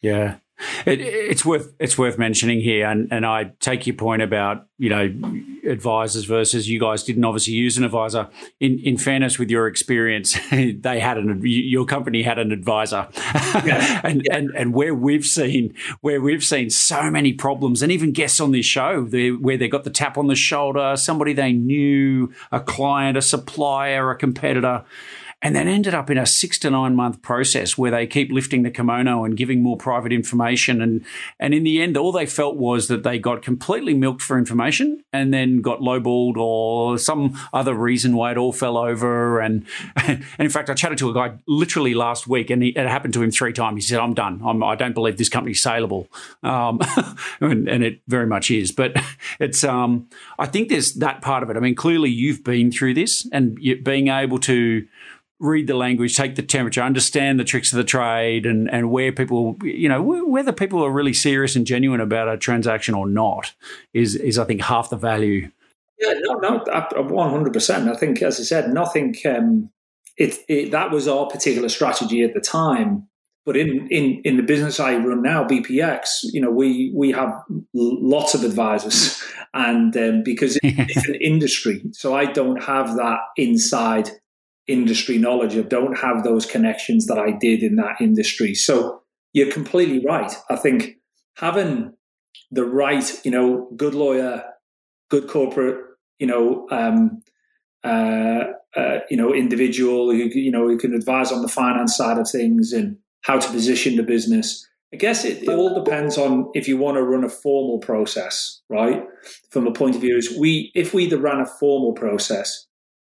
Yeah, 0.00 0.36
it, 0.86 1.00
it's 1.00 1.44
worth 1.44 1.72
it's 1.78 1.96
worth 1.96 2.18
mentioning 2.18 2.60
here, 2.60 2.86
and, 2.86 3.08
and 3.12 3.24
I 3.24 3.52
take 3.60 3.86
your 3.86 3.96
point 3.96 4.22
about 4.22 4.66
you 4.78 4.88
know 4.90 5.14
advisors 5.68 6.24
versus 6.24 6.68
you 6.68 6.80
guys 6.80 7.02
didn't 7.04 7.24
obviously 7.24 7.54
use 7.54 7.78
an 7.78 7.84
advisor. 7.84 8.28
In 8.58 8.78
in 8.80 8.96
fairness, 8.96 9.38
with 9.38 9.50
your 9.50 9.66
experience, 9.66 10.38
they 10.50 11.00
had 11.00 11.18
an 11.18 11.40
your 11.44 11.84
company 11.84 12.22
had 12.22 12.38
an 12.38 12.52
advisor, 12.52 13.08
yeah. 13.14 14.00
and 14.04 14.22
yeah. 14.24 14.36
and 14.36 14.50
and 14.56 14.74
where 14.74 14.94
we've 14.94 15.24
seen 15.24 15.74
where 16.00 16.20
we've 16.20 16.44
seen 16.44 16.70
so 16.70 17.10
many 17.10 17.32
problems, 17.32 17.82
and 17.82 17.92
even 17.92 18.12
guests 18.12 18.40
on 18.40 18.50
this 18.50 18.66
show, 18.66 19.02
where 19.04 19.56
they 19.56 19.68
got 19.68 19.84
the 19.84 19.90
tap 19.90 20.18
on 20.18 20.26
the 20.26 20.34
shoulder, 20.34 20.94
somebody 20.96 21.32
they 21.32 21.52
knew, 21.52 22.32
a 22.50 22.60
client, 22.60 23.16
a 23.16 23.22
supplier, 23.22 24.10
a 24.10 24.16
competitor 24.16 24.84
and 25.40 25.54
then 25.54 25.68
ended 25.68 25.94
up 25.94 26.10
in 26.10 26.18
a 26.18 26.26
six 26.26 26.58
to 26.58 26.70
nine 26.70 26.96
month 26.96 27.22
process 27.22 27.78
where 27.78 27.92
they 27.92 28.08
keep 28.08 28.32
lifting 28.32 28.64
the 28.64 28.70
kimono 28.70 29.22
and 29.22 29.36
giving 29.36 29.62
more 29.62 29.76
private 29.76 30.12
information. 30.12 30.82
And, 30.82 31.04
and 31.38 31.54
in 31.54 31.62
the 31.62 31.80
end, 31.80 31.96
all 31.96 32.10
they 32.10 32.26
felt 32.26 32.56
was 32.56 32.88
that 32.88 33.04
they 33.04 33.20
got 33.20 33.42
completely 33.42 33.94
milked 33.94 34.20
for 34.20 34.36
information 34.36 35.04
and 35.12 35.32
then 35.32 35.60
got 35.60 35.78
lowballed 35.78 36.36
or 36.36 36.98
some 36.98 37.38
other 37.52 37.72
reason 37.72 38.16
why 38.16 38.32
it 38.32 38.36
all 38.36 38.52
fell 38.52 38.76
over. 38.76 39.38
And, 39.38 39.64
and 39.96 40.24
in 40.40 40.50
fact, 40.50 40.70
I 40.70 40.74
chatted 40.74 40.98
to 40.98 41.10
a 41.10 41.14
guy 41.14 41.38
literally 41.46 41.94
last 41.94 42.26
week 42.26 42.50
and 42.50 42.60
he, 42.60 42.70
it 42.70 42.88
happened 42.88 43.14
to 43.14 43.22
him 43.22 43.30
three 43.30 43.52
times. 43.52 43.84
He 43.84 43.88
said, 43.88 44.00
I'm 44.00 44.14
done. 44.14 44.40
I'm, 44.44 44.60
I 44.64 44.74
do 44.74 44.86
not 44.86 44.94
believe 44.94 45.18
this 45.18 45.28
company's 45.28 45.60
saleable. 45.60 46.08
Um, 46.42 46.80
and, 47.40 47.68
and, 47.68 47.84
it 47.84 48.00
very 48.08 48.26
much 48.26 48.50
is. 48.50 48.72
But 48.72 48.96
it's, 49.40 49.62
um, 49.62 50.08
I 50.36 50.46
think 50.46 50.68
there's 50.68 50.94
that 50.94 51.22
part 51.22 51.44
of 51.44 51.50
it. 51.50 51.56
I 51.56 51.60
mean, 51.60 51.76
clearly 51.76 52.10
you've 52.10 52.42
been 52.42 52.72
through 52.72 52.94
this 52.94 53.24
and 53.32 53.54
being 53.84 54.08
able 54.08 54.40
to, 54.40 54.84
read 55.40 55.66
the 55.66 55.74
language, 55.74 56.16
take 56.16 56.34
the 56.34 56.42
temperature, 56.42 56.82
understand 56.82 57.38
the 57.38 57.44
tricks 57.44 57.72
of 57.72 57.76
the 57.76 57.84
trade, 57.84 58.46
and 58.46 58.70
and 58.70 58.90
where 58.90 59.12
people, 59.12 59.56
you 59.62 59.88
know, 59.88 60.02
whether 60.02 60.52
people 60.52 60.84
are 60.84 60.90
really 60.90 61.12
serious 61.12 61.56
and 61.56 61.66
genuine 61.66 62.00
about 62.00 62.28
a 62.28 62.36
transaction 62.36 62.94
or 62.94 63.08
not, 63.08 63.54
is 63.92 64.14
is 64.16 64.38
I 64.38 64.44
think 64.44 64.62
half 64.62 64.90
the 64.90 64.96
value. 64.96 65.50
Yeah, 66.00 66.14
no, 66.20 66.34
no, 66.34 66.64
one 67.02 67.30
hundred 67.30 67.52
percent. 67.52 67.88
I 67.88 67.94
think, 67.94 68.22
as 68.22 68.40
I 68.40 68.44
said, 68.44 68.72
nothing. 68.72 69.14
Um, 69.24 69.70
it, 70.16 70.36
it 70.48 70.70
that 70.72 70.90
was 70.90 71.06
our 71.08 71.26
particular 71.26 71.68
strategy 71.68 72.22
at 72.22 72.34
the 72.34 72.40
time. 72.40 73.08
But 73.46 73.56
in, 73.56 73.88
in, 73.90 74.20
in 74.24 74.36
the 74.36 74.42
business 74.42 74.78
I 74.78 74.96
run 74.96 75.22
now, 75.22 75.42
BPX, 75.42 76.18
you 76.24 76.40
know, 76.40 76.50
we 76.50 76.92
we 76.94 77.12
have 77.12 77.32
lots 77.72 78.34
of 78.34 78.44
advisors, 78.44 79.22
and 79.54 79.96
um, 79.96 80.22
because 80.22 80.58
it's 80.62 81.08
an 81.08 81.14
industry, 81.14 81.82
so 81.92 82.14
I 82.14 82.26
don't 82.26 82.62
have 82.62 82.96
that 82.96 83.20
inside 83.38 84.10
industry 84.68 85.18
knowledge. 85.18 85.56
I 85.56 85.62
don't 85.62 85.98
have 85.98 86.22
those 86.22 86.46
connections 86.46 87.06
that 87.06 87.18
I 87.18 87.32
did 87.32 87.62
in 87.62 87.76
that 87.76 88.00
industry. 88.00 88.54
So 88.54 89.02
you're 89.32 89.50
completely 89.50 90.04
right. 90.04 90.32
I 90.48 90.56
think 90.56 90.96
having 91.36 91.94
the 92.50 92.64
right, 92.64 93.20
you 93.24 93.30
know, 93.30 93.68
good 93.76 93.94
lawyer, 93.94 94.44
good 95.10 95.28
corporate, 95.28 95.84
you 96.18 96.26
know, 96.26 96.66
um, 96.70 97.22
uh, 97.84 98.44
uh, 98.76 99.00
you 99.10 99.16
know, 99.16 99.34
individual 99.34 100.10
who 100.10 100.16
you 100.16 100.50
know 100.50 100.68
who 100.68 100.78
can 100.78 100.94
advise 100.94 101.32
on 101.32 101.42
the 101.42 101.48
finance 101.48 101.96
side 101.96 102.18
of 102.18 102.28
things 102.30 102.72
and 102.72 102.96
how 103.22 103.38
to 103.38 103.50
position 103.50 103.96
the 103.96 104.02
business. 104.02 104.66
I 104.92 104.96
guess 104.96 105.24
it, 105.24 105.42
it 105.42 105.48
all 105.48 105.82
depends 105.82 106.16
on 106.16 106.50
if 106.54 106.66
you 106.66 106.78
want 106.78 106.96
to 106.96 107.02
run 107.02 107.24
a 107.24 107.28
formal 107.28 107.78
process, 107.78 108.62
right? 108.70 109.02
From 109.50 109.66
a 109.66 109.72
point 109.72 109.94
of 109.94 110.00
view, 110.00 110.16
is 110.16 110.36
we 110.38 110.70
if 110.74 110.94
we 110.94 111.12
ran 111.12 111.40
a 111.40 111.46
formal 111.46 111.92
process, 111.92 112.66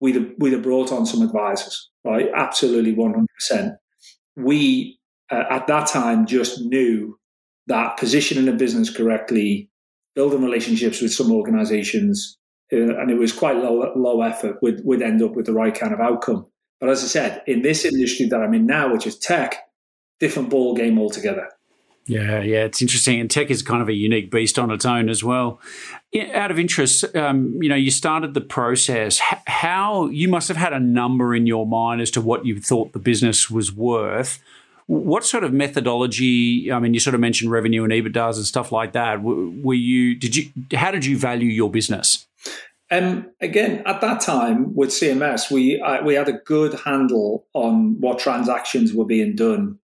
we'd 0.03 0.17
have, 0.17 0.31
we'd 0.39 0.53
have 0.53 0.63
brought 0.63 0.93
on 0.93 1.07
some 1.07 1.23
advisors, 1.23 1.91
right? 2.05 2.29
Absolutely, 2.37 2.93
one 2.93 3.15
hundred 3.15 3.29
percent. 3.39 3.73
We 4.37 4.99
uh, 5.31 5.45
at 5.49 5.67
that 5.69 5.87
time 5.87 6.27
just 6.27 6.61
knew 6.61 7.19
that 7.69 7.97
positioning 7.97 8.49
a 8.49 8.53
business 8.53 8.95
correctly, 8.95 9.71
building 10.15 10.45
relationships 10.45 11.01
with 11.01 11.15
some 11.15 11.33
organisations, 11.33 12.37
uh, 12.73 12.99
and 12.99 13.11
it 13.11 13.19
was 13.19 13.33
quite 13.33 13.57
low 13.57 13.93
low 13.97 14.21
effort, 14.21 14.57
would 14.61 14.83
would 14.85 15.01
end 15.01 15.23
up 15.23 15.35
with 15.37 15.47
the 15.47 15.55
right 15.55 15.75
kind 15.75 15.95
of 15.95 16.01
outcome. 16.01 16.45
But 16.81 16.91
as 16.91 17.05
I 17.05 17.07
said, 17.07 17.43
in 17.47 17.63
this 17.63 17.85
industry 17.85 18.27
that 18.27 18.41
I'm 18.43 18.55
in 18.55 18.67
now, 18.67 18.93
which 18.93 19.07
is 19.07 19.17
tech, 19.17 19.57
different 20.19 20.51
ball 20.51 20.75
game 20.75 20.99
altogether. 20.99 21.49
Yeah, 22.07 22.41
yeah, 22.41 22.65
it's 22.65 22.83
interesting, 22.83 23.21
and 23.21 23.31
tech 23.31 23.51
is 23.51 23.63
kind 23.63 23.81
of 23.81 23.89
a 23.89 23.93
unique 23.93 24.31
beast 24.31 24.59
on 24.59 24.73
its 24.73 24.85
own 24.85 25.09
as 25.09 25.23
well. 25.23 25.61
Out 26.33 26.51
of 26.51 26.59
interest, 26.59 27.05
um, 27.15 27.57
you 27.63 27.69
know, 27.69 27.77
you 27.77 27.93
started 27.93 28.35
the 28.35 28.41
process. 28.41 29.21
How 29.47 30.09
you 30.09 30.27
must 30.27 30.49
have 30.49 30.57
had 30.57 30.73
a 30.73 30.81
number 30.81 31.33
in 31.33 31.47
your 31.47 31.65
mind 31.65 32.01
as 32.01 32.11
to 32.13 32.21
what 32.21 32.45
you 32.45 32.61
thought 32.61 32.93
the 32.93 32.99
business 32.99 33.49
was 33.49 33.73
worth. 33.73 34.43
What 34.87 35.25
sort 35.25 35.45
of 35.45 35.53
methodology? 35.53 36.73
I 36.73 36.81
mean, 36.81 36.93
you 36.93 36.99
sort 36.99 37.15
of 37.15 37.21
mentioned 37.21 37.53
revenue 37.53 37.85
and 37.85 37.93
EBITDAs 37.93 38.37
and 38.37 38.45
stuff 38.45 38.73
like 38.73 38.93
that. 38.93 39.23
Were 39.23 39.73
you? 39.73 40.17
Did 40.17 40.35
you? 40.35 40.51
How 40.75 40.91
did 40.91 41.07
you 41.07 41.17
value 41.17 41.49
your 41.49 41.71
business? 41.71 42.27
Um, 42.91 43.31
again, 43.41 43.85
at 43.87 44.01
that 44.01 44.21
time 44.21 44.75
with 44.75 44.91
CMS, 44.91 45.53
we 45.53 45.81
uh, 45.81 46.03
we 46.03 46.15
had 46.15 46.29
a 46.29 46.33
good 46.33 46.81
handle 46.81 47.47
on 47.55 48.01
what 48.01 48.19
transactions 48.19 48.93
were 48.93 49.07
being 49.07 49.37
done 49.37 49.79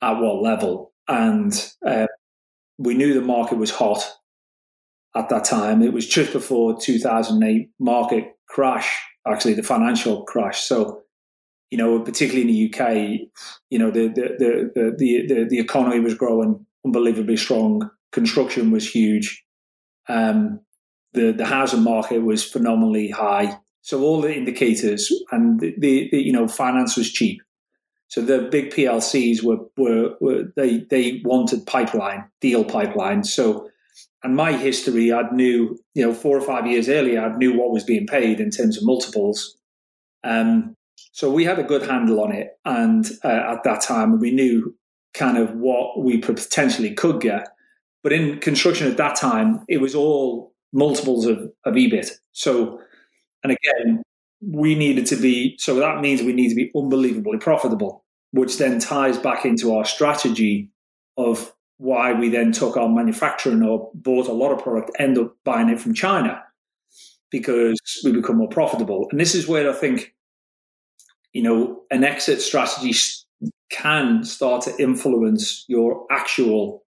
at 0.00 0.18
what 0.18 0.42
level 0.42 0.93
and 1.08 1.72
uh, 1.86 2.06
we 2.78 2.94
knew 2.94 3.14
the 3.14 3.20
market 3.20 3.58
was 3.58 3.70
hot 3.70 4.04
at 5.16 5.28
that 5.28 5.44
time. 5.44 5.82
It 5.82 5.92
was 5.92 6.06
just 6.06 6.32
before 6.32 6.78
2008 6.80 7.70
market 7.78 8.36
crash, 8.48 9.00
actually 9.26 9.54
the 9.54 9.62
financial 9.62 10.24
crash. 10.24 10.62
So, 10.62 11.02
you 11.70 11.78
know, 11.78 12.00
particularly 12.00 12.42
in 12.42 12.48
the 12.48 12.72
UK, 12.72 13.28
you 13.70 13.78
know, 13.78 13.90
the 13.90 14.08
the 14.08 14.72
the 14.74 14.94
the 14.96 15.26
the, 15.26 15.46
the 15.48 15.58
economy 15.58 16.00
was 16.00 16.14
growing 16.14 16.64
unbelievably 16.84 17.36
strong. 17.36 17.90
Construction 18.12 18.70
was 18.70 18.88
huge. 18.88 19.44
Um, 20.08 20.60
the 21.12 21.32
the 21.32 21.46
housing 21.46 21.82
market 21.82 22.20
was 22.20 22.44
phenomenally 22.44 23.10
high. 23.10 23.58
So 23.82 24.02
all 24.02 24.22
the 24.22 24.34
indicators 24.34 25.12
and 25.30 25.60
the, 25.60 25.74
the, 25.78 26.08
the 26.10 26.18
you 26.18 26.32
know 26.32 26.48
finance 26.48 26.96
was 26.96 27.10
cheap. 27.12 27.40
So 28.08 28.20
the 28.20 28.48
big 28.50 28.70
PLCs 28.70 29.42
were, 29.42 29.58
were, 29.76 30.14
were 30.20 30.44
they 30.56 30.84
they 30.90 31.22
wanted 31.24 31.66
pipeline 31.66 32.24
deal 32.40 32.64
pipeline. 32.64 33.24
So 33.24 33.68
and 34.22 34.34
my 34.34 34.52
history, 34.52 35.12
I 35.12 35.30
knew 35.30 35.78
you 35.94 36.06
know 36.06 36.14
four 36.14 36.36
or 36.36 36.40
five 36.40 36.66
years 36.66 36.88
earlier, 36.88 37.20
I 37.20 37.36
knew 37.36 37.56
what 37.56 37.70
was 37.70 37.84
being 37.84 38.06
paid 38.06 38.40
in 38.40 38.50
terms 38.50 38.76
of 38.76 38.84
multiples. 38.84 39.56
Um, 40.24 40.74
so 41.12 41.30
we 41.30 41.44
had 41.44 41.58
a 41.58 41.64
good 41.64 41.82
handle 41.82 42.20
on 42.20 42.32
it, 42.32 42.58
and 42.64 43.06
uh, 43.22 43.52
at 43.52 43.64
that 43.64 43.82
time 43.82 44.18
we 44.18 44.30
knew 44.30 44.74
kind 45.12 45.38
of 45.38 45.54
what 45.54 46.02
we 46.02 46.18
potentially 46.18 46.92
could 46.94 47.20
get. 47.20 47.48
But 48.02 48.12
in 48.12 48.38
construction 48.40 48.86
at 48.90 48.96
that 48.96 49.16
time, 49.16 49.64
it 49.68 49.80
was 49.80 49.94
all 49.94 50.52
multiples 50.72 51.24
of, 51.26 51.38
of 51.64 51.74
EBIT. 51.74 52.10
So, 52.32 52.80
and 53.42 53.52
again, 53.52 54.02
we 54.42 54.74
needed 54.74 55.06
to 55.06 55.16
be, 55.16 55.56
so 55.58 55.76
that 55.76 56.00
means 56.00 56.20
we 56.20 56.32
need 56.32 56.50
to 56.50 56.54
be 56.54 56.70
unbelievably 56.76 57.38
profitable 57.38 58.03
which 58.34 58.58
then 58.58 58.80
ties 58.80 59.16
back 59.16 59.44
into 59.44 59.72
our 59.76 59.84
strategy 59.84 60.68
of 61.16 61.52
why 61.76 62.12
we 62.12 62.28
then 62.28 62.50
took 62.50 62.76
our 62.76 62.88
manufacturing 62.88 63.62
or 63.62 63.92
bought 63.94 64.26
a 64.26 64.32
lot 64.32 64.50
of 64.50 64.60
product, 64.60 64.90
end 64.98 65.16
up 65.16 65.36
buying 65.44 65.68
it 65.68 65.80
from 65.80 65.94
China 65.94 66.42
because 67.30 67.78
we 68.04 68.10
become 68.10 68.36
more 68.36 68.48
profitable. 68.48 69.06
And 69.12 69.20
this 69.20 69.36
is 69.36 69.46
where 69.46 69.70
I 69.70 69.72
think, 69.72 70.14
you 71.32 71.42
know, 71.42 71.82
an 71.92 72.02
exit 72.02 72.40
strategy 72.40 72.92
can 73.70 74.24
start 74.24 74.62
to 74.62 74.76
influence 74.82 75.64
your 75.68 76.04
actual 76.10 76.82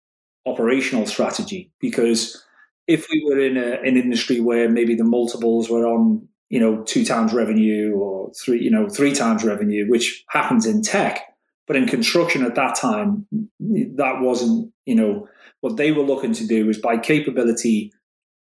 operational 0.46 1.06
strategy 1.06 1.70
because 1.78 2.42
if 2.86 3.06
we 3.10 3.22
were 3.28 3.38
in 3.38 3.58
a, 3.58 3.80
an 3.82 3.98
industry 3.98 4.40
where 4.40 4.68
maybe 4.68 4.94
the 4.94 5.04
multiples 5.04 5.68
were 5.68 5.86
on 5.86 6.26
you 6.50 6.60
know 6.60 6.82
two 6.82 7.04
times 7.04 7.32
revenue 7.32 7.94
or 7.94 8.30
three 8.34 8.62
you 8.62 8.70
know 8.70 8.86
three 8.86 9.14
times 9.14 9.42
revenue 9.42 9.88
which 9.88 10.22
happens 10.28 10.66
in 10.66 10.82
tech 10.82 11.33
but 11.66 11.76
in 11.76 11.86
construction 11.86 12.44
at 12.44 12.54
that 12.56 12.76
time, 12.76 13.26
that 13.60 14.20
wasn't, 14.20 14.72
you 14.86 14.94
know, 14.94 15.28
what 15.60 15.76
they 15.76 15.92
were 15.92 16.02
looking 16.02 16.32
to 16.34 16.46
do 16.46 16.66
was 16.66 16.78
buy 16.78 16.98
capability, 16.98 17.92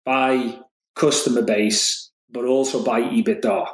buy 0.05 0.59
customer 0.97 1.43
base, 1.43 2.11
but 2.31 2.45
also 2.45 2.83
buy 2.83 3.03
EBITDA. 3.03 3.67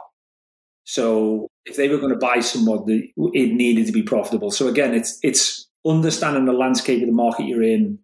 So 0.85 1.49
if 1.65 1.77
they 1.77 1.89
were 1.89 1.99
going 1.99 2.13
to 2.13 2.19
buy 2.19 2.41
someone, 2.41 2.85
it 2.89 3.53
needed 3.53 3.87
to 3.87 3.93
be 3.93 4.03
profitable. 4.03 4.51
So 4.51 4.69
again, 4.69 4.95
it's 4.95 5.19
it's 5.23 5.69
understanding 5.85 6.45
the 6.45 6.53
landscape 6.53 7.03
of 7.03 7.09
the 7.09 7.15
market 7.15 7.47
you're 7.47 7.63
in 7.63 7.99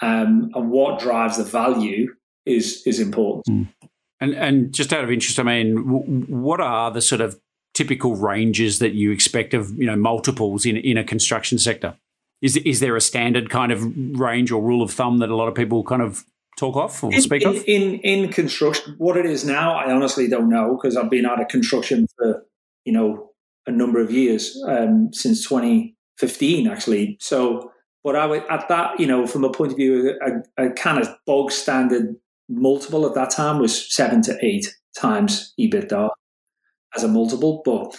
um, 0.00 0.50
and 0.54 0.70
what 0.70 1.00
drives 1.00 1.36
the 1.36 1.44
value 1.44 2.14
is 2.46 2.82
is 2.86 3.00
important. 3.00 3.46
Mm. 3.46 3.88
And 4.20 4.34
and 4.34 4.74
just 4.74 4.92
out 4.92 5.04
of 5.04 5.10
interest, 5.10 5.38
I 5.38 5.42
mean, 5.42 5.76
what 6.28 6.60
are 6.60 6.90
the 6.90 7.02
sort 7.02 7.20
of 7.20 7.38
typical 7.74 8.14
ranges 8.14 8.78
that 8.78 8.94
you 8.94 9.10
expect 9.10 9.52
of 9.52 9.76
you 9.78 9.86
know 9.86 9.96
multiples 9.96 10.64
in 10.64 10.76
in 10.76 10.96
a 10.96 11.04
construction 11.04 11.58
sector? 11.58 11.96
Is 12.40 12.56
is 12.58 12.80
there 12.80 12.96
a 12.96 13.00
standard 13.00 13.50
kind 13.50 13.72
of 13.72 13.84
range 14.18 14.50
or 14.50 14.62
rule 14.62 14.82
of 14.82 14.90
thumb 14.90 15.18
that 15.18 15.28
a 15.28 15.36
lot 15.36 15.48
of 15.48 15.54
people 15.54 15.82
kind 15.82 16.02
of 16.02 16.24
talk 16.56 16.76
off 16.76 17.02
or 17.02 17.12
in, 17.12 17.20
speak 17.20 17.42
in, 17.42 17.48
of? 17.48 17.64
In 17.66 17.98
in 18.00 18.32
construction, 18.32 18.94
what 18.98 19.16
it 19.16 19.26
is 19.26 19.44
now, 19.44 19.74
I 19.74 19.92
honestly 19.92 20.28
don't 20.28 20.48
know 20.48 20.78
because 20.80 20.96
I've 20.96 21.10
been 21.10 21.26
out 21.26 21.40
of 21.40 21.48
construction 21.48 22.06
for 22.16 22.44
you 22.84 22.92
know 22.92 23.30
a 23.66 23.70
number 23.70 24.00
of 24.00 24.10
years 24.10 24.62
um, 24.68 25.12
since 25.12 25.46
2015 25.48 26.68
actually. 26.68 27.16
So, 27.20 27.72
but 28.02 28.14
I 28.14 28.26
would 28.26 28.44
at 28.50 28.68
that 28.68 29.00
you 29.00 29.06
know 29.06 29.26
from 29.26 29.44
a 29.44 29.50
point 29.50 29.72
of 29.72 29.76
view, 29.76 30.18
a, 30.58 30.66
a 30.66 30.70
kind 30.70 30.98
of 30.98 31.08
bog 31.26 31.50
standard 31.50 32.14
multiple 32.48 33.06
at 33.06 33.14
that 33.14 33.30
time 33.30 33.58
was 33.58 33.94
seven 33.94 34.20
to 34.20 34.36
eight 34.42 34.66
times 34.96 35.54
EBITDA 35.58 36.10
as 36.96 37.04
a 37.04 37.08
multiple, 37.08 37.62
but 37.64 37.96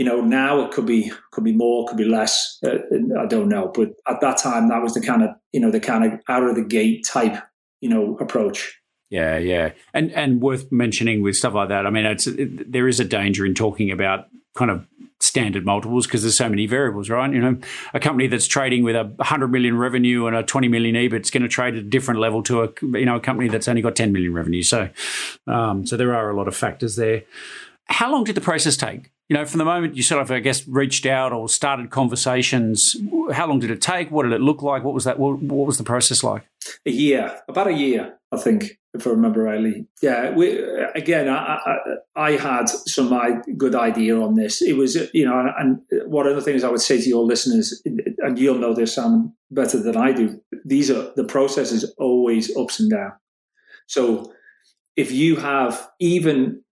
you 0.00 0.06
know 0.06 0.22
now 0.22 0.60
it 0.62 0.70
could 0.72 0.86
be 0.86 1.12
could 1.30 1.44
be 1.44 1.52
more 1.52 1.86
could 1.86 1.98
be 1.98 2.04
less 2.04 2.58
uh, 2.64 2.78
i 3.20 3.26
don't 3.26 3.50
know. 3.50 3.70
But 3.72 3.90
at 4.08 4.22
that 4.22 4.38
time 4.38 4.70
that 4.70 4.82
was 4.82 4.94
the 4.94 5.02
kind 5.02 5.22
of 5.22 5.30
you 5.52 5.60
know 5.60 5.70
the 5.70 5.78
kind 5.78 6.04
of 6.04 6.20
out 6.26 6.42
of 6.42 6.54
the 6.54 6.64
gate 6.64 7.06
type 7.06 7.36
you 7.82 7.90
know 7.90 8.16
approach. 8.18 8.80
Yeah 9.10 9.36
yeah. 9.36 9.72
And 9.92 10.10
and 10.12 10.40
worth 10.40 10.72
mentioning 10.72 11.22
with 11.22 11.36
stuff 11.36 11.52
like 11.52 11.68
that 11.68 11.86
i 11.86 11.90
mean 11.90 12.06
it's 12.06 12.26
it, 12.26 12.72
there 12.72 12.88
is 12.88 12.98
a 12.98 13.04
danger 13.04 13.44
in 13.44 13.54
talking 13.54 13.90
about 13.90 14.28
kind 14.54 14.70
of 14.70 14.86
standard 15.20 15.66
multiples 15.66 16.06
because 16.06 16.22
there's 16.22 16.36
so 16.36 16.48
many 16.48 16.66
variables 16.66 17.10
right? 17.10 17.30
You 17.30 17.40
know 17.40 17.58
a 17.92 18.00
company 18.00 18.26
that's 18.26 18.46
trading 18.46 18.82
with 18.82 18.96
a 18.96 19.04
100 19.04 19.48
million 19.48 19.76
revenue 19.76 20.26
and 20.26 20.34
a 20.34 20.42
20 20.42 20.68
million 20.68 20.94
ebit 20.94 21.20
is 21.20 21.30
going 21.30 21.42
to 21.42 21.48
trade 21.48 21.74
at 21.74 21.80
a 21.80 21.82
different 21.82 22.20
level 22.20 22.42
to 22.44 22.62
a 22.62 22.68
you 22.82 23.04
know 23.04 23.16
a 23.16 23.20
company 23.20 23.50
that's 23.50 23.68
only 23.68 23.82
got 23.82 23.96
10 23.96 24.12
million 24.12 24.32
revenue. 24.32 24.62
So 24.62 24.88
um, 25.46 25.86
so 25.86 25.98
there 25.98 26.14
are 26.14 26.30
a 26.30 26.34
lot 26.34 26.48
of 26.48 26.56
factors 26.56 26.96
there 26.96 27.24
how 27.90 28.10
long 28.10 28.24
did 28.24 28.34
the 28.34 28.40
process 28.40 28.76
take 28.76 29.10
you 29.30 29.36
know, 29.36 29.46
from 29.46 29.58
the 29.58 29.64
moment 29.64 29.94
you 29.94 30.02
sort 30.02 30.20
of, 30.20 30.28
I 30.32 30.40
guess, 30.40 30.66
reached 30.66 31.06
out 31.06 31.32
or 31.32 31.48
started 31.48 31.90
conversations, 31.90 32.96
how 33.30 33.46
long 33.46 33.60
did 33.60 33.70
it 33.70 33.80
take? 33.80 34.10
What 34.10 34.24
did 34.24 34.32
it 34.32 34.40
look 34.40 34.60
like? 34.60 34.82
What 34.82 34.92
was 34.92 35.04
that? 35.04 35.20
What, 35.20 35.40
what 35.40 35.68
was 35.68 35.78
the 35.78 35.84
process 35.84 36.24
like? 36.24 36.48
A 36.84 36.90
year, 36.90 37.40
about 37.48 37.68
a 37.68 37.72
year, 37.72 38.18
I 38.32 38.38
think, 38.38 38.80
if 38.92 39.06
I 39.06 39.10
remember 39.10 39.44
rightly. 39.44 39.86
Yeah, 40.02 40.32
we, 40.32 40.58
again, 40.96 41.28
I, 41.28 41.60
I, 41.64 41.76
I 42.16 42.30
had 42.32 42.68
some 42.68 43.40
good 43.56 43.76
idea 43.76 44.20
on 44.20 44.34
this. 44.34 44.60
It 44.60 44.72
was, 44.72 44.96
you 45.14 45.24
know, 45.24 45.48
and 45.56 45.78
one 46.10 46.26
of 46.26 46.34
the 46.34 46.42
things 46.42 46.64
I 46.64 46.70
would 46.70 46.80
say 46.80 47.00
to 47.00 47.08
your 47.08 47.22
listeners, 47.22 47.80
and 48.18 48.36
you'll 48.36 48.58
know 48.58 48.74
this, 48.74 48.96
Sam, 48.96 49.32
better 49.52 49.80
than 49.80 49.96
I 49.96 50.10
do. 50.10 50.40
These 50.64 50.90
are 50.90 51.12
the 51.14 51.22
process 51.22 51.70
is 51.70 51.84
always 51.98 52.56
ups 52.56 52.80
and 52.80 52.90
down. 52.90 53.12
So 53.86 54.32
if 54.96 55.12
you 55.12 55.36
have 55.36 55.88
even 56.00 56.64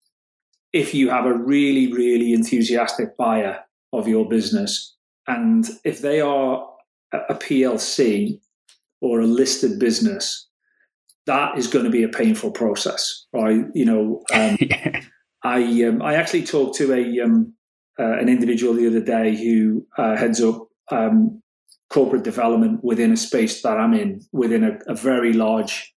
if 0.73 0.95
you 0.95 1.11
have 1.11 1.27
a 1.27 1.35
really, 1.37 1.93
really 1.93 2.33
enthusiastic 2.33 3.17
buyer 3.17 3.61
of 3.93 4.07
your 4.07 4.29
business, 4.29 4.97
and 5.27 5.69
if 5.85 6.01
they 6.01 6.21
are 6.21 6.69
a 7.13 7.35
PLC 7.35 8.41
or 9.01 9.21
a 9.21 9.27
listed 9.27 9.79
business, 9.79 10.49
that 11.27 11.57
is 11.59 11.67
going 11.67 11.85
to 11.85 11.91
be 11.91 12.03
a 12.03 12.09
painful 12.09 12.51
process, 12.51 13.27
right? 13.33 13.65
You 13.75 13.85
know, 13.85 14.23
um, 14.33 14.59
I 15.45 15.85
um, 15.85 16.03
I 16.03 16.15
actually 16.15 16.45
talked 16.45 16.77
to 16.79 16.93
a 16.93 17.21
um, 17.21 17.55
uh, 17.99 18.19
an 18.19 18.29
individual 18.29 18.75
the 18.75 18.87
other 18.87 19.01
day 19.01 19.37
who 19.37 19.87
uh, 19.97 20.17
heads 20.17 20.41
up 20.41 20.69
um, 20.91 21.43
corporate 21.91 22.25
development 22.25 22.83
within 22.83 23.13
a 23.13 23.17
space 23.17 23.63
that 23.63 23.79
I'm 23.79 23.95
in, 23.95 24.23
within 24.33 24.65
a, 24.65 24.79
a 24.87 24.95
very 24.95 25.33
large 25.33 25.95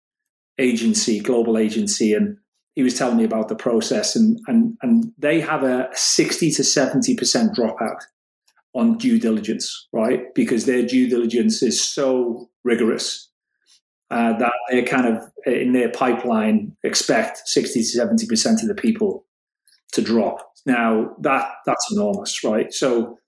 agency, 0.57 1.20
global 1.20 1.57
agency, 1.57 2.13
and 2.13 2.38
he 2.80 2.84
was 2.84 2.93
telling 2.93 3.17
me 3.17 3.25
about 3.25 3.49
the 3.49 3.57
process, 3.57 4.15
and 4.15 4.39
and 4.47 4.77
and 4.82 5.11
they 5.17 5.41
have 5.41 5.63
a 5.63 5.89
sixty 5.91 6.49
to 6.51 6.63
seventy 6.63 7.13
percent 7.13 7.53
dropout 7.53 7.99
on 8.73 8.97
due 8.97 9.19
diligence, 9.19 9.89
right? 9.91 10.34
Because 10.34 10.65
their 10.65 10.86
due 10.88 11.09
diligence 11.09 11.61
is 11.61 11.84
so 11.84 12.49
rigorous 12.63 13.30
uh, 14.11 14.32
that 14.38 14.53
they 14.69 14.82
kind 14.84 15.07
of 15.07 15.30
in 15.45 15.73
their 15.73 15.89
pipeline 15.89 16.77
expect 16.86 17.41
sixty 17.43 17.82
to 17.82 17.86
seventy 17.86 18.25
percent 18.25 18.61
of 18.61 18.69
the 18.69 18.82
people 18.82 19.25
to 19.91 20.01
drop. 20.01 20.38
Now 20.65 21.17
that 21.19 21.49
that's 21.65 21.91
enormous, 21.91 22.45
right? 22.45 22.73
So 22.73 23.19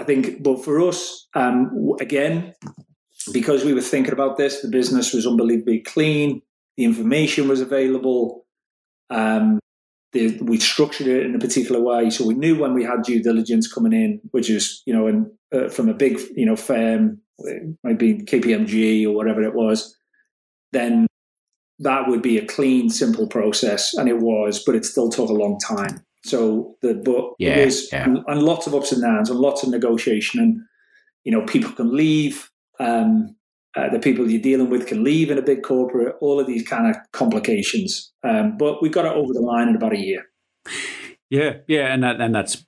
I 0.00 0.02
think, 0.02 0.42
but 0.42 0.64
for 0.64 0.80
us, 0.80 1.28
um, 1.34 1.92
again, 2.00 2.54
because 3.32 3.64
we 3.64 3.72
were 3.72 3.80
thinking 3.80 4.12
about 4.12 4.36
this, 4.36 4.62
the 4.62 4.68
business 4.68 5.12
was 5.12 5.28
unbelievably 5.28 5.82
clean, 5.82 6.42
the 6.76 6.84
information 6.84 7.46
was 7.46 7.60
available. 7.60 8.45
Um, 9.10 9.60
the, 10.12 10.38
we 10.40 10.58
structured 10.58 11.06
it 11.08 11.26
in 11.26 11.34
a 11.34 11.38
particular 11.38 11.80
way, 11.80 12.10
so 12.10 12.26
we 12.26 12.34
knew 12.34 12.58
when 12.58 12.74
we 12.74 12.84
had 12.84 13.02
due 13.02 13.22
diligence 13.22 13.72
coming 13.72 13.92
in, 13.92 14.20
which 14.30 14.48
is 14.48 14.82
you 14.86 14.94
know, 14.94 15.06
in, 15.06 15.30
uh, 15.52 15.68
from 15.68 15.88
a 15.88 15.94
big 15.94 16.20
you 16.34 16.46
know 16.46 16.56
firm, 16.56 17.20
maybe 17.82 18.18
KPMG 18.18 19.06
or 19.06 19.12
whatever 19.12 19.42
it 19.42 19.54
was, 19.54 19.96
then 20.72 21.06
that 21.80 22.08
would 22.08 22.22
be 22.22 22.38
a 22.38 22.46
clean, 22.46 22.88
simple 22.88 23.26
process, 23.26 23.94
and 23.94 24.08
it 24.08 24.18
was, 24.18 24.62
but 24.64 24.74
it 24.74 24.84
still 24.84 25.10
took 25.10 25.28
a 25.28 25.34
long 25.34 25.58
time. 25.58 26.04
So 26.24 26.76
the 26.82 26.94
but 26.94 27.34
yeah, 27.38 27.54
it 27.56 27.74
yeah. 27.92 28.04
and, 28.04 28.18
and, 28.26 28.42
lots 28.42 28.66
of 28.66 28.74
ups 28.74 28.92
and 28.92 29.02
downs 29.02 29.30
and 29.30 29.38
lots 29.38 29.62
of 29.62 29.68
negotiation, 29.68 30.40
and 30.40 30.60
you 31.24 31.32
know 31.32 31.44
people 31.44 31.72
can 31.72 31.94
leave. 31.94 32.50
Um, 32.80 33.36
uh, 33.76 33.90
the 33.90 33.98
people 33.98 34.28
you're 34.30 34.40
dealing 34.40 34.70
with 34.70 34.86
can 34.86 35.04
leave 35.04 35.30
in 35.30 35.38
a 35.38 35.42
big 35.42 35.62
corporate, 35.62 36.16
all 36.20 36.40
of 36.40 36.46
these 36.46 36.66
kind 36.66 36.88
of 36.88 36.96
complications. 37.12 38.12
Um, 38.22 38.56
but 38.56 38.82
we 38.82 38.88
got 38.88 39.04
it 39.04 39.12
over 39.12 39.32
the 39.32 39.40
line 39.40 39.68
in 39.68 39.76
about 39.76 39.92
a 39.92 39.98
year. 39.98 40.24
Yeah, 41.28 41.58
yeah, 41.66 41.92
and 41.92 42.02
that, 42.02 42.20
and 42.20 42.34
that's 42.34 42.64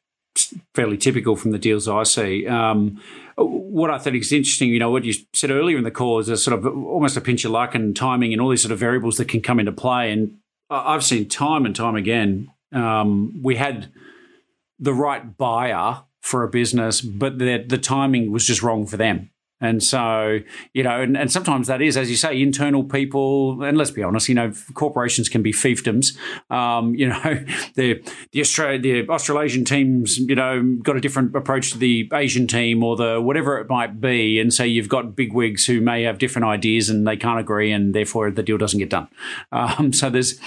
fairly 0.74 0.96
typical 0.96 1.34
from 1.36 1.52
the 1.52 1.58
deals 1.58 1.88
I 1.88 2.02
see. 2.02 2.46
Um, 2.46 3.00
what 3.36 3.90
I 3.90 3.98
think 3.98 4.16
is 4.16 4.32
interesting, 4.32 4.70
you 4.70 4.78
know, 4.78 4.90
what 4.90 5.04
you 5.04 5.14
said 5.32 5.50
earlier 5.50 5.78
in 5.78 5.84
the 5.84 5.90
call 5.90 6.18
is 6.18 6.42
sort 6.42 6.58
of 6.58 6.66
almost 6.66 7.16
a 7.16 7.20
pinch 7.20 7.44
of 7.44 7.52
luck 7.52 7.74
and 7.74 7.96
timing 7.96 8.32
and 8.32 8.42
all 8.42 8.50
these 8.50 8.62
sort 8.62 8.72
of 8.72 8.78
variables 8.78 9.16
that 9.16 9.28
can 9.28 9.40
come 9.40 9.58
into 9.58 9.72
play. 9.72 10.12
And 10.12 10.38
I've 10.70 11.04
seen 11.04 11.28
time 11.28 11.64
and 11.64 11.74
time 11.74 11.96
again, 11.96 12.50
um, 12.72 13.40
we 13.42 13.56
had 13.56 13.90
the 14.78 14.92
right 14.92 15.36
buyer 15.36 16.02
for 16.20 16.42
a 16.42 16.48
business, 16.48 17.00
but 17.00 17.38
the, 17.38 17.64
the 17.66 17.78
timing 17.78 18.30
was 18.30 18.46
just 18.46 18.62
wrong 18.62 18.86
for 18.86 18.96
them. 18.96 19.30
And 19.60 19.82
so, 19.82 20.38
you 20.72 20.82
know, 20.82 21.00
and, 21.00 21.16
and 21.16 21.30
sometimes 21.32 21.66
that 21.66 21.82
is, 21.82 21.96
as 21.96 22.10
you 22.10 22.16
say, 22.16 22.40
internal 22.40 22.84
people. 22.84 23.62
And 23.62 23.76
let's 23.76 23.90
be 23.90 24.02
honest, 24.02 24.28
you 24.28 24.34
know, 24.34 24.52
corporations 24.74 25.28
can 25.28 25.42
be 25.42 25.52
fiefdoms. 25.52 26.16
Um, 26.50 26.94
you 26.94 27.08
know, 27.08 27.44
the 27.74 28.02
the 28.32 28.40
Australia, 28.40 28.78
the 29.04 29.12
Australasian 29.12 29.64
teams, 29.64 30.18
you 30.18 30.34
know, 30.34 30.76
got 30.82 30.96
a 30.96 31.00
different 31.00 31.34
approach 31.34 31.72
to 31.72 31.78
the 31.78 32.08
Asian 32.12 32.46
team 32.46 32.84
or 32.84 32.96
the 32.96 33.20
whatever 33.20 33.58
it 33.58 33.68
might 33.68 34.00
be. 34.00 34.38
And 34.38 34.52
so 34.54 34.62
you've 34.62 34.88
got 34.88 35.16
big 35.16 35.32
wigs 35.32 35.66
who 35.66 35.80
may 35.80 36.02
have 36.04 36.18
different 36.18 36.46
ideas 36.46 36.88
and 36.88 37.06
they 37.06 37.16
can't 37.16 37.40
agree, 37.40 37.72
and 37.72 37.94
therefore 37.94 38.30
the 38.30 38.42
deal 38.42 38.58
doesn't 38.58 38.78
get 38.78 38.90
done. 38.90 39.08
Um, 39.50 39.92
so 39.92 40.10
there's 40.10 40.38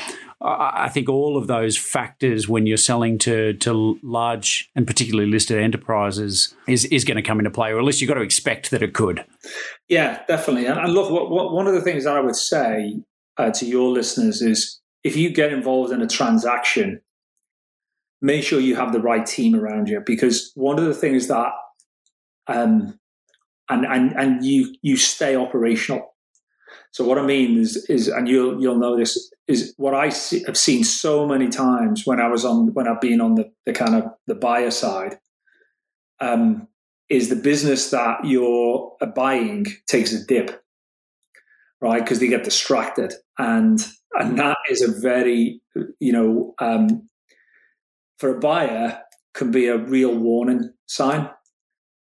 I 0.43 0.89
think 0.89 1.07
all 1.07 1.37
of 1.37 1.47
those 1.47 1.77
factors 1.77 2.49
when 2.49 2.65
you're 2.65 2.77
selling 2.77 3.17
to 3.19 3.53
to 3.53 3.99
large 4.01 4.69
and 4.75 4.87
particularly 4.87 5.29
listed 5.29 5.61
enterprises 5.61 6.55
is 6.67 6.85
is 6.85 7.03
going 7.05 7.17
to 7.17 7.21
come 7.21 7.39
into 7.39 7.51
play, 7.51 7.71
or 7.71 7.79
at 7.79 7.85
least 7.85 8.01
you've 8.01 8.07
got 8.07 8.15
to 8.15 8.21
expect 8.21 8.71
that 8.71 8.81
it 8.81 8.93
could. 8.93 9.23
Yeah, 9.87 10.23
definitely. 10.27 10.65
And, 10.65 10.93
look, 10.93 11.11
what, 11.11 11.29
what, 11.29 11.53
one 11.53 11.67
of 11.67 11.73
the 11.73 11.81
things 11.81 12.05
that 12.05 12.15
I 12.15 12.21
would 12.21 12.35
say 12.35 13.01
uh, 13.37 13.51
to 13.51 13.65
your 13.65 13.89
listeners 13.91 14.41
is 14.41 14.79
if 15.03 15.15
you 15.15 15.29
get 15.29 15.53
involved 15.53 15.91
in 15.91 16.01
a 16.01 16.07
transaction, 16.07 17.01
make 18.21 18.43
sure 18.43 18.59
you 18.59 18.75
have 18.75 18.93
the 18.93 19.01
right 19.01 19.25
team 19.25 19.55
around 19.55 19.89
you 19.89 20.01
because 20.05 20.51
one 20.55 20.79
of 20.79 20.85
the 20.85 20.93
things 20.93 21.27
that 21.27 21.51
um, 22.47 22.99
and 23.69 23.85
and 23.85 24.13
and 24.17 24.45
you 24.45 24.73
you 24.81 24.97
stay 24.97 25.35
operational 25.35 26.10
so 26.91 27.05
what 27.05 27.17
I 27.17 27.21
mean 27.25 27.57
is, 27.57 27.85
is 27.89 28.09
and 28.09 28.27
you'll 28.27 28.61
you'll 28.61 28.77
know 28.77 28.97
this 28.97 29.31
is 29.47 29.73
what 29.77 29.93
I 29.93 30.09
see, 30.09 30.43
have 30.43 30.57
seen 30.57 30.83
so 30.83 31.25
many 31.25 31.47
times 31.47 32.05
when 32.05 32.19
I 32.19 32.27
was 32.27 32.43
on 32.43 32.73
when 32.73 32.87
I've 32.87 32.99
been 32.99 33.21
on 33.21 33.35
the, 33.35 33.49
the 33.65 33.71
kind 33.71 33.95
of 33.95 34.11
the 34.27 34.35
buyer 34.35 34.71
side, 34.71 35.17
um, 36.19 36.67
is 37.09 37.29
the 37.29 37.37
business 37.37 37.91
that 37.91 38.25
you're 38.25 38.91
buying 39.15 39.67
takes 39.87 40.11
a 40.11 40.25
dip, 40.25 40.61
right? 41.79 42.03
Because 42.03 42.19
they 42.19 42.27
get 42.27 42.43
distracted, 42.43 43.13
and 43.37 43.79
and 44.13 44.37
that 44.37 44.57
is 44.69 44.81
a 44.81 44.99
very 44.99 45.61
you 46.01 46.11
know 46.11 46.53
um, 46.59 47.07
for 48.19 48.35
a 48.35 48.39
buyer 48.39 49.01
can 49.33 49.49
be 49.49 49.67
a 49.67 49.77
real 49.77 50.13
warning 50.13 50.73
sign 50.87 51.29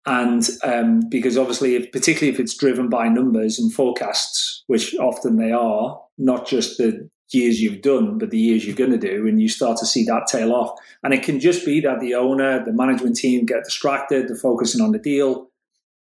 and 0.07 0.49
um, 0.65 1.01
because 1.09 1.37
obviously, 1.37 1.77
if, 1.77 1.93
particularly 1.93 2.33
if 2.33 2.41
it's 2.41 2.57
driven 2.57 2.89
by 2.89 3.09
numbers 3.09 3.59
and 3.59 3.73
forecasts, 3.73 4.65
which 4.67 4.95
often 4.97 5.37
they 5.37 5.53
are, 5.53 6.01
not 6.17 6.47
just 6.47 6.79
the 6.79 7.09
years 7.33 7.61
you've 7.61 7.83
done, 7.83 8.19
but 8.19 8.31
the 8.31 8.39
years 8.39 8.67
you're 8.67 8.77
going 8.77 8.91
to 8.91 8.99
do, 8.99 9.27
and 9.27 9.41
you 9.41 9.49
start 9.49 9.79
to 9.79 9.87
see 9.87 10.05
that 10.05 10.27
tail 10.27 10.53
off. 10.53 10.79
And 11.03 11.13
it 11.13 11.23
can 11.23 11.39
just 11.39 11.65
be 11.65 11.81
that 11.81 12.01
the 12.01 12.15
owner, 12.15 12.65
the 12.65 12.73
management 12.73 13.17
team 13.17 13.45
get 13.45 13.65
distracted, 13.65 14.29
they're 14.29 14.37
focusing 14.37 14.81
on 14.81 14.93
the 14.93 14.99
deal, 14.99 15.51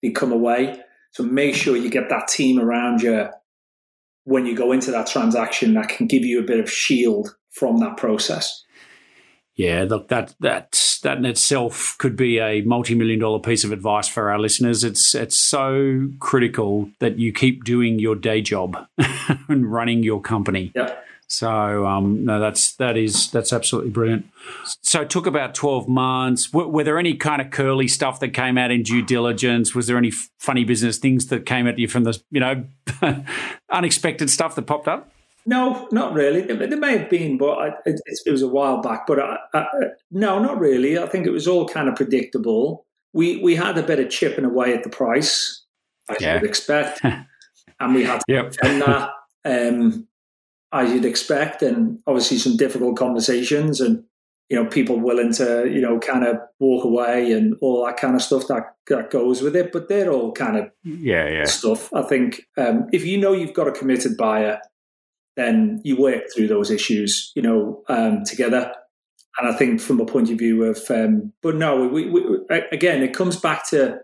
they 0.01 0.11
come 0.11 0.31
away. 0.31 0.79
So 1.11 1.23
make 1.23 1.55
sure 1.55 1.77
you 1.77 1.89
get 1.89 2.09
that 2.09 2.27
team 2.27 2.59
around 2.59 3.01
you 3.01 3.27
when 4.23 4.45
you 4.45 4.55
go 4.55 4.71
into 4.71 4.91
that 4.91 5.07
transaction 5.07 5.73
that 5.73 5.89
can 5.89 6.07
give 6.07 6.23
you 6.23 6.39
a 6.39 6.43
bit 6.43 6.59
of 6.59 6.71
shield 6.71 7.35
from 7.51 7.77
that 7.77 7.97
process. 7.97 8.62
Yeah, 9.55 9.85
look, 9.87 10.07
that 10.07 10.33
that 10.39 10.97
that 11.03 11.17
in 11.17 11.25
itself 11.25 11.95
could 11.99 12.15
be 12.15 12.39
a 12.39 12.61
multi-million 12.61 13.19
dollar 13.19 13.39
piece 13.39 13.63
of 13.63 13.71
advice 13.71 14.07
for 14.07 14.31
our 14.31 14.39
listeners. 14.39 14.83
It's 14.83 15.13
it's 15.13 15.37
so 15.37 16.09
critical 16.19 16.89
that 16.99 17.19
you 17.19 17.31
keep 17.31 17.63
doing 17.63 17.99
your 17.99 18.15
day 18.15 18.41
job 18.41 18.87
and 19.47 19.71
running 19.71 20.01
your 20.01 20.21
company. 20.21 20.71
Yeah. 20.75 20.95
So 21.27 21.85
um, 21.85 22.25
no, 22.25 22.39
that's 22.39 22.75
that 22.75 22.97
is 22.97 23.29
that's 23.29 23.53
absolutely 23.53 23.91
brilliant. 23.91 24.25
So 24.81 25.01
it 25.01 25.09
took 25.09 25.27
about 25.27 25.53
twelve 25.53 25.87
months. 25.87 26.51
Were, 26.51 26.67
were, 26.67 26.83
there 26.83 26.97
any 26.97 27.15
kind 27.15 27.41
of 27.41 27.51
curly 27.51 27.87
stuff 27.87 28.19
that 28.21 28.29
came 28.29 28.57
out 28.57 28.71
in 28.71 28.83
due 28.83 29.01
diligence? 29.01 29.73
Was 29.73 29.87
there 29.87 29.97
any 29.97 30.11
funny 30.39 30.63
business 30.63 30.97
things 30.97 31.27
that 31.27 31.45
came 31.45 31.67
at 31.67 31.77
you 31.77 31.87
from 31.87 32.03
the 32.03 32.19
you 32.31 32.39
know 32.39 32.65
unexpected 33.71 34.29
stuff 34.29 34.55
that 34.55 34.63
popped 34.63 34.87
up? 34.87 35.12
No, 35.45 35.87
not 35.91 36.13
really. 36.13 36.41
There, 36.41 36.77
may 36.77 36.97
have 36.97 37.09
been, 37.09 37.37
but 37.37 37.51
I, 37.53 37.67
it, 37.85 37.99
it, 38.25 38.31
was 38.31 38.41
a 38.41 38.47
while 38.47 38.81
back. 38.81 39.05
But 39.05 39.19
I, 39.19 39.37
I, 39.53 39.65
no, 40.11 40.39
not 40.39 40.59
really. 40.59 40.97
I 40.97 41.07
think 41.07 41.27
it 41.27 41.31
was 41.31 41.47
all 41.47 41.67
kind 41.67 41.89
of 41.89 41.95
predictable. 41.95 42.85
We 43.13 43.37
we 43.43 43.55
had 43.55 43.77
a 43.77 43.83
bit 43.83 43.99
of 43.99 44.09
chipping 44.09 44.45
away 44.45 44.73
at 44.73 44.83
the 44.83 44.89
price, 44.89 45.65
as 46.09 46.17
yeah. 46.21 46.35
you 46.35 46.41
would 46.41 46.49
expect, 46.49 47.01
and 47.79 47.95
we 47.95 48.03
had 48.03 48.19
to 48.19 48.25
yep. 48.27 48.51
that 48.53 49.09
um, 49.45 50.07
as 50.71 50.91
you'd 50.91 51.05
expect, 51.05 51.61
and 51.61 51.99
obviously 52.07 52.37
some 52.37 52.55
difficult 52.55 52.97
conversations, 52.97 53.81
and 53.81 54.03
you 54.49 54.61
know 54.61 54.69
people 54.69 54.97
willing 54.97 55.33
to 55.33 55.69
you 55.69 55.81
know 55.81 55.99
kind 55.99 56.25
of 56.25 56.37
walk 56.59 56.85
away 56.85 57.33
and 57.33 57.55
all 57.59 57.85
that 57.85 57.97
kind 57.97 58.15
of 58.15 58.21
stuff 58.21 58.47
that 58.47 58.75
that 58.87 59.11
goes 59.11 59.41
with 59.41 59.57
it. 59.57 59.73
But 59.73 59.89
they're 59.89 60.11
all 60.11 60.31
kind 60.31 60.57
of 60.57 60.71
yeah 60.83 61.27
yeah 61.27 61.45
stuff. 61.45 61.93
I 61.93 62.01
think 62.01 62.43
um, 62.57 62.87
if 62.93 63.05
you 63.05 63.17
know 63.17 63.33
you've 63.33 63.53
got 63.53 63.67
a 63.67 63.71
committed 63.71 64.15
buyer 64.15 64.61
then 65.35 65.81
you 65.83 65.97
work 65.97 66.23
through 66.33 66.47
those 66.47 66.69
issues, 66.69 67.31
you 67.35 67.41
know, 67.41 67.83
um, 67.89 68.23
together. 68.23 68.73
And 69.39 69.49
I 69.49 69.57
think 69.57 69.81
from 69.81 69.99
a 69.99 70.05
point 70.05 70.29
of 70.29 70.37
view 70.37 70.63
of, 70.63 70.79
um, 70.89 71.33
but 71.41 71.55
no, 71.55 71.87
we, 71.87 72.09
we, 72.09 72.39
again, 72.71 73.01
it 73.01 73.15
comes 73.15 73.35
back 73.35 73.67
to 73.69 73.99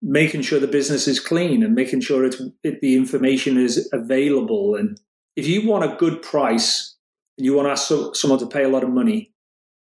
making 0.00 0.42
sure 0.42 0.60
the 0.60 0.66
business 0.68 1.08
is 1.08 1.18
clean 1.18 1.62
and 1.62 1.74
making 1.74 2.00
sure 2.00 2.24
it's, 2.24 2.40
it, 2.62 2.80
the 2.80 2.94
information 2.94 3.56
is 3.56 3.88
available. 3.92 4.76
And 4.76 5.00
if 5.34 5.46
you 5.46 5.66
want 5.66 5.90
a 5.90 5.96
good 5.96 6.22
price 6.22 6.94
and 7.36 7.44
you 7.44 7.54
want 7.54 7.66
to 7.66 7.72
ask 7.72 7.88
so, 7.88 8.12
someone 8.12 8.38
to 8.38 8.46
pay 8.46 8.62
a 8.62 8.68
lot 8.68 8.84
of 8.84 8.90
money, 8.90 9.32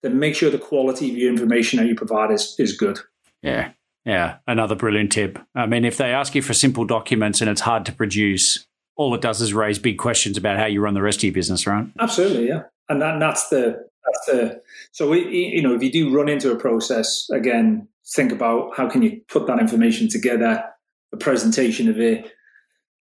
then 0.02 0.18
make 0.18 0.34
sure 0.34 0.50
the 0.50 0.58
quality 0.58 1.10
of 1.10 1.16
your 1.16 1.30
information 1.30 1.78
that 1.78 1.86
you 1.86 1.94
provide 1.94 2.30
is, 2.30 2.54
is 2.58 2.76
good. 2.76 2.98
Yeah. 3.42 3.72
Yeah. 4.06 4.38
Another 4.46 4.74
brilliant 4.74 5.12
tip. 5.12 5.38
I 5.54 5.66
mean, 5.66 5.84
if 5.84 5.96
they 5.96 6.12
ask 6.12 6.34
you 6.34 6.42
for 6.42 6.54
simple 6.54 6.84
documents 6.84 7.40
and 7.40 7.50
it's 7.50 7.60
hard 7.60 7.84
to 7.86 7.92
produce, 7.92 8.66
all 8.96 9.14
it 9.14 9.20
does 9.20 9.40
is 9.40 9.54
raise 9.54 9.78
big 9.78 9.98
questions 9.98 10.36
about 10.36 10.58
how 10.58 10.66
you 10.66 10.80
run 10.80 10.94
the 10.94 11.02
rest 11.02 11.18
of 11.20 11.24
your 11.24 11.32
business, 11.32 11.66
right? 11.66 11.86
Absolutely, 11.98 12.48
yeah. 12.48 12.62
And 12.88 13.00
that, 13.00 13.18
that's 13.20 13.48
the 13.48 13.88
that's 14.04 14.26
the 14.26 14.60
so 14.90 15.08
we, 15.08 15.24
you 15.28 15.62
know 15.62 15.74
if 15.74 15.82
you 15.82 15.92
do 15.92 16.14
run 16.14 16.28
into 16.28 16.50
a 16.50 16.56
process 16.56 17.28
again, 17.30 17.88
think 18.14 18.32
about 18.32 18.76
how 18.76 18.88
can 18.88 19.02
you 19.02 19.20
put 19.28 19.46
that 19.46 19.60
information 19.60 20.08
together, 20.08 20.64
a 21.12 21.16
presentation 21.16 21.88
of 21.88 21.98
it. 21.98 22.30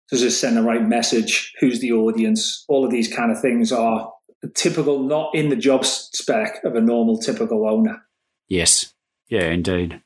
Does 0.09 0.21
it 0.21 0.31
send 0.31 0.55
the 0.55 0.61
right 0.61 0.87
message? 0.87 1.53
Who's 1.59 1.79
the 1.79 1.91
audience? 1.91 2.63
All 2.67 2.85
of 2.85 2.91
these 2.91 3.11
kind 3.11 3.31
of 3.31 3.41
things 3.41 3.71
are 3.71 4.11
typical, 4.53 5.01
not 5.01 5.33
in 5.33 5.49
the 5.49 5.55
job 5.55 5.83
spec 5.83 6.63
of 6.63 6.75
a 6.75 6.81
normal 6.81 7.17
typical 7.17 7.67
owner. 7.67 8.03
Yes, 8.47 8.93
yeah, 9.27 9.49
indeed. 9.49 10.01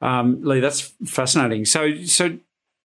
Um, 0.00 0.42
Lee, 0.42 0.60
that's 0.60 0.92
fascinating. 1.04 1.64
So, 1.64 2.04
so 2.04 2.38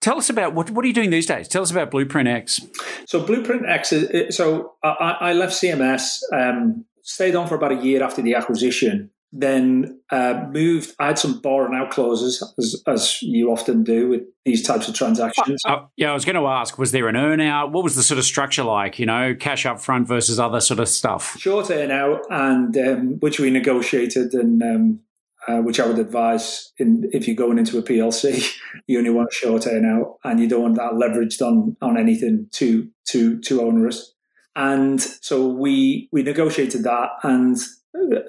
Tell 0.05 0.19
us 0.19 0.29
about 0.29 0.53
what 0.53 0.71
what 0.71 0.85
are 0.85 0.89
you 0.89 0.93
doing 0.93 1.09
these 1.09 1.25
days? 1.25 1.49
Tell 1.49 1.63
us 1.63 1.71
about 1.71 1.91
BluprintX. 1.91 2.61
So 3.09 3.25
BluprintX 3.25 4.13
is 4.13 4.37
so 4.37 4.75
I, 4.83 5.17
I 5.19 5.33
left 5.33 5.55
CMS, 5.55 6.19
um, 6.31 6.85
stayed 7.01 7.35
on 7.35 7.49
for 7.49 7.55
about 7.55 7.73
a 7.73 7.77
year 7.77 8.03
after 8.03 8.21
the 8.21 8.35
acquisition, 8.35 9.09
then 9.33 10.03
uh, 10.11 10.45
moved. 10.51 10.95
I 10.99 11.07
had 11.07 11.19
some 11.19 11.41
borrow 11.41 11.75
out 11.75 11.91
clauses, 11.91 12.43
as, 12.59 12.83
as, 12.87 13.23
you 13.23 13.51
often 13.51 13.83
do 13.83 14.11
with 14.11 14.25
these 14.45 14.63
types 14.63 14.89
of 14.89 14.95
transactions. 14.95 15.63
Uh, 15.65 15.71
uh, 15.71 15.87
yeah, 15.97 16.11
I 16.11 16.13
was 16.13 16.27
going 16.27 16.37
to 16.37 16.49
ask: 16.49 16.77
was 16.77 16.93
there 16.93 17.09
an 17.09 17.17
earn 17.17 17.41
out? 17.41 17.73
What 17.73 17.83
was 17.83 17.97
the 17.97 18.03
sort 18.03 18.19
of 18.19 18.27
structure 18.27 18.63
like? 18.63 18.99
You 18.99 19.07
know, 19.07 19.35
cash 19.35 19.65
up 19.65 19.81
front 19.81 20.07
versus 20.07 20.39
other 20.39 20.61
sort 20.61 20.81
of 20.81 20.89
stuff. 20.91 21.39
Short 21.39 21.71
earn 21.71 21.91
out, 21.91 22.21
and 22.29 22.77
um, 22.77 23.21
which 23.21 23.41
we 23.41 23.49
negotiated, 23.49 24.35
and 24.35 24.63
um, 24.63 25.01
uh, 25.47 25.59
which 25.59 25.78
I 25.78 25.86
would 25.86 25.99
advise 25.99 26.72
in, 26.78 27.09
if 27.12 27.26
you're 27.26 27.36
going 27.36 27.59
into 27.59 27.78
a 27.78 27.82
PLC, 27.82 28.51
you 28.86 28.99
only 28.99 29.11
want 29.11 29.28
a 29.30 29.34
short 29.34 29.66
earn 29.66 29.84
out 29.84 30.18
and 30.24 30.40
you 30.40 30.49
don't 30.49 30.62
want 30.62 30.76
that 30.76 30.92
leveraged 30.92 31.42
on 31.42 31.76
on 31.82 31.99
anything 31.99 32.49
too 32.51 32.88
too 33.07 33.40
too 33.40 33.62
onerous. 33.62 34.12
And 34.57 35.01
so 35.01 35.49
we 35.49 36.09
we 36.12 36.22
negotiated 36.22 36.84
that, 36.84 37.09
and 37.22 37.57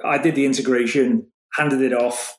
I 0.03 0.17
did 0.17 0.35
the 0.35 0.45
integration, 0.45 1.27
handed 1.53 1.81
it 1.81 1.93
off. 1.93 2.37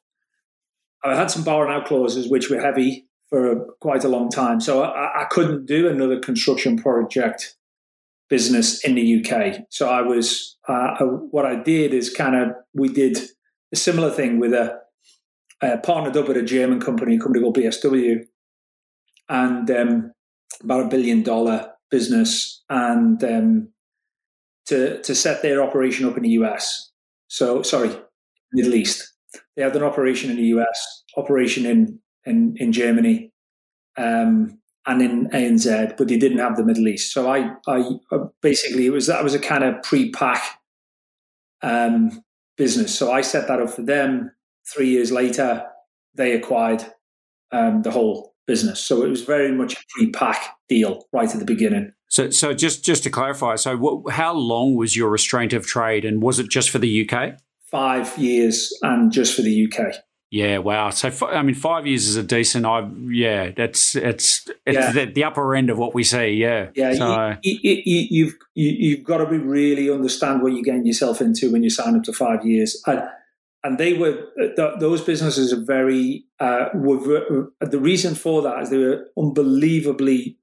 I 1.04 1.14
had 1.14 1.30
some 1.30 1.44
borrow 1.44 1.70
out 1.70 1.86
clauses 1.86 2.28
which 2.28 2.50
were 2.50 2.60
heavy 2.60 3.06
for 3.28 3.66
quite 3.80 4.04
a 4.04 4.08
long 4.08 4.28
time, 4.28 4.60
so 4.60 4.82
I, 4.82 5.22
I 5.22 5.24
couldn't 5.30 5.66
do 5.66 5.88
another 5.88 6.18
construction 6.18 6.76
project 6.76 7.56
business 8.28 8.84
in 8.84 8.96
the 8.96 9.24
UK. 9.24 9.66
So 9.70 9.88
I 9.88 10.02
was 10.02 10.56
uh, 10.68 10.96
what 11.30 11.46
I 11.46 11.56
did 11.56 11.94
is 11.94 12.10
kind 12.10 12.34
of 12.34 12.56
we 12.74 12.88
did 12.88 13.18
similar 13.76 14.10
thing 14.10 14.38
with 14.38 14.52
a, 14.52 14.78
a 15.62 15.78
partnered 15.78 16.16
up 16.16 16.28
with 16.28 16.36
a 16.36 16.42
German 16.42 16.80
company, 16.80 17.16
a 17.16 17.20
company 17.20 17.42
called 17.42 17.56
BSW, 17.56 18.24
and 19.28 19.70
um, 19.70 20.12
about 20.62 20.86
a 20.86 20.88
billion 20.88 21.22
dollar 21.22 21.72
business, 21.90 22.62
and 22.68 23.22
um, 23.24 23.68
to 24.66 25.00
to 25.02 25.14
set 25.14 25.42
their 25.42 25.62
operation 25.62 26.06
up 26.06 26.16
in 26.16 26.22
the 26.22 26.30
US. 26.30 26.90
So 27.28 27.62
sorry, 27.62 27.94
Middle 28.52 28.74
East. 28.74 29.12
They 29.56 29.62
had 29.62 29.76
an 29.76 29.82
operation 29.82 30.30
in 30.30 30.36
the 30.36 30.58
US, 30.58 31.04
operation 31.16 31.66
in 31.66 32.00
in, 32.24 32.56
in 32.58 32.72
Germany, 32.72 33.32
um, 33.96 34.58
and 34.86 35.02
in 35.02 35.28
ANZ, 35.30 35.96
but 35.96 36.08
they 36.08 36.18
didn't 36.18 36.38
have 36.38 36.56
the 36.56 36.64
Middle 36.64 36.88
East. 36.88 37.12
So 37.12 37.30
I, 37.30 37.52
I 37.66 37.98
basically 38.42 38.86
it 38.86 38.90
was 38.90 39.06
that 39.06 39.24
was 39.24 39.34
a 39.34 39.38
kind 39.38 39.64
of 39.64 39.82
pre-pack 39.82 40.42
um, 41.62 42.22
business. 42.56 42.96
So 42.96 43.12
I 43.12 43.20
set 43.20 43.48
that 43.48 43.60
up 43.60 43.70
for 43.70 43.82
them. 43.82 44.30
Three 44.72 44.88
years 44.88 45.12
later, 45.12 45.64
they 46.14 46.32
acquired 46.32 46.84
um, 47.52 47.82
the 47.82 47.90
whole 47.90 48.34
business. 48.46 48.80
So 48.80 49.02
it 49.02 49.08
was 49.08 49.22
very 49.22 49.52
much 49.52 49.74
a 49.74 49.78
pre-pack 49.90 50.56
deal 50.68 51.06
right 51.12 51.30
at 51.30 51.38
the 51.38 51.44
beginning. 51.44 51.92
So, 52.08 52.30
so 52.30 52.54
just 52.54 52.84
just 52.84 53.02
to 53.02 53.10
clarify, 53.10 53.56
so 53.56 53.76
what, 53.76 54.12
how 54.12 54.32
long 54.32 54.76
was 54.76 54.96
your 54.96 55.10
restraint 55.10 55.52
of 55.52 55.66
trade, 55.66 56.04
and 56.04 56.22
was 56.22 56.38
it 56.38 56.48
just 56.48 56.70
for 56.70 56.78
the 56.78 57.08
UK? 57.08 57.34
Five 57.68 58.16
years, 58.16 58.72
and 58.82 59.10
just 59.10 59.34
for 59.34 59.42
the 59.42 59.66
UK. 59.66 59.96
Yeah, 60.30 60.58
wow. 60.58 60.90
So 60.90 61.10
I 61.28 61.42
mean, 61.42 61.54
five 61.54 61.86
years 61.86 62.08
is 62.08 62.16
a 62.16 62.22
decent. 62.22 62.66
I 62.66 62.88
yeah, 63.08 63.52
that's 63.56 63.94
it's 63.94 64.46
it's 64.66 64.76
yeah. 64.76 64.92
The, 64.92 65.06
the, 65.06 65.24
upper 65.24 65.54
end 65.54 65.70
of 65.70 65.78
what 65.78 65.94
we 65.94 66.02
see. 66.02 66.30
Yeah, 66.30 66.70
yeah. 66.74 66.94
So, 66.94 67.36
you, 67.42 67.58
you, 67.62 67.82
you, 67.84 68.06
you've 68.10 68.34
you, 68.54 68.96
have 68.96 69.04
got 69.04 69.18
to 69.18 69.26
be 69.26 69.38
really 69.38 69.88
understand 69.88 70.42
what 70.42 70.52
you're 70.52 70.64
getting 70.64 70.84
yourself 70.84 71.20
into 71.20 71.52
when 71.52 71.62
you 71.62 71.70
sign 71.70 71.94
up 71.94 72.02
to 72.04 72.12
five 72.12 72.44
years. 72.44 72.82
And, 72.86 73.02
and 73.62 73.78
they 73.78 73.94
were 73.94 74.26
those 74.56 75.00
businesses 75.00 75.52
are 75.52 75.64
very 75.64 76.24
uh, 76.40 76.70
were 76.74 77.50
the 77.60 77.80
reason 77.80 78.14
for 78.14 78.42
that 78.42 78.62
is 78.62 78.70
they 78.70 78.78
were 78.78 79.06
unbelievably 79.16 80.38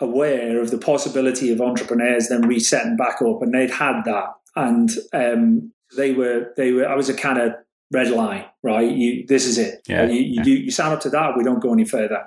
aware 0.00 0.60
of 0.60 0.70
the 0.70 0.78
possibility 0.78 1.52
of 1.52 1.60
entrepreneurs 1.60 2.28
then 2.28 2.42
resetting 2.42 2.96
back 2.96 3.22
up, 3.22 3.42
and 3.42 3.54
they'd 3.54 3.70
had 3.70 4.02
that, 4.04 4.34
and 4.56 4.90
um, 5.12 5.72
they 5.96 6.12
were 6.12 6.52
they 6.56 6.72
were. 6.72 6.88
I 6.88 6.94
was 6.94 7.08
a 7.08 7.14
kind 7.14 7.38
of 7.38 7.54
red 7.92 8.10
line, 8.10 8.44
right? 8.62 8.90
You, 8.90 9.26
this 9.26 9.46
is 9.46 9.58
it. 9.58 9.82
Yeah, 9.86 10.06
you, 10.06 10.20
you, 10.20 10.42
yeah. 10.42 10.64
you 10.64 10.70
sign 10.70 10.92
up 10.92 11.00
to 11.00 11.10
that. 11.10 11.36
We 11.36 11.44
don't 11.44 11.60
go 11.60 11.72
any 11.72 11.84
further. 11.84 12.24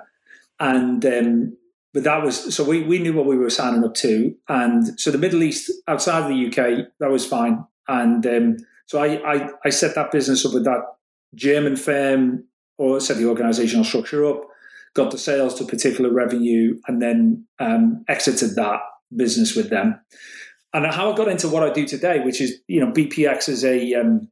And 0.58 1.04
um, 1.04 1.56
but 1.92 2.04
that 2.04 2.22
was 2.22 2.54
so 2.54 2.64
we 2.64 2.82
we 2.82 2.98
knew 2.98 3.12
what 3.12 3.26
we 3.26 3.36
were 3.36 3.50
signing 3.50 3.84
up 3.84 3.94
to, 3.94 4.34
and 4.48 4.98
so 5.00 5.10
the 5.10 5.18
Middle 5.18 5.42
East 5.42 5.70
outside 5.88 6.22
of 6.22 6.28
the 6.28 6.46
UK 6.46 6.88
that 7.00 7.10
was 7.10 7.26
fine. 7.26 7.64
And 7.88 8.26
um, 8.26 8.56
so 8.86 9.02
I, 9.02 9.34
I 9.34 9.50
I 9.64 9.70
set 9.70 9.94
that 9.94 10.12
business 10.12 10.44
up 10.46 10.54
with 10.54 10.64
that 10.64 10.82
German 11.34 11.76
firm, 11.76 12.44
or 12.78 13.00
set 13.00 13.16
the 13.16 13.24
organisational 13.24 13.84
structure 13.84 14.26
up, 14.26 14.42
got 14.94 15.10
the 15.10 15.18
sales 15.18 15.54
to 15.54 15.64
particular 15.64 16.10
revenue, 16.10 16.78
and 16.86 17.02
then 17.02 17.46
um, 17.58 18.04
exited 18.08 18.56
that 18.56 18.80
business 19.14 19.54
with 19.54 19.70
them. 19.70 20.00
And 20.72 20.86
how 20.86 21.12
I 21.12 21.16
got 21.16 21.28
into 21.28 21.48
what 21.48 21.62
I 21.62 21.72
do 21.72 21.86
today, 21.86 22.20
which 22.20 22.40
is 22.40 22.60
you 22.68 22.80
know 22.80 22.92
BPX 22.92 23.48
is 23.48 23.64
a 23.64 23.94
um, 23.94 24.28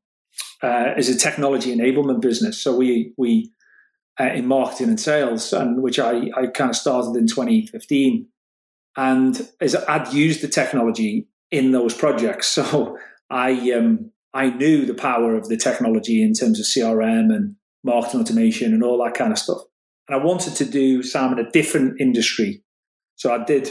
uh, 0.63 0.95
is 0.97 1.09
a 1.09 1.19
technology 1.19 1.75
enablement 1.75 2.21
business. 2.21 2.61
So 2.61 2.77
we 2.77 3.13
we 3.17 3.51
uh, 4.21 4.25
in 4.25 4.47
marketing 4.47 4.89
and 4.89 5.01
sales, 5.01 5.53
and 5.53 5.83
which 5.83 5.99
I 5.99 6.31
I 6.37 6.47
kind 6.47 6.71
of 6.71 6.77
started 6.77 7.17
in 7.17 7.27
2015, 7.27 8.27
and 8.97 9.49
as 9.61 9.75
I'd 9.75 10.13
used 10.13 10.43
the 10.43 10.49
technology 10.49 11.29
in 11.51 11.73
those 11.73 11.95
projects. 11.95 12.59
So 12.65 12.99
I 13.31 13.73
um, 13.73 14.11
I 14.33 14.51
knew 14.51 14.85
the 14.85 14.95
power 14.95 15.35
of 15.37 15.49
the 15.49 15.57
technology 15.57 16.23
in 16.23 16.35
terms 16.35 16.59
of 16.59 16.67
CRM 16.67 17.35
and 17.35 17.57
marketing 17.85 18.21
automation 18.21 18.75
and 18.75 18.83
all 18.83 19.03
that 19.05 19.15
kind 19.15 19.33
of 19.33 19.39
stuff. 19.39 19.63
And 20.09 20.21
I 20.21 20.25
wanted 20.25 20.55
to 20.57 20.65
do 20.65 21.03
some 21.03 21.33
in 21.33 21.39
a 21.39 21.51
different 21.51 22.01
industry. 22.01 22.63
So 23.17 23.33
I 23.33 23.45
did 23.45 23.71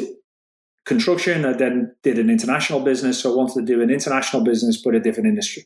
construction. 0.85 1.45
I 1.45 1.53
then 1.53 1.95
did 2.01 2.17
an 2.17 2.29
international 2.29 2.79
business. 2.79 3.19
So 3.19 3.33
I 3.33 3.35
wanted 3.35 3.65
to 3.65 3.73
do 3.73 3.81
an 3.81 3.89
international 3.89 4.43
business, 4.43 4.81
but 4.81 4.95
a 4.95 4.99
different 4.99 5.27
industry. 5.27 5.65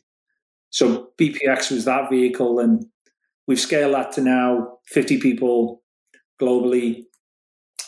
So 0.70 1.10
BPX 1.18 1.70
was 1.70 1.84
that 1.84 2.10
vehicle, 2.10 2.58
and 2.58 2.84
we've 3.46 3.60
scaled 3.60 3.94
that 3.94 4.12
to 4.12 4.20
now 4.20 4.78
50 4.86 5.18
people 5.20 5.82
globally. 6.40 7.04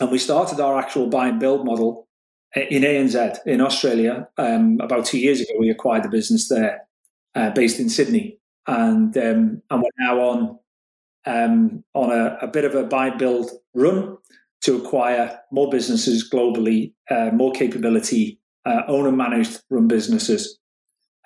And 0.00 0.10
we 0.10 0.18
started 0.18 0.60
our 0.60 0.78
actual 0.78 1.08
buy 1.08 1.28
and 1.28 1.38
build 1.38 1.64
model 1.66 2.08
in 2.54 2.82
ANZ 2.82 3.38
in 3.46 3.60
Australia 3.60 4.28
um, 4.38 4.78
about 4.80 5.04
two 5.04 5.18
years 5.18 5.40
ago. 5.40 5.52
We 5.58 5.70
acquired 5.70 6.04
the 6.04 6.08
business 6.08 6.48
there, 6.48 6.82
uh, 7.34 7.50
based 7.50 7.78
in 7.78 7.88
Sydney, 7.88 8.38
and 8.66 9.16
um, 9.16 9.62
and 9.70 9.82
we're 9.82 9.90
now 9.98 10.20
on 10.20 10.58
um, 11.26 11.84
on 11.94 12.10
a, 12.10 12.38
a, 12.42 12.48
bit 12.48 12.64
of 12.64 12.74
a 12.74 12.84
buy 12.84 13.10
build 13.10 13.50
run 13.74 14.16
to 14.62 14.76
acquire 14.76 15.38
more 15.52 15.70
businesses 15.70 16.28
globally, 16.28 16.94
uh, 17.10 17.30
more 17.32 17.52
capability, 17.52 18.40
uh, 18.64 18.82
own 18.88 19.06
and 19.06 19.18
managed 19.18 19.62
run 19.68 19.86
businesses 19.86 20.59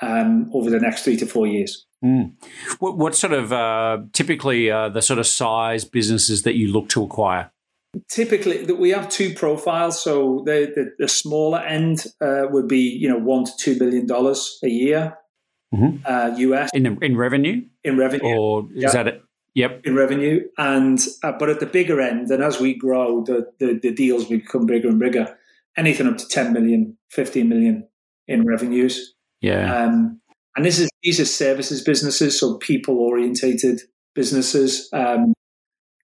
um, 0.04 0.50
over 0.52 0.70
the 0.70 0.78
next 0.78 1.04
three 1.04 1.16
to 1.16 1.26
four 1.26 1.46
years. 1.46 1.86
Mm. 2.04 2.32
What, 2.80 2.98
what, 2.98 3.14
sort 3.14 3.32
of 3.32 3.52
uh, 3.52 3.98
typically 4.12 4.70
uh, 4.70 4.90
the 4.90 5.00
sort 5.00 5.18
of 5.18 5.26
size 5.26 5.84
businesses 5.84 6.42
that 6.42 6.54
you 6.54 6.70
look 6.70 6.88
to 6.90 7.02
acquire? 7.02 7.50
Typically, 8.10 8.64
we 8.72 8.90
have 8.90 9.08
two 9.08 9.34
profiles. 9.34 10.02
So 10.02 10.42
the, 10.44 10.72
the, 10.74 10.90
the 10.98 11.08
smaller 11.08 11.60
end 11.60 12.06
uh, 12.20 12.42
would 12.50 12.68
be 12.68 12.80
you 12.80 13.08
know 13.08 13.18
one 13.18 13.44
to 13.44 13.52
two 13.56 13.78
billion 13.78 14.06
dollars 14.06 14.58
a 14.64 14.68
year, 14.68 15.16
mm-hmm. 15.72 16.36
US 16.50 16.70
uh, 16.74 16.76
in 16.76 16.98
in 17.02 17.16
revenue. 17.16 17.62
In 17.84 17.96
revenue, 17.96 18.36
or 18.36 18.68
is 18.74 18.92
that 18.92 19.06
it? 19.06 19.22
Yep. 19.54 19.82
In 19.84 19.94
revenue, 19.94 20.40
and 20.58 21.00
uh, 21.22 21.32
but 21.38 21.48
at 21.48 21.60
the 21.60 21.66
bigger 21.66 22.00
end, 22.00 22.28
and 22.30 22.42
as 22.42 22.58
we 22.58 22.74
grow, 22.74 23.22
the, 23.22 23.46
the 23.60 23.78
the 23.80 23.92
deals 23.92 24.24
become 24.24 24.66
bigger 24.66 24.88
and 24.88 24.98
bigger. 24.98 25.38
Anything 25.76 26.06
up 26.06 26.18
to 26.18 26.28
10 26.28 26.52
million, 26.52 26.96
15 27.10 27.48
million 27.48 27.88
in 28.28 28.44
revenues. 28.44 29.13
Yeah. 29.44 29.84
Um, 29.84 30.20
and 30.56 30.64
this 30.64 30.78
is 30.78 30.88
these 31.02 31.20
are 31.20 31.24
services 31.24 31.82
businesses, 31.82 32.38
so 32.38 32.56
people 32.58 32.98
orientated 32.98 33.82
businesses. 34.14 34.88
Um, 34.92 35.34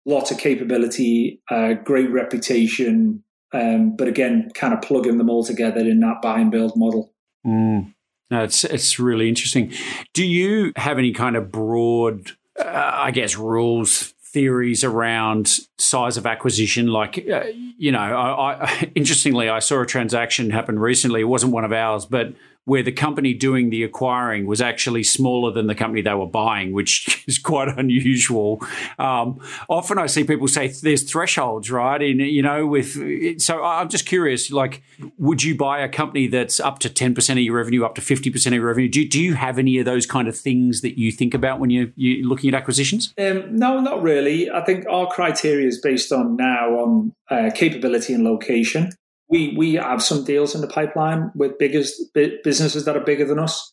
lots 0.07 0.30
of 0.30 0.39
capability, 0.39 1.43
uh, 1.51 1.74
great 1.74 2.11
reputation, 2.11 3.22
um, 3.53 3.97
but 3.97 4.09
again, 4.09 4.51
kind 4.55 4.72
of 4.72 4.80
plugging 4.80 5.18
them 5.18 5.28
all 5.28 5.45
together 5.45 5.80
in 5.80 6.01
that 6.01 6.22
buy 6.22 6.39
and 6.39 6.51
build 6.51 6.72
model. 6.76 7.12
Mm. 7.47 7.93
No, 8.30 8.43
it's 8.43 8.64
it's 8.64 8.99
really 8.99 9.28
interesting. 9.28 9.72
Do 10.14 10.24
you 10.24 10.72
have 10.76 10.99
any 10.99 11.12
kind 11.12 11.37
of 11.37 11.53
broad, 11.53 12.32
uh, 12.59 12.91
I 12.95 13.11
guess, 13.11 13.37
rules 13.37 14.14
theories 14.37 14.84
around 14.84 15.61
size 15.78 16.18
of 16.18 16.26
acquisition. 16.26 16.89
Like, 16.89 17.26
uh, 17.26 17.45
you 17.78 17.91
know, 17.91 17.99
I, 18.01 18.64
I, 18.64 18.91
interestingly, 18.95 19.49
I 19.49 19.61
saw 19.61 19.80
a 19.80 19.87
transaction 19.87 20.51
happen 20.51 20.78
recently. 20.78 21.22
It 21.22 21.24
wasn't 21.24 21.55
one 21.55 21.64
of 21.64 21.72
ours, 21.72 22.05
but 22.05 22.34
where 22.67 22.83
the 22.83 22.93
company 22.93 23.33
doing 23.33 23.71
the 23.71 23.85
acquiring 23.85 24.45
was 24.45 24.61
actually 24.61 25.05
smaller 25.05 25.53
than 25.53 25.69
the 25.69 25.75
company 25.75 26.03
they 26.03 26.12
were 26.12 26.27
buying, 26.27 26.73
which 26.73 27.25
is 27.29 27.39
quite 27.39 27.69
unusual. 27.79 28.61
Um, 28.99 29.41
often 29.69 29.99
I 29.99 30.07
see 30.07 30.25
people 30.25 30.49
say 30.49 30.73
there's 30.83 31.09
thresholds, 31.09 31.71
right? 31.71 32.03
And 32.03 32.21
you 32.21 32.43
know, 32.43 32.67
with 32.67 33.41
so 33.41 33.64
I'm 33.64 33.89
just 33.89 34.05
curious, 34.05 34.51
like, 34.51 34.83
would 35.17 35.45
you 35.45 35.57
buy 35.57 35.81
a 35.81 35.89
company 35.89 36.27
that's 36.27 36.59
up 36.59 36.81
to 36.81 36.89
10% 36.89 37.31
of 37.31 37.39
your 37.39 37.57
revenue, 37.57 37.85
up 37.85 37.95
to 37.95 38.01
50% 38.01 38.47
of 38.47 38.53
your 38.53 38.67
revenue? 38.67 38.89
Do, 38.89 39.07
do 39.09 39.23
you 39.23 39.35
have 39.35 39.59
any 39.59 39.79
of 39.79 39.85
those 39.85 40.05
kind 40.05 40.27
of 40.27 40.37
things 40.37 40.81
that 40.81 40.99
you 40.99 41.12
think 41.12 41.35
about 41.35 41.61
when 41.61 41.71
you're, 41.71 41.89
you're 41.95 42.27
looking 42.27 42.53
at 42.53 42.55
acquisitions? 42.55 43.14
Um, 43.17 43.57
no, 43.57 43.81
not 43.81 44.03
really. 44.03 44.51
I 44.51 44.64
think 44.64 44.87
our 44.91 45.07
criteria 45.07 45.69
is 45.69 45.81
based 45.81 46.11
on 46.11 46.37
now 46.37 46.71
on 46.71 47.12
uh, 47.31 47.51
capability 47.55 48.12
and 48.12 48.25
location 48.25 48.91
we 49.29 49.55
we 49.57 49.74
have 49.74 50.03
some 50.03 50.24
deals 50.24 50.55
in 50.55 50.61
the 50.61 50.68
pipeline 50.68 51.31
with 51.35 51.59
biggest 51.59 52.01
businesses 52.14 52.85
that 52.85 52.97
are 52.97 53.05
bigger 53.05 53.24
than 53.24 53.39
us. 53.39 53.72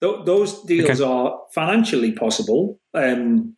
Th- 0.00 0.24
those 0.24 0.62
deals 0.64 1.00
okay. 1.00 1.10
are 1.10 1.40
financially 1.52 2.12
possible. 2.12 2.80
Um, 2.94 3.56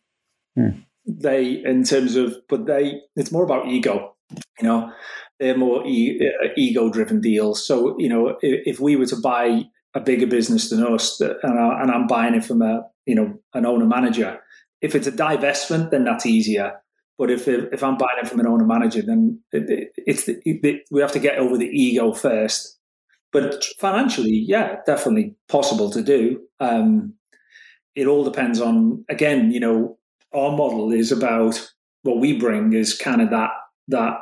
hmm. 0.55 0.69
They, 1.09 1.63
in 1.63 1.85
terms 1.85 2.17
of, 2.17 2.35
but 2.49 2.65
they, 2.65 2.99
it's 3.15 3.31
more 3.31 3.45
about 3.45 3.67
ego. 3.67 4.15
You 4.59 4.67
know, 4.67 4.91
they're 5.39 5.57
more 5.57 5.85
e- 5.85 6.19
uh, 6.43 6.49
ego-driven 6.57 7.21
deals. 7.21 7.65
So 7.65 7.97
you 7.97 8.09
know, 8.09 8.37
if, 8.41 8.61
if, 8.65 8.79
we 8.79 8.97
were 8.97 9.05
to 9.05 9.15
buy 9.15 9.63
a 9.93 10.01
bigger 10.01 10.27
business 10.27 10.69
than 10.69 10.85
us, 10.85 11.21
and, 11.21 11.59
I, 11.59 11.81
and 11.81 11.91
I'm 11.91 12.07
buying 12.07 12.33
it 12.33 12.43
from 12.43 12.61
a 12.61 12.81
you 13.05 13.15
know 13.15 13.39
an 13.53 13.65
owner 13.65 13.85
manager, 13.85 14.39
if 14.81 14.95
it's 14.95 15.07
a 15.07 15.11
divestment, 15.11 15.91
then 15.91 16.03
that's 16.03 16.25
easier. 16.25 16.73
But 17.17 17.31
if 17.31 17.47
if 17.47 17.83
I'm 17.83 17.97
buying 17.97 18.19
it 18.21 18.27
from 18.27 18.39
an 18.39 18.47
owner 18.47 18.65
manager, 18.65 19.01
then 19.01 19.41
it, 19.51 19.91
it's 19.97 20.27
it, 20.27 20.85
we 20.91 21.01
have 21.01 21.11
to 21.13 21.19
get 21.19 21.39
over 21.39 21.57
the 21.57 21.65
ego 21.65 22.13
first. 22.13 22.77
But 23.31 23.63
financially, 23.79 24.43
yeah, 24.47 24.77
definitely 24.85 25.35
possible 25.49 25.89
to 25.91 26.01
do. 26.01 26.41
Um, 26.59 27.13
it 27.95 28.07
all 28.07 28.23
depends 28.23 28.61
on 28.61 29.03
again, 29.09 29.51
you 29.51 29.59
know, 29.59 29.97
our 30.33 30.55
model 30.55 30.91
is 30.91 31.11
about 31.11 31.71
what 32.03 32.19
we 32.19 32.37
bring 32.37 32.73
is 32.73 32.95
kind 32.95 33.21
of 33.21 33.31
that 33.31 33.49
that 33.87 34.19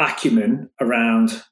acumen 0.00 0.68
around 0.80 1.42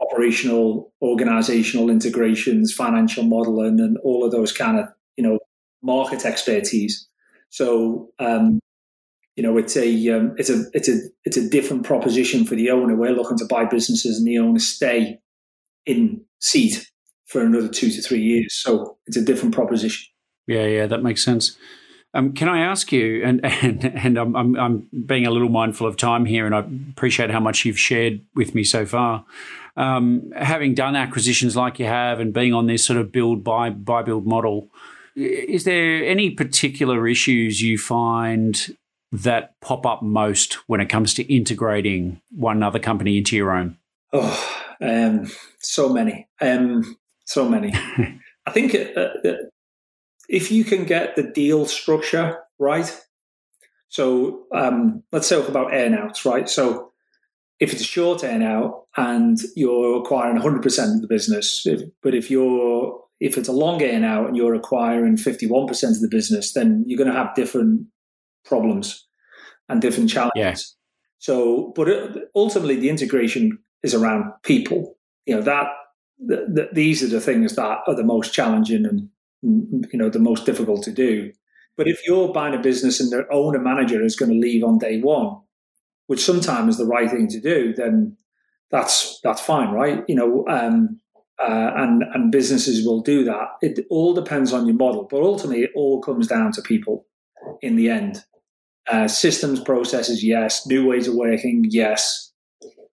operational, 0.00 0.92
organizational 1.02 1.90
integrations, 1.90 2.72
financial 2.72 3.24
modeling, 3.24 3.78
and 3.80 3.98
all 3.98 4.24
of 4.24 4.32
those 4.32 4.52
kind 4.52 4.78
of 4.78 4.88
you 5.16 5.24
know 5.24 5.38
market 5.82 6.24
expertise. 6.24 7.06
So 7.50 8.10
um, 8.18 8.60
you 9.40 9.46
know, 9.46 9.56
it's 9.56 9.74
a 9.74 10.10
um, 10.10 10.34
it's 10.36 10.50
a 10.50 10.64
it's 10.74 10.86
a 10.86 10.98
it's 11.24 11.38
a 11.38 11.48
different 11.48 11.82
proposition 11.82 12.44
for 12.44 12.56
the 12.56 12.70
owner. 12.70 12.94
We're 12.94 13.12
looking 13.12 13.38
to 13.38 13.46
buy 13.46 13.64
businesses, 13.64 14.18
and 14.18 14.26
the 14.26 14.38
owner 14.38 14.58
stay 14.58 15.18
in 15.86 16.20
seat 16.40 16.86
for 17.24 17.40
another 17.40 17.68
two 17.68 17.90
to 17.90 18.02
three 18.02 18.20
years. 18.20 18.48
So 18.52 18.98
it's 19.06 19.16
a 19.16 19.24
different 19.24 19.54
proposition. 19.54 20.04
Yeah, 20.46 20.66
yeah, 20.66 20.86
that 20.88 21.02
makes 21.02 21.24
sense. 21.24 21.56
Um, 22.12 22.34
can 22.34 22.50
I 22.50 22.60
ask 22.60 22.92
you, 22.92 23.24
and 23.24 23.42
and 23.46 23.82
and 23.82 24.18
I'm, 24.18 24.36
I'm, 24.36 24.56
I'm 24.56 24.88
being 25.06 25.24
a 25.26 25.30
little 25.30 25.48
mindful 25.48 25.86
of 25.86 25.96
time 25.96 26.26
here, 26.26 26.44
and 26.44 26.54
I 26.54 26.58
appreciate 26.90 27.30
how 27.30 27.40
much 27.40 27.64
you've 27.64 27.78
shared 27.78 28.20
with 28.34 28.54
me 28.54 28.62
so 28.62 28.84
far. 28.84 29.24
Um, 29.74 30.32
having 30.36 30.74
done 30.74 30.96
acquisitions 30.96 31.56
like 31.56 31.78
you 31.78 31.86
have, 31.86 32.20
and 32.20 32.34
being 32.34 32.52
on 32.52 32.66
this 32.66 32.84
sort 32.84 32.98
of 32.98 33.10
build 33.10 33.42
buy 33.42 33.70
buy 33.70 34.02
build 34.02 34.26
model, 34.26 34.68
is 35.16 35.64
there 35.64 36.04
any 36.04 36.28
particular 36.28 37.08
issues 37.08 37.62
you 37.62 37.78
find 37.78 38.76
that 39.12 39.60
pop 39.60 39.86
up 39.86 40.02
most 40.02 40.54
when 40.68 40.80
it 40.80 40.88
comes 40.88 41.14
to 41.14 41.34
integrating 41.34 42.20
one 42.30 42.62
other 42.62 42.78
company 42.78 43.18
into 43.18 43.36
your 43.36 43.52
own? 43.52 43.76
Oh, 44.12 44.60
um, 44.80 45.30
so 45.58 45.88
many, 45.88 46.28
um, 46.40 46.96
so 47.24 47.48
many. 47.48 47.72
I 48.46 48.50
think 48.52 48.74
uh, 48.74 49.00
uh, 49.00 49.34
if 50.28 50.50
you 50.50 50.64
can 50.64 50.84
get 50.84 51.16
the 51.16 51.22
deal 51.22 51.66
structure 51.66 52.38
right, 52.58 53.00
so 53.88 54.46
um, 54.54 55.02
let's 55.12 55.28
talk 55.28 55.48
about 55.48 55.72
earnouts, 55.72 56.24
right? 56.24 56.48
So 56.48 56.92
if 57.58 57.72
it's 57.72 57.82
a 57.82 57.84
short 57.84 58.22
earnout 58.22 58.84
and 58.96 59.38
you're 59.56 60.00
acquiring 60.00 60.40
100% 60.40 60.94
of 60.94 61.00
the 61.02 61.08
business, 61.08 61.66
if, 61.66 61.82
but 62.02 62.14
if 62.14 62.30
you're 62.30 63.00
if 63.20 63.36
it's 63.36 63.48
a 63.48 63.52
long 63.52 63.80
earnout 63.80 64.28
and 64.28 64.36
you're 64.36 64.54
acquiring 64.54 65.16
51% 65.16 65.68
of 65.68 66.00
the 66.00 66.08
business, 66.08 66.54
then 66.54 66.84
you're 66.86 66.96
going 66.96 67.10
to 67.10 67.16
have 67.16 67.34
different 67.34 67.86
problems 68.44 69.06
and 69.68 69.80
different 69.80 70.10
challenges. 70.10 70.36
Yeah. 70.36 70.54
So, 71.18 71.72
but 71.76 71.88
ultimately, 72.34 72.76
the 72.76 72.88
integration 72.88 73.58
is 73.82 73.94
around 73.94 74.32
people. 74.42 74.96
You 75.26 75.36
know 75.36 75.42
that 75.42 75.66
the, 76.18 76.68
these 76.72 77.02
are 77.02 77.08
the 77.08 77.20
things 77.20 77.56
that 77.56 77.78
are 77.86 77.94
the 77.94 78.04
most 78.04 78.32
challenging 78.32 78.86
and 78.86 79.08
you 79.92 79.98
know 79.98 80.08
the 80.08 80.18
most 80.18 80.46
difficult 80.46 80.82
to 80.84 80.92
do. 80.92 81.32
But 81.76 81.88
if 81.88 82.06
you're 82.06 82.32
buying 82.32 82.54
a 82.54 82.58
business 82.58 83.00
and 83.00 83.10
the 83.10 83.26
owner 83.32 83.58
manager 83.58 84.02
is 84.02 84.16
going 84.16 84.30
to 84.30 84.38
leave 84.38 84.64
on 84.64 84.78
day 84.78 85.00
one, 85.00 85.38
which 86.08 86.20
sometimes 86.20 86.74
is 86.74 86.78
the 86.78 86.86
right 86.86 87.10
thing 87.10 87.28
to 87.28 87.40
do, 87.40 87.72
then 87.74 88.16
that's 88.70 89.20
that's 89.22 89.40
fine, 89.40 89.70
right? 89.70 90.04
You 90.08 90.14
know, 90.14 90.46
um, 90.48 91.00
uh, 91.38 91.70
and 91.76 92.02
and 92.14 92.32
businesses 92.32 92.86
will 92.86 93.00
do 93.00 93.24
that. 93.24 93.48
It 93.62 93.86
all 93.90 94.14
depends 94.14 94.52
on 94.52 94.66
your 94.66 94.76
model, 94.76 95.06
but 95.10 95.22
ultimately, 95.22 95.64
it 95.64 95.70
all 95.74 96.00
comes 96.00 96.26
down 96.26 96.52
to 96.52 96.62
people 96.62 97.06
in 97.62 97.76
the 97.76 97.88
end. 97.88 98.24
Uh, 98.90 99.06
systems, 99.06 99.60
processes, 99.60 100.24
yes. 100.24 100.66
New 100.66 100.88
ways 100.88 101.06
of 101.06 101.14
working, 101.14 101.64
yes. 101.68 102.32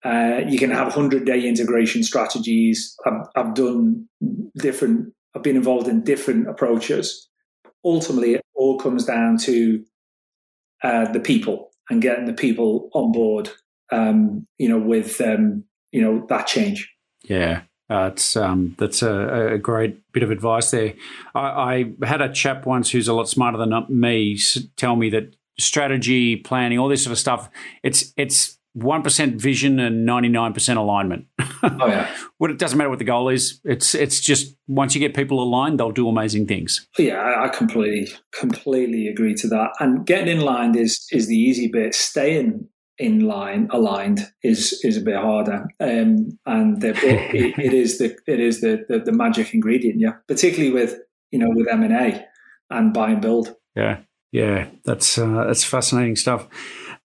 Uh, 0.05 0.39
you 0.47 0.57
can 0.57 0.71
have 0.71 0.85
100 0.85 1.25
day 1.25 1.45
integration 1.45 2.01
strategies. 2.03 2.95
I've, 3.05 3.27
I've 3.35 3.53
done 3.53 4.07
different, 4.57 5.13
I've 5.35 5.43
been 5.43 5.57
involved 5.57 5.89
in 5.89 6.03
different 6.03 6.47
approaches. 6.47 7.27
Ultimately, 7.83 8.35
it 8.35 8.45
all 8.55 8.79
comes 8.79 9.05
down 9.05 9.37
to 9.39 9.83
uh, 10.81 11.11
the 11.11 11.19
people 11.19 11.71
and 11.89 12.01
getting 12.01 12.25
the 12.25 12.33
people 12.33 12.89
on 12.93 13.11
board, 13.11 13.49
um, 13.91 14.47
you 14.57 14.69
know, 14.69 14.79
with, 14.79 15.19
um, 15.19 15.65
you 15.91 16.01
know, 16.01 16.25
that 16.29 16.47
change. 16.47 16.89
Yeah. 17.23 17.63
Uh, 17.89 18.11
um, 18.37 18.75
that's 18.79 19.01
a, 19.01 19.55
a, 19.55 19.57
great 19.57 19.99
bit 20.13 20.23
of 20.23 20.31
advice 20.31 20.71
there. 20.71 20.93
I, 21.35 21.91
I, 22.01 22.05
had 22.05 22.21
a 22.21 22.31
chap 22.31 22.65
once 22.65 22.89
who's 22.89 23.09
a 23.09 23.13
lot 23.13 23.27
smarter 23.27 23.57
than 23.57 23.73
me 23.89 24.39
tell 24.77 24.95
me 24.95 25.09
that 25.09 25.35
strategy, 25.61 26.35
planning, 26.35 26.79
all 26.79 26.89
this 26.89 27.03
sort 27.03 27.11
of 27.11 27.19
stuff, 27.19 27.49
it's 27.83 28.13
it's 28.17 28.57
one 28.73 29.01
percent 29.01 29.41
vision 29.41 29.79
and 29.79 30.05
ninety 30.05 30.29
nine 30.29 30.53
percent 30.53 30.79
alignment. 30.79 31.25
Oh 31.63 31.87
yeah. 31.87 32.13
well, 32.39 32.51
it 32.51 32.57
doesn't 32.57 32.77
matter 32.77 32.89
what 32.89 32.99
the 32.99 33.05
goal 33.05 33.29
is. 33.29 33.59
It's 33.63 33.95
it's 33.95 34.19
just 34.19 34.55
once 34.67 34.95
you 34.95 34.99
get 34.99 35.15
people 35.15 35.41
aligned, 35.41 35.79
they'll 35.79 35.91
do 35.91 36.07
amazing 36.07 36.47
things. 36.47 36.87
Yeah, 36.97 37.35
I 37.39 37.49
completely 37.49 38.13
completely 38.33 39.07
agree 39.07 39.35
to 39.35 39.47
that. 39.49 39.71
And 39.79 40.05
getting 40.05 40.37
in 40.37 40.41
line 40.41 40.77
is 40.77 41.05
is 41.11 41.27
the 41.27 41.37
easy 41.37 41.67
bit. 41.67 41.93
Staying 41.95 42.67
in 43.01 43.21
line 43.21 43.67
aligned 43.71 44.31
is 44.43 44.79
is 44.83 44.95
a 44.95 45.01
bit 45.01 45.15
harder 45.15 45.65
um, 45.79 46.37
and 46.45 46.83
it, 46.83 46.95
it 47.59 47.73
is 47.73 47.97
the 47.97 48.15
it 48.27 48.39
is 48.39 48.61
the, 48.61 48.85
the, 48.87 48.99
the 48.99 49.11
magic 49.11 49.53
ingredient 49.53 49.99
yeah 49.99 50.13
particularly 50.27 50.71
with 50.71 50.95
you 51.31 51.39
know 51.39 51.49
with 51.49 51.67
m&a 51.67 52.23
and 52.69 52.93
buy 52.93 53.09
and 53.09 53.21
build 53.21 53.55
yeah 53.75 53.97
yeah 54.31 54.67
that's 54.85 55.17
uh, 55.17 55.45
that's 55.45 55.63
fascinating 55.63 56.15
stuff 56.15 56.47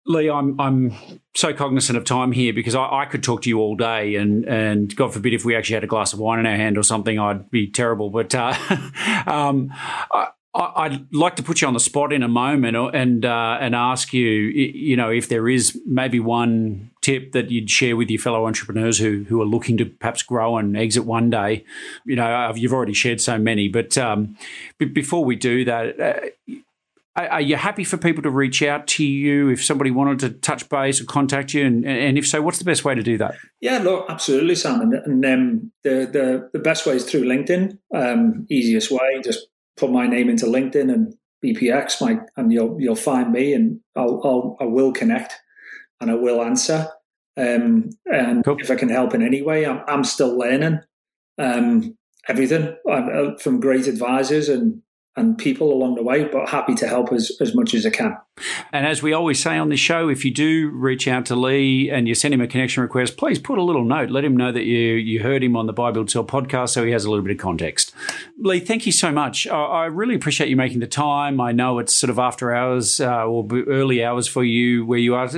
Lee, 0.08 0.30
I'm 0.30 0.58
I'm 0.60 0.94
so 1.34 1.52
cognizant 1.52 1.98
of 1.98 2.04
time 2.04 2.30
here 2.30 2.52
because 2.52 2.76
I, 2.76 2.88
I, 2.88 3.06
could 3.06 3.24
talk 3.24 3.42
to 3.42 3.48
you 3.48 3.58
all 3.58 3.74
day, 3.74 4.14
and 4.14 4.44
and 4.44 4.94
God 4.94 5.12
forbid 5.12 5.34
if 5.34 5.44
we 5.44 5.56
actually 5.56 5.74
had 5.74 5.84
a 5.84 5.88
glass 5.88 6.12
of 6.12 6.20
wine 6.20 6.38
in 6.38 6.46
our 6.46 6.56
hand 6.56 6.78
or 6.78 6.84
something, 6.84 7.18
I'd 7.18 7.50
be 7.50 7.68
terrible. 7.68 8.10
But 8.10 8.32
uh, 8.32 8.54
um, 9.26 9.72
I, 10.14 10.28
I'd 10.54 11.12
like 11.12 11.34
to 11.36 11.42
put 11.42 11.60
you 11.60 11.66
on 11.66 11.74
the 11.74 11.80
spot 11.80 12.12
in 12.12 12.22
a 12.22 12.28
moment 12.28 12.76
and 12.94 13.24
uh, 13.24 13.58
and 13.60 13.74
ask 13.74 14.12
you, 14.12 14.26
you 14.28 14.96
know, 14.96 15.10
if 15.10 15.28
there 15.28 15.48
is 15.48 15.76
maybe 15.86 16.20
one 16.20 16.92
tip 17.00 17.32
that 17.32 17.50
you'd 17.50 17.68
share 17.68 17.96
with 17.96 18.08
your 18.08 18.20
fellow 18.20 18.46
entrepreneurs 18.46 18.98
who 18.98 19.24
who 19.24 19.42
are 19.42 19.46
looking 19.46 19.76
to 19.78 19.86
perhaps 19.86 20.22
grow 20.22 20.56
and 20.56 20.76
exit 20.76 21.04
one 21.04 21.30
day. 21.30 21.64
You 22.04 22.14
know, 22.14 22.52
you've 22.54 22.72
already 22.72 22.94
shared 22.94 23.20
so 23.20 23.38
many, 23.38 23.66
but 23.66 23.98
um, 23.98 24.36
before 24.78 25.24
we 25.24 25.34
do 25.34 25.64
that. 25.64 26.34
Are 27.16 27.40
you 27.40 27.56
happy 27.56 27.82
for 27.82 27.96
people 27.96 28.22
to 28.24 28.30
reach 28.30 28.62
out 28.62 28.86
to 28.88 29.04
you 29.04 29.48
if 29.48 29.64
somebody 29.64 29.90
wanted 29.90 30.18
to 30.20 30.30
touch 30.30 30.68
base 30.68 31.00
or 31.00 31.04
contact 31.06 31.54
you? 31.54 31.64
And, 31.64 31.86
and 31.86 32.18
if 32.18 32.26
so, 32.26 32.42
what's 32.42 32.58
the 32.58 32.64
best 32.64 32.84
way 32.84 32.94
to 32.94 33.02
do 33.02 33.16
that? 33.16 33.36
Yeah, 33.60 33.78
look, 33.78 34.04
absolutely, 34.10 34.54
Sam. 34.54 34.82
And, 34.82 34.94
and 34.94 35.24
um, 35.24 35.72
the, 35.82 36.08
the, 36.12 36.50
the 36.52 36.58
best 36.58 36.84
way 36.84 36.96
is 36.96 37.04
through 37.04 37.22
LinkedIn. 37.22 37.78
Um, 37.94 38.46
easiest 38.50 38.90
way, 38.90 39.22
just 39.24 39.46
put 39.78 39.90
my 39.90 40.06
name 40.06 40.28
into 40.28 40.44
LinkedIn 40.44 40.92
and 40.92 41.14
BPX, 41.44 42.00
my, 42.00 42.18
and 42.36 42.52
you'll 42.52 42.80
you'll 42.80 42.96
find 42.96 43.32
me, 43.32 43.52
and 43.52 43.80
I'll, 43.94 44.20
I'll 44.24 44.56
I 44.60 44.64
will 44.64 44.92
connect, 44.92 45.34
and 46.00 46.10
I 46.10 46.14
will 46.14 46.42
answer. 46.42 46.88
Um, 47.36 47.90
and 48.06 48.44
cool. 48.44 48.56
if 48.58 48.70
I 48.70 48.76
can 48.76 48.88
help 48.88 49.14
in 49.14 49.22
any 49.22 49.42
way, 49.42 49.66
I'm, 49.66 49.82
I'm 49.86 50.04
still 50.04 50.36
learning 50.36 50.80
um, 51.38 51.96
everything 52.28 52.74
I'm, 52.90 53.08
uh, 53.08 53.38
from 53.38 53.60
great 53.60 53.86
advisors 53.86 54.48
and 54.48 54.82
and 55.16 55.38
people 55.38 55.72
along 55.72 55.94
the 55.94 56.02
way, 56.02 56.24
but 56.24 56.48
happy 56.48 56.74
to 56.74 56.86
help 56.86 57.12
as, 57.12 57.32
as 57.40 57.54
much 57.54 57.72
as 57.72 57.86
I 57.86 57.90
can. 57.90 58.16
And 58.70 58.86
as 58.86 59.02
we 59.02 59.14
always 59.14 59.42
say 59.42 59.56
on 59.56 59.70
this 59.70 59.80
show, 59.80 60.10
if 60.10 60.24
you 60.26 60.30
do 60.30 60.68
reach 60.68 61.08
out 61.08 61.24
to 61.26 61.36
Lee 61.36 61.90
and 61.90 62.06
you 62.06 62.14
send 62.14 62.34
him 62.34 62.42
a 62.42 62.46
connection 62.46 62.82
request, 62.82 63.16
please 63.16 63.38
put 63.38 63.58
a 63.58 63.62
little 63.62 63.84
note. 63.84 64.10
Let 64.10 64.24
him 64.24 64.36
know 64.36 64.52
that 64.52 64.64
you 64.64 64.76
you 64.76 65.22
heard 65.22 65.42
him 65.42 65.56
on 65.56 65.66
the 65.66 65.72
Buy 65.72 65.90
Build 65.90 66.10
Sell 66.10 66.24
podcast 66.24 66.70
so 66.70 66.84
he 66.84 66.92
has 66.92 67.06
a 67.06 67.10
little 67.10 67.24
bit 67.24 67.32
of 67.32 67.38
context. 67.38 67.94
Lee, 68.38 68.60
thank 68.60 68.84
you 68.84 68.92
so 68.92 69.10
much. 69.10 69.46
I, 69.46 69.86
really 69.86 70.14
appreciate 70.14 70.50
you 70.50 70.56
making 70.56 70.80
the 70.80 70.86
time. 70.86 71.40
I 71.40 71.52
know 71.52 71.78
it's 71.78 71.94
sort 71.94 72.10
of 72.10 72.18
after 72.18 72.54
hours 72.54 73.00
uh, 73.00 73.24
or 73.24 73.46
early 73.66 74.04
hours 74.04 74.28
for 74.28 74.44
you 74.44 74.84
where 74.84 74.98
you 74.98 75.14
are, 75.14 75.30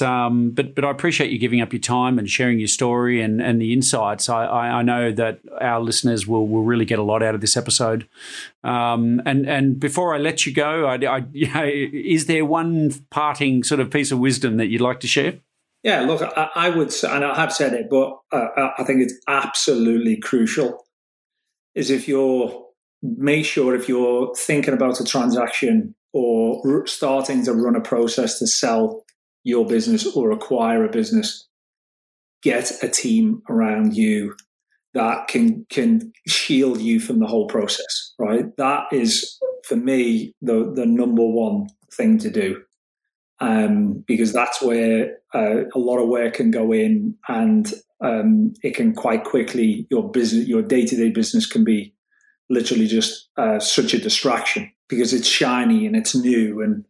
um, 0.00 0.52
but 0.52 0.74
but 0.74 0.82
I 0.82 0.90
appreciate 0.90 1.30
you 1.30 1.38
giving 1.38 1.60
up 1.60 1.74
your 1.74 1.80
time 1.80 2.18
and 2.18 2.30
sharing 2.30 2.58
your 2.58 2.68
story 2.68 3.20
and, 3.20 3.42
and 3.42 3.60
the 3.60 3.74
insights. 3.74 4.30
I, 4.30 4.46
I, 4.46 4.66
I 4.78 4.82
know 4.82 5.12
that 5.12 5.40
our 5.60 5.80
listeners 5.80 6.26
will, 6.26 6.48
will 6.48 6.62
really 6.62 6.86
get 6.86 6.98
a 6.98 7.02
lot 7.02 7.22
out 7.22 7.34
of 7.34 7.42
this 7.42 7.58
episode. 7.58 8.08
Um, 8.64 9.20
and 9.26 9.46
and 9.46 9.78
before 9.78 10.14
I 10.14 10.18
let 10.18 10.46
you 10.46 10.54
go, 10.54 10.86
I, 10.86 11.26
you 11.32 11.52
know, 11.52 11.66
is 11.66 12.24
there 12.24 12.46
one 12.46 12.90
parting 13.10 13.64
sort 13.64 13.80
of 13.80 13.90
piece 13.90 14.10
of 14.10 14.18
wisdom 14.18 14.56
that 14.56 14.68
you'd 14.68 14.80
like 14.80 15.00
to 15.00 15.06
share? 15.06 15.34
Yeah, 15.82 16.00
look, 16.00 16.22
I, 16.22 16.48
I 16.56 16.70
would, 16.70 16.92
and 17.04 17.22
I 17.22 17.36
have 17.36 17.52
said 17.52 17.74
it, 17.74 17.88
but 17.90 18.18
uh, 18.32 18.70
I 18.78 18.82
think 18.82 19.02
it's 19.02 19.14
absolutely 19.28 20.16
crucial. 20.16 20.85
Is 21.76 21.90
if 21.90 22.08
you're 22.08 22.64
make 23.02 23.44
sure 23.44 23.74
if 23.76 23.88
you're 23.88 24.34
thinking 24.34 24.74
about 24.74 25.00
a 25.00 25.04
transaction 25.04 25.94
or 26.12 26.86
starting 26.86 27.44
to 27.44 27.52
run 27.52 27.76
a 27.76 27.80
process 27.80 28.38
to 28.40 28.46
sell 28.46 29.04
your 29.44 29.66
business 29.66 30.04
or 30.16 30.32
acquire 30.32 30.84
a 30.84 30.90
business, 30.90 31.46
get 32.42 32.72
a 32.82 32.88
team 32.88 33.42
around 33.48 33.94
you 33.96 34.34
that 34.94 35.28
can 35.28 35.64
can 35.70 36.12
shield 36.26 36.80
you 36.80 36.98
from 36.98 37.20
the 37.20 37.26
whole 37.26 37.46
process 37.46 38.06
right? 38.18 38.56
That 38.56 38.84
is 38.92 39.38
for 39.64 39.76
me 39.76 40.34
the 40.40 40.72
the 40.74 40.86
number 40.86 41.24
one 41.24 41.68
thing 41.92 42.18
to 42.18 42.30
do. 42.30 42.62
Um, 43.38 44.02
because 44.06 44.32
that's 44.32 44.62
where 44.62 45.18
uh, 45.36 45.64
a 45.74 45.78
lot 45.78 45.98
of 45.98 46.08
work 46.08 46.34
can 46.34 46.50
go 46.50 46.72
in 46.72 47.14
and 47.28 47.74
um, 48.00 48.54
it 48.62 48.74
can 48.74 48.94
quite 48.94 49.24
quickly 49.24 49.86
your 49.90 50.10
business 50.10 50.46
your 50.46 50.62
day-to-day 50.62 51.10
business 51.10 51.46
can 51.46 51.64
be 51.64 51.94
literally 52.48 52.86
just 52.86 53.28
uh, 53.36 53.58
such 53.58 53.92
a 53.94 53.98
distraction 53.98 54.70
because 54.88 55.12
it's 55.12 55.28
shiny 55.28 55.86
and 55.86 55.96
it's 55.96 56.14
new 56.14 56.62
and 56.62 56.84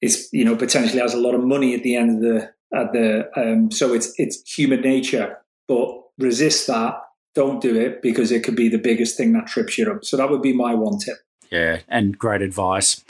it's 0.00 0.32
you 0.32 0.44
know 0.44 0.56
potentially 0.56 1.00
has 1.00 1.14
a 1.14 1.20
lot 1.20 1.34
of 1.34 1.42
money 1.44 1.74
at 1.74 1.82
the 1.82 1.96
end 1.96 2.16
of 2.16 2.22
the 2.22 2.52
at 2.74 2.92
the 2.92 3.30
um, 3.36 3.70
so 3.70 3.94
it's 3.94 4.12
it's 4.18 4.42
human 4.50 4.80
nature 4.80 5.38
but 5.68 5.88
resist 6.18 6.66
that 6.66 6.94
don't 7.34 7.60
do 7.60 7.78
it 7.78 8.02
because 8.02 8.30
it 8.30 8.44
could 8.44 8.56
be 8.56 8.68
the 8.68 8.78
biggest 8.78 9.16
thing 9.16 9.32
that 9.32 9.46
trips 9.46 9.78
you 9.78 9.90
up. 9.90 10.04
So 10.04 10.16
that 10.16 10.30
would 10.30 10.42
be 10.42 10.52
my 10.52 10.74
one 10.74 10.98
tip. 10.98 11.16
Yeah, 11.50 11.80
and 11.88 12.18
great 12.18 12.42
advice. 12.42 13.04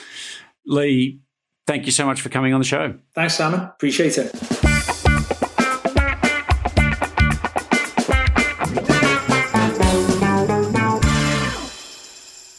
Lee, 0.66 1.20
thank 1.66 1.86
you 1.86 1.92
so 1.92 2.06
much 2.06 2.20
for 2.20 2.28
coming 2.28 2.52
on 2.52 2.60
the 2.60 2.66
show. 2.66 2.94
Thanks, 3.14 3.34
Simon. 3.34 3.60
Appreciate 3.60 4.18
it. 4.18 4.32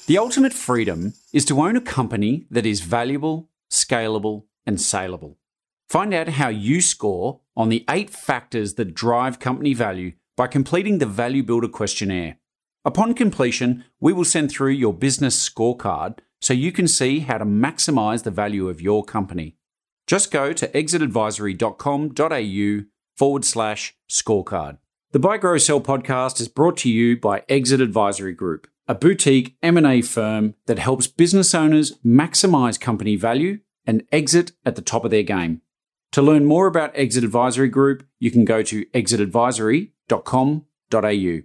The 0.06 0.18
ultimate 0.18 0.54
freedom 0.54 1.14
is 1.32 1.46
to 1.46 1.62
own 1.62 1.78
a 1.78 1.82
company 1.82 2.46
that 2.52 2.66
is 2.66 2.82
valuable, 2.82 3.50
scalable, 3.72 4.44
and 4.66 4.80
saleable. 4.80 5.38
Find 5.88 6.14
out 6.14 6.28
how 6.28 6.50
you 6.50 6.82
score 6.82 7.40
on 7.56 7.70
the 7.70 7.86
eight 7.90 8.10
factors 8.10 8.74
that 8.74 8.94
drive 8.94 9.40
company 9.40 9.74
value 9.74 10.12
by 10.36 10.48
completing 10.48 10.98
the 10.98 11.06
Value 11.06 11.42
Builder 11.42 11.68
questionnaire. 11.68 12.38
Upon 12.84 13.14
completion, 13.14 13.86
we 14.00 14.12
will 14.12 14.26
send 14.26 14.52
through 14.52 14.72
your 14.72 14.94
business 14.94 15.50
scorecard 15.50 16.20
so 16.44 16.54
you 16.54 16.72
can 16.74 16.90
see 16.90 17.20
how 17.20 17.38
to 17.38 17.46
maximize 17.46 18.24
the 18.24 18.32
value 18.32 18.68
of 18.68 18.82
your 18.82 19.06
company. 19.06 19.56
Just 20.08 20.30
go 20.30 20.52
to 20.52 20.68
exitadvisory.com.au 20.68 22.86
forward 23.16 23.46
slash 23.46 23.96
scorecard. 24.10 24.78
The 25.14 25.20
Buy 25.20 25.38
Grow 25.38 25.58
Sell 25.58 25.80
podcast 25.80 26.42
is 26.42 26.50
brought 26.50 26.76
to 26.78 26.90
you 26.90 27.18
by 27.18 27.44
Exit 27.48 27.80
Advisory 27.80 28.34
Group, 28.34 28.68
a 28.90 28.96
boutique 28.96 29.56
M&A 29.64 30.02
firm 30.02 30.56
that 30.66 30.80
helps 30.80 31.08
business 31.08 31.56
owners 31.56 31.98
maximize 32.06 32.78
company 32.78 33.16
value 33.16 33.60
and 33.86 34.04
exit 34.12 34.52
at 34.66 34.76
the 34.76 34.82
top 34.82 35.06
of 35.06 35.12
their 35.12 35.24
game. 35.24 35.62
To 36.12 36.22
learn 36.22 36.44
more 36.44 36.68
about 36.68 36.92
Exit 36.94 37.24
Advisory 37.24 37.70
Group, 37.70 38.06
you 38.20 38.32
can 38.32 38.44
go 38.44 38.62
to 38.64 38.84
exitadvisory.com.au. 38.88 41.42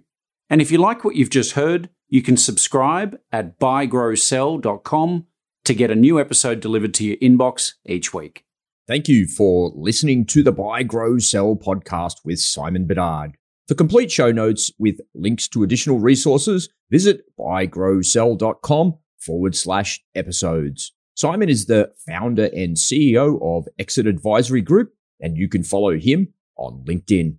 And 0.51 0.61
if 0.61 0.71
you 0.71 0.77
like 0.77 1.05
what 1.05 1.15
you've 1.15 1.29
just 1.29 1.53
heard, 1.53 1.89
you 2.09 2.21
can 2.21 2.37
subscribe 2.37 3.19
at 3.31 3.59
buygrowsell.com 3.59 5.25
to 5.65 5.73
get 5.73 5.91
a 5.91 5.95
new 5.95 6.19
episode 6.19 6.59
delivered 6.59 6.93
to 6.95 7.05
your 7.05 7.17
inbox 7.17 7.73
each 7.85 8.13
week. 8.13 8.43
Thank 8.87 9.07
you 9.07 9.27
for 9.27 9.71
listening 9.75 10.25
to 10.27 10.41
the 10.41 10.51
Buy 10.51 10.81
Grow 10.81 11.19
Sell 11.19 11.55
podcast 11.55 12.15
with 12.25 12.39
Simon 12.39 12.87
Bedard. 12.87 13.37
For 13.67 13.75
complete 13.75 14.11
show 14.11 14.31
notes 14.31 14.71
with 14.79 14.99
links 15.13 15.47
to 15.49 15.61
additional 15.61 15.99
resources, 15.99 16.69
visit 16.89 17.21
buygrowsell.com 17.37 18.97
forward 19.19 19.55
slash 19.55 20.03
episodes. 20.15 20.91
Simon 21.13 21.49
is 21.49 21.67
the 21.67 21.91
founder 22.07 22.45
and 22.45 22.77
CEO 22.77 23.39
of 23.43 23.67
Exit 23.77 24.07
Advisory 24.07 24.61
Group, 24.61 24.93
and 25.19 25.37
you 25.37 25.47
can 25.47 25.63
follow 25.63 25.95
him 25.99 26.33
on 26.57 26.83
LinkedIn. 26.87 27.35